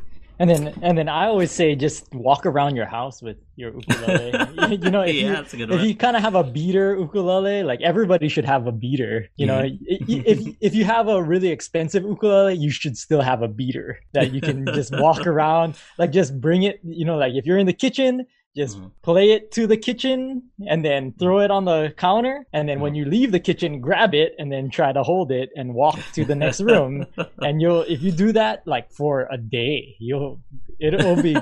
And 0.42 0.50
then 0.50 0.74
and 0.82 0.98
then 0.98 1.08
I 1.08 1.28
always 1.28 1.52
say 1.52 1.76
just 1.76 2.12
walk 2.16 2.48
around 2.48 2.76
your 2.76 2.88
house 2.88 3.22
with 3.22 3.38
your 3.58 3.76
ukulele. 3.76 4.32
you 4.82 4.90
know, 4.90 5.02
if 5.02 5.14
yeah, 5.14 5.22
you 5.22 5.30
that's 5.34 5.54
a 5.54 5.58
good 5.58 5.72
if 5.72 5.84
you 5.84 5.96
kind 5.96 6.18
of 6.18 6.24
have 6.24 6.34
a 6.34 6.44
beater 6.44 6.98
ukulele, 6.98 7.62
like 7.62 7.80
everybody 7.82 8.28
should 8.28 8.46
have 8.46 8.66
a 8.66 8.72
beater. 8.72 9.28
You 9.36 9.46
know, 9.46 9.62
mm-hmm. 9.62 10.16
I- 10.16 10.24
if 10.32 10.40
if 10.60 10.74
you 10.74 10.84
have 10.84 11.08
a 11.08 11.22
really 11.22 11.50
expensive 11.50 12.02
ukulele, 12.02 12.56
you 12.56 12.72
should 12.72 12.98
still 12.98 13.22
have 13.22 13.44
a 13.44 13.48
beater 13.48 14.00
that 14.14 14.34
you 14.34 14.42
can 14.42 14.66
just 14.66 14.92
walk 15.00 15.28
around. 15.34 15.76
Like 16.00 16.10
just 16.10 16.42
bring 16.42 16.64
it. 16.64 16.80
You 16.84 17.06
know, 17.06 17.18
like 17.18 17.36
if 17.36 17.46
you're 17.46 17.60
in 17.60 17.68
the 17.68 17.74
kitchen, 17.86 18.26
just 18.56 18.78
Mhm. 18.80 18.92
play 19.02 19.32
it 19.32 19.52
to 19.52 19.66
the 19.66 19.78
kitchen 19.78 20.44
and 20.68 20.84
then 20.84 21.14
throw 21.18 21.40
it 21.40 21.52
on 21.52 21.64
the 21.66 21.94
counter. 21.98 22.46
And 22.52 22.68
then 22.68 22.80
when 22.82 22.96
you 22.96 23.06
leave 23.06 23.32
the 23.32 23.40
kitchen, 23.40 23.80
grab 23.80 24.14
it 24.14 24.36
and 24.38 24.52
then 24.52 24.70
try 24.70 24.92
to 24.92 25.04
hold 25.04 25.32
it 25.32 25.50
and 25.56 25.74
walk 25.74 26.00
to 26.14 26.26
the 26.26 26.36
next 26.36 26.60
room. 26.62 27.06
And 27.42 27.62
you'll 27.62 27.84
if 27.84 28.02
you 28.04 28.12
do 28.12 28.32
that 28.34 28.62
like 28.68 28.92
for 28.92 29.28
a 29.32 29.38
day, 29.38 29.96
you'll 30.00 30.40
it'll 30.80 31.22
be 31.22 31.36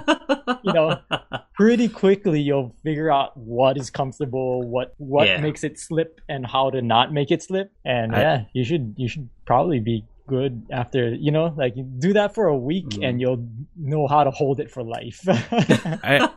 you 0.63 0.73
know 0.73 0.99
pretty 1.55 1.87
quickly 1.89 2.39
you'll 2.41 2.75
figure 2.83 3.11
out 3.11 3.35
what 3.35 3.77
is 3.77 3.89
comfortable 3.89 4.61
what 4.63 4.93
what 4.97 5.27
Yeah. 5.27 5.41
makes 5.41 5.63
it 5.63 5.77
slip 5.79 6.21
and 6.29 6.45
how 6.45 6.69
to 6.69 6.81
not 6.81 7.11
make 7.13 7.31
it 7.31 7.41
slip 7.43 7.71
and 7.85 8.15
I- 8.15 8.21
yeah 8.21 8.43
you 8.53 8.63
should 8.63 8.93
you 8.97 9.07
should 9.07 9.27
probably 9.45 9.79
be 9.79 10.03
good 10.29 10.63
after 10.71 11.09
you 11.13 11.31
know 11.31 11.53
like 11.57 11.75
you 11.75 11.83
do 11.83 12.13
that 12.13 12.33
for 12.35 12.45
a 12.47 12.57
week 12.57 12.85
Mhm. 12.85 13.03
and 13.05 13.13
you'll 13.21 13.43
know 13.75 14.07
how 14.07 14.23
to 14.23 14.31
hold 14.31 14.59
it 14.59 14.69
for 14.71 14.83
life 14.83 15.19
I 15.27 16.29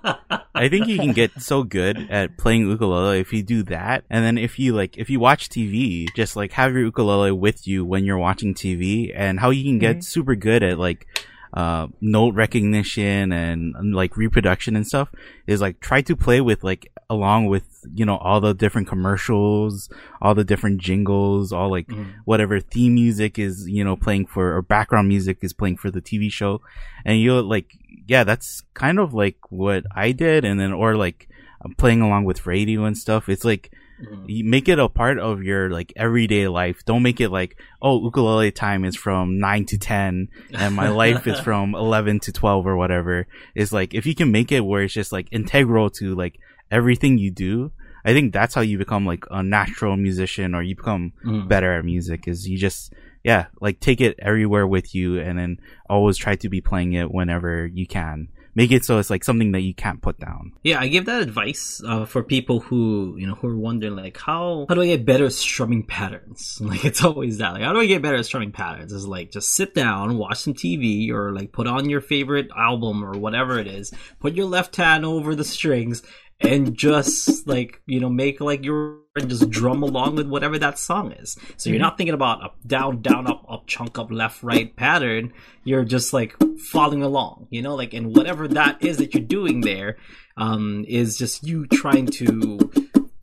I 0.55 0.69
think 0.69 0.87
you 0.87 0.99
can 0.99 1.13
get 1.13 1.31
so 1.41 1.63
good 1.65 1.97
at 2.11 2.37
playing 2.37 2.69
ukulele 2.69 3.21
if 3.21 3.33
you 3.33 3.43
do 3.43 3.63
that, 3.65 4.05
and 4.11 4.25
then 4.25 4.37
if 4.39 4.59
you 4.59 4.75
like, 4.75 4.97
if 4.99 5.09
you 5.11 5.19
watch 5.19 5.49
TV, 5.49 6.07
just 6.15 6.37
like 6.37 6.53
have 6.53 6.73
your 6.73 6.83
ukulele 6.83 7.33
with 7.33 7.67
you 7.67 7.85
when 7.85 8.05
you're 8.05 8.19
watching 8.19 8.55
TV, 8.55 9.13
and 9.15 9.41
how 9.41 9.51
you 9.51 9.65
can 9.65 9.79
get 9.79 9.97
Mhm. 9.99 10.05
super 10.05 10.35
good 10.37 10.63
at 10.63 10.79
like 10.79 11.07
uh, 11.55 11.87
note 12.01 12.35
recognition 12.35 13.31
and, 13.33 13.75
and, 13.77 13.95
like 13.95 14.17
reproduction 14.17 14.75
and 14.75 14.87
stuff 14.87 15.11
is 15.47 15.61
like 15.61 15.81
try 15.81 16.01
to 16.01 16.17
play 16.17 16.41
with 16.41 16.65
like 16.65 16.91
along 17.11 17.47
with 17.47 17.65
you 17.95 18.07
know 18.07 18.17
all 18.17 18.41
the 18.41 18.55
different 18.55 18.89
commercials, 18.89 19.91
all 20.23 20.35
the 20.35 20.45
different 20.45 20.81
jingles, 20.81 21.53
all 21.53 21.71
like 21.71 21.89
Mhm. 21.89 22.07
whatever 22.25 22.59
theme 22.61 22.95
music 22.95 23.39
is 23.39 23.67
you 23.69 23.85
know 23.85 23.97
playing 23.97 24.27
for 24.27 24.57
or 24.57 24.63
background 24.63 25.09
music 25.09 25.39
is 25.43 25.53
playing 25.53 25.77
for 25.77 25.91
the 25.91 26.01
TV 26.01 26.31
show, 26.33 26.61
and 27.05 27.19
you'll 27.21 27.43
like 27.43 27.77
yeah 28.07 28.25
that's 28.25 28.63
kind 28.75 28.99
of 28.99 29.13
like 29.13 29.37
what 29.51 29.85
I 29.95 30.13
did, 30.13 30.45
and 30.45 30.59
then 30.59 30.73
or 30.73 30.97
like 30.97 31.29
playing 31.77 32.01
along 32.01 32.25
with 32.25 32.47
radio 32.47 32.85
and 32.85 32.97
stuff. 32.97 33.29
It's 33.29 33.45
like 33.45 33.71
Mhm. 34.03 34.25
you 34.27 34.45
make 34.45 34.69
it 34.69 34.79
a 34.79 34.89
part 34.89 35.19
of 35.19 35.43
your 35.43 35.71
like 35.71 35.93
everyday 35.97 36.49
life. 36.49 36.85
Don't 36.85 37.03
make 37.03 37.21
it 37.21 37.31
like, 37.31 37.57
oh, 37.81 38.03
ukulele 38.03 38.51
time 38.51 38.85
is 38.85 38.97
from 38.97 39.39
nine 39.39 39.65
to 39.67 39.79
ten, 39.79 40.29
and 40.53 40.75
my 40.75 40.89
life 40.89 41.27
is 41.27 41.39
from 41.47 41.75
eleven 41.75 42.19
to 42.21 42.33
twelve 42.33 42.67
or 42.67 42.77
whatever. 42.77 43.27
It's 43.55 43.73
like 43.73 43.95
if 43.95 44.05
you 44.07 44.15
can 44.15 44.31
make 44.33 44.51
it 44.53 44.61
where 44.65 44.83
it's 44.83 44.93
just 44.95 45.13
like 45.13 45.29
integral 45.31 45.91
to 46.01 46.15
like 46.15 46.39
everything 46.71 47.19
you 47.19 47.31
do. 47.31 47.73
I 48.05 48.13
think 48.13 48.33
that's 48.33 48.55
how 48.55 48.63
you 48.63 48.79
become 48.79 49.07
like 49.07 49.25
a 49.31 49.43
natural 49.45 49.97
musician, 49.97 50.55
or 50.57 50.63
you 50.63 50.75
become 50.75 51.13
Mhm. 51.25 51.47
better 51.49 51.73
at 51.79 51.85
music. 51.85 52.27
Is 52.27 52.49
you 52.49 52.59
just 52.59 52.93
yeah, 53.23 53.47
like 53.61 53.79
take 53.79 54.01
it 54.01 54.19
everywhere 54.19 54.67
with 54.67 54.95
you, 54.97 55.21
and 55.21 55.39
then 55.39 55.59
always 55.89 56.17
try 56.17 56.35
to 56.35 56.49
be 56.49 56.61
playing 56.61 56.95
it 56.95 57.13
whenever 57.13 57.67
you 57.67 57.87
can. 57.87 58.27
Make 58.55 58.71
it 58.71 58.85
so 58.85 58.99
it's 58.99 59.09
like 59.09 59.25
something 59.25 59.53
that 59.53 59.61
you 59.61 59.75
can't 59.75 60.03
put 60.03 60.19
down. 60.19 60.53
Yeah, 60.63 60.79
I 60.79 60.89
give 60.89 61.07
that 61.07 61.23
advice 61.23 61.83
uh, 61.87 62.05
for 62.05 62.23
people 62.23 62.61
who 62.61 63.17
you 63.19 63.27
know 63.27 63.35
who 63.35 63.49
are 63.49 63.57
wondering 63.57 63.97
like 63.97 64.19
how 64.19 64.67
how 64.69 64.75
do 64.75 64.83
I 64.83 64.87
get 64.87 65.07
better 65.07 65.27
at 65.27 65.33
strumming 65.33 65.85
patterns? 65.85 66.61
Like 66.73 66.85
it's 66.85 67.05
always 67.05 67.39
that. 67.39 67.55
Like 67.55 67.63
how 67.63 67.73
do 67.73 67.81
I 67.81 67.87
get 67.87 68.03
better 68.03 68.17
at 68.17 68.27
strumming 68.27 68.53
patterns? 68.53 68.93
Is 68.93 69.07
like 69.07 69.31
just 69.31 69.55
sit 69.55 69.75
down, 69.75 70.17
watch 70.17 70.39
some 70.39 70.55
TV, 70.55 71.11
or 71.11 71.33
like 71.33 71.53
put 71.53 71.67
on 71.67 71.91
your 71.91 72.01
favorite 72.01 72.49
album 72.57 73.05
or 73.05 73.13
whatever 73.13 73.59
it 73.59 73.67
is. 73.67 73.93
Put 74.21 74.35
your 74.35 74.47
left 74.47 74.77
hand 74.77 75.05
over 75.05 75.35
the 75.35 75.45
strings 75.45 76.03
and 76.43 76.77
just 76.77 77.47
like 77.47 77.81
you 77.87 78.01
know 78.01 78.09
make 78.09 78.41
like 78.41 78.65
your 78.65 78.99
and 79.17 79.29
just 79.29 79.51
drum 79.51 79.83
along 79.83 80.17
with 80.17 80.27
whatever 80.27 80.59
that 80.59 80.79
song 80.79 81.13
is. 81.13 81.37
So 81.57 81.69
you're 81.71 81.79
not 81.79 81.99
thinking 81.99 82.15
about 82.15 82.43
up, 82.43 82.57
down, 82.67 83.03
down, 83.03 83.27
up, 83.27 83.45
up, 83.49 83.67
chunk, 83.67 83.99
up, 83.99 84.11
left, 84.11 84.43
right 84.43 84.75
pattern. 84.75 85.35
You're 85.65 85.85
just 85.85 86.13
like 86.13 86.35
following 86.59 87.03
along, 87.03 87.47
you 87.51 87.61
know, 87.61 87.75
like 87.75 87.93
and 87.93 88.17
whatever 88.17 88.49
that 88.49 88.83
is 88.83 88.97
that 88.99 89.13
you're 89.15 89.23
doing 89.23 89.61
there 89.61 89.99
um, 90.37 90.85
is 90.89 91.19
just 91.19 91.47
you 91.47 91.67
trying 91.67 92.07
to 92.07 92.71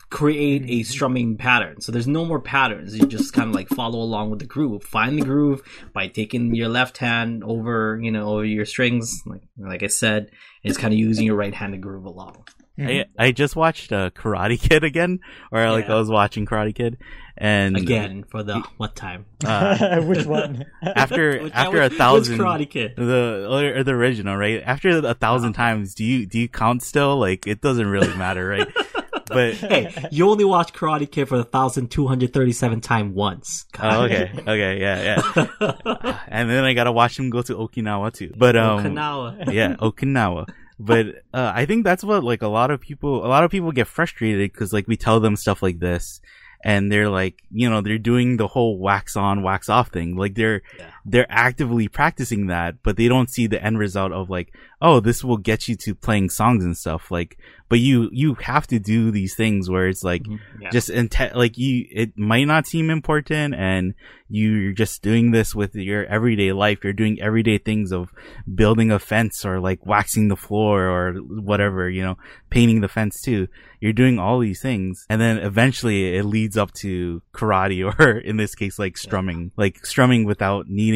create 0.10 0.64
a 0.68 0.84
strumming 0.84 1.38
pattern. 1.38 1.82
So 1.82 1.92
there's 1.92 2.08
no 2.08 2.26
more 2.26 2.40
patterns. 2.40 2.96
You 2.96 3.08
just 3.08 3.34
kind 3.34 3.50
of 3.50 3.56
like 3.56 3.70
follow 3.70 4.00
along 4.00 4.30
with 4.30 4.40
the 4.40 4.46
groove. 4.46 4.84
Find 4.84 5.18
the 5.18 5.26
groove 5.26 5.62
by 5.94 6.08
taking 6.08 6.54
your 6.56 6.70
left 6.70 6.98
hand 6.98 7.44
over, 7.44 8.00
you 8.02 8.12
know, 8.12 8.30
over 8.30 8.46
your 8.46 8.66
strings, 8.66 9.24
like 9.26 9.42
like 9.58 9.84
I 9.84 9.88
said, 9.88 10.30
and 10.64 10.70
just 10.70 10.80
kind 10.80 10.94
of 10.94 11.00
using 11.00 11.26
your 11.26 11.36
right 11.36 11.54
hand 11.54 11.74
to 11.74 11.78
groove 11.80 12.06
along. 12.06 12.46
I, 12.80 13.06
I 13.18 13.32
just 13.32 13.56
watched 13.56 13.92
uh, 13.92 14.10
Karate 14.12 14.60
Kid 14.70 14.84
again, 14.84 15.20
or 15.52 15.70
like 15.72 15.90
I 15.90 15.96
was 15.96 16.10
watching 16.10 16.46
Karate 16.46 16.74
Kid, 16.74 16.98
and 17.38 17.76
Again 17.78 18.24
for 18.30 18.44
the 18.44 18.64
what 18.78 18.96
time? 18.96 19.26
uh, 19.46 20.02
which 20.04 20.26
one? 20.26 20.66
after 20.84 21.44
Which- 21.44 21.54
after 21.54 21.82
a 21.82 21.90
which 21.90 21.98
thousand 21.98 22.38
Karate 22.40 22.70
Kid. 22.70 22.96
the 22.96 23.48
or 23.78 23.84
the 23.84 23.92
original 23.92 24.36
right? 24.38 24.62
After 24.66 24.90
a 25.06 25.14
thousand 25.14 25.54
times 25.54 25.94
do 25.94 26.04
you 26.04 26.26
do 26.26 26.40
you 26.40 26.48
count 26.50 26.84
still? 26.84 27.18
Like 27.18 27.48
it 27.48 27.62
doesn't 27.62 27.88
really 27.88 28.14
matter 28.16 28.48
right? 28.48 28.68
But 29.28 29.54
Hey, 29.56 29.94
you 30.12 30.28
only 30.28 30.44
watched 30.44 30.74
Karate 30.74 31.10
Kid 31.10 31.28
for 31.30 31.38
the 31.38 31.44
thousand 31.44 31.92
two 31.92 32.08
hundred 32.08 32.34
thirty-seven 32.34 32.82
time 32.82 33.14
once. 33.14 33.66
oh, 33.80 34.04
okay. 34.06 34.32
Okay 34.48 34.80
yeah 34.80 35.18
yeah. 35.36 36.20
And 36.28 36.50
then 36.50 36.64
I 36.64 36.74
gotta 36.74 36.92
watch 36.92 37.20
him 37.20 37.30
go 37.30 37.42
to 37.44 37.54
Okinawa 37.56 38.12
too. 38.14 38.34
But 38.36 38.56
um 38.56 38.84
Okinawa. 38.84 39.54
yeah, 39.54 39.76
Okinawa. 39.76 40.48
But 40.80 41.24
uh, 41.34 41.52
I 41.54 41.66
think 41.66 41.84
that's 41.84 42.04
what 42.04 42.24
like 42.24 42.42
a 42.42 42.48
lot 42.48 42.72
of 42.72 42.80
people, 42.80 43.26
a 43.26 43.28
lot 43.28 43.44
of 43.44 43.52
people 43.52 43.72
get 43.72 43.88
frustrated 43.88 44.52
because 44.52 44.72
like 44.72 44.88
we 44.88 44.96
tell 44.96 45.20
them 45.20 45.36
stuff 45.36 45.62
like 45.62 45.80
this, 45.80 46.22
and 46.64 46.92
they're 46.92 47.10
like, 47.10 47.44
you 47.52 47.70
know, 47.70 47.82
they're 47.82 47.98
doing 47.98 48.38
the 48.38 48.48
whole 48.48 48.78
wax 48.80 49.16
on, 49.16 49.44
wax 49.44 49.70
off 49.70 49.90
thing. 49.90 50.16
Like 50.16 50.36
they're 50.36 50.62
Yeah. 50.78 50.92
They're 51.06 51.28
actively 51.30 51.88
practicing 51.88 52.48
that, 52.48 52.76
but 52.84 52.98
they 52.98 53.08
don't 53.08 53.30
see 53.30 53.48
the 53.48 53.64
end 53.64 53.80
result 53.80 54.12
of 54.12 54.30
like, 54.30 54.54
oh, 54.82 55.00
this 55.00 55.24
will 55.24 55.38
get 55.38 55.68
you 55.68 55.76
to 55.76 55.94
playing 55.96 56.30
songs 56.30 56.64
and 56.64 56.78
stuff. 56.78 57.12
Like, 57.12 57.38
but 57.70 57.80
you 57.80 58.10
you 58.12 58.34
have 58.36 58.66
to 58.68 58.80
do 58.80 59.12
these 59.12 59.36
things 59.36 59.70
where 59.70 59.88
it's 59.88 60.04
like 60.04 60.24
Mhm, 60.24 60.40
yeah. 60.62 60.70
just 60.72 60.90
inte- 60.90 61.36
like 61.36 61.58
you 61.58 61.86
it 61.92 62.18
might 62.18 62.46
not 62.46 62.66
seem 62.66 62.90
important 62.90 63.54
and 63.54 63.94
you're 64.28 64.72
just 64.74 65.02
doing 65.04 65.30
this 65.32 65.54
with 65.54 65.76
your 65.76 66.06
everyday 66.06 66.52
life 66.52 66.80
you're 66.84 66.94
doing 66.94 67.20
everyday 67.22 67.58
things 67.60 67.92
of 67.92 68.10
building 68.56 68.90
a 68.92 68.98
fence 69.00 69.44
or 69.46 69.60
like 69.60 69.86
waxing 69.86 70.30
the 70.30 70.36
floor 70.36 70.88
or 70.88 71.14
whatever 71.16 71.90
you 71.90 72.02
know 72.04 72.16
painting 72.50 72.82
the 72.82 72.88
fence 72.88 73.22
too 73.22 73.48
you're 73.80 73.94
doing 73.94 74.18
all 74.20 74.40
these 74.40 74.62
things 74.62 75.06
and 75.10 75.20
then 75.22 75.38
eventually 75.38 76.16
it 76.16 76.26
leads 76.26 76.58
up 76.58 76.72
to 76.74 77.22
karate 77.34 77.84
or 78.00 78.18
in 78.18 78.38
this 78.38 78.56
case 78.56 78.80
like 78.80 78.98
strumming 78.98 79.52
like 79.58 79.86
strumming 79.86 80.26
without 80.26 80.68
needing 80.68 80.89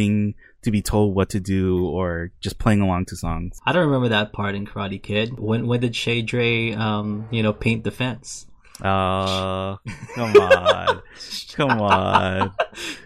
to 0.63 0.71
be 0.71 0.81
told 0.81 1.13
what 1.15 1.29
to 1.29 1.39
do 1.39 1.85
or 1.87 2.31
just 2.39 2.57
playing 2.57 2.81
along 2.81 3.05
to 3.05 3.15
songs 3.15 3.59
I 3.65 3.73
don't 3.73 3.85
remember 3.85 4.09
that 4.09 4.31
part 4.33 4.55
in 4.55 4.65
Karate 4.65 5.01
Kid. 5.01 5.39
When 5.39 5.67
when 5.67 5.79
did 5.81 5.95
Shay 5.95 6.21
Dre, 6.21 6.71
um, 6.71 7.27
you 7.31 7.43
know, 7.43 7.53
paint 7.53 7.83
the 7.83 7.91
fence? 7.91 8.47
uh 8.81 9.77
come 10.15 10.35
on 10.35 11.01
come 11.53 11.79
on 11.79 12.51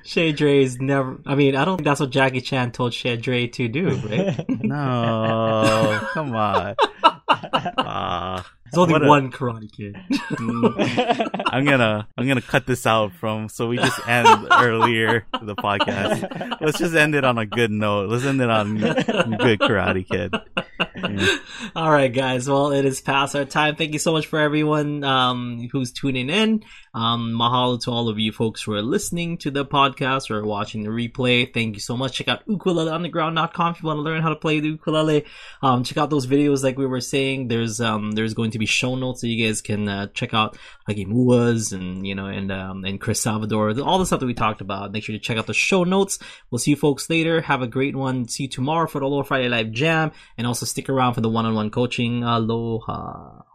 Shay 0.03 0.31
Dre's 0.31 0.79
never. 0.79 1.19
I 1.25 1.35
mean, 1.35 1.55
I 1.57 1.65
don't 1.65 1.77
think 1.77 1.85
that's 1.85 1.99
what 1.99 2.09
Jackie 2.09 2.39
Chan 2.41 2.71
told 2.71 2.93
Shay 2.93 3.17
Dre 3.17 3.47
to 3.47 3.67
do, 3.67 3.89
right? 4.07 4.45
No, 4.63 5.99
come 6.13 6.35
on. 6.35 6.75
Ah, 7.29 8.45
There's 8.71 8.77
only 8.93 9.05
a- 9.05 9.09
one 9.09 9.31
Karate 9.31 9.71
Kid. 9.71 9.95
mm, 10.11 11.43
I'm 11.47 11.65
gonna 11.65 12.07
I'm 12.17 12.27
gonna 12.27 12.41
cut 12.41 12.65
this 12.65 12.85
out 12.85 13.13
from 13.13 13.49
so 13.49 13.67
we 13.67 13.77
just 13.77 14.07
end 14.07 14.27
earlier 14.51 15.25
the 15.41 15.55
podcast. 15.55 16.59
Let's 16.61 16.77
just 16.79 16.95
end 16.95 17.15
it 17.15 17.23
on 17.23 17.37
a 17.37 17.45
good 17.45 17.71
note. 17.71 18.09
Let's 18.09 18.25
end 18.25 18.41
it 18.41 18.49
on 18.49 18.77
good 18.77 19.59
Karate 19.59 20.07
Kid. 20.07 20.33
Yeah. 20.79 21.37
All 21.75 21.91
right, 21.91 22.11
guys. 22.13 22.47
Well, 22.49 22.71
it 22.71 22.85
is 22.85 23.01
past 23.01 23.35
our 23.35 23.45
time. 23.45 23.75
Thank 23.75 23.93
you 23.93 23.99
so 23.99 24.11
much 24.11 24.25
for 24.27 24.39
everyone 24.39 25.03
um, 25.03 25.67
who's 25.71 25.91
tuning 25.91 26.29
in. 26.29 26.63
Um, 26.93 27.33
mahalo 27.39 27.79
to 27.83 27.91
all 27.91 28.09
of 28.09 28.17
you 28.17 28.31
folks 28.31 28.63
who 28.63 28.73
are 28.73 28.81
listening 28.81 29.37
to 29.39 29.51
the 29.51 29.63
podcast 29.63 30.31
or 30.31 30.43
watching 30.43 30.81
the 30.83 30.89
replay. 30.89 31.51
Thank 31.53 31.75
you 31.75 31.79
so 31.79 31.95
much. 31.95 32.13
Check 32.13 32.27
out 32.27 32.47
ukuleleunderground.com 32.47 33.73
if 33.75 33.83
you 33.83 33.87
want 33.87 33.97
to 33.97 34.01
learn 34.01 34.21
how 34.23 34.29
to 34.29 34.35
play 34.35 34.59
the 34.59 34.69
ukulele. 34.69 35.25
Um, 35.61 35.83
check 35.83 35.97
out 35.97 36.09
those 36.09 36.25
videos 36.25 36.63
like 36.63 36.77
we 36.77 36.87
were 36.87 37.01
saying. 37.01 37.49
There's 37.49 37.79
um 37.81 38.11
there's 38.13 38.33
going 38.33 38.51
to 38.51 38.56
be 38.59 38.65
show 38.65 38.95
notes 38.95 39.21
so 39.21 39.27
you 39.27 39.45
guys 39.45 39.61
can 39.61 39.87
uh, 39.87 40.07
check 40.07 40.33
out 40.33 40.57
Hagimuas 40.89 41.73
and 41.73 42.05
you 42.05 42.15
know 42.15 42.27
and 42.27 42.51
um 42.51 42.85
and 42.85 42.99
Chris 42.99 43.21
Salvador, 43.21 43.79
all 43.81 43.99
the 43.99 44.05
stuff 44.05 44.19
that 44.19 44.25
we 44.25 44.33
talked 44.33 44.61
about. 44.61 44.91
Make 44.91 45.03
sure 45.03 45.13
to 45.13 45.19
check 45.19 45.37
out 45.37 45.47
the 45.47 45.53
show 45.53 45.83
notes. 45.83 46.19
We'll 46.49 46.59
see 46.59 46.71
you 46.71 46.77
folks 46.77 47.09
later. 47.09 47.41
Have 47.41 47.61
a 47.61 47.67
great 47.67 47.95
one. 47.95 48.27
See 48.27 48.43
you 48.43 48.49
tomorrow 48.49 48.87
for 48.87 48.99
the 48.99 49.07
Lower 49.07 49.23
Friday 49.23 49.49
Live 49.49 49.71
Jam, 49.71 50.11
and 50.37 50.47
also 50.47 50.65
stick 50.65 50.89
around 50.89 51.13
for 51.13 51.21
the 51.21 51.29
one-on-one 51.29 51.71
coaching. 51.71 52.23
Aloha. 52.23 53.46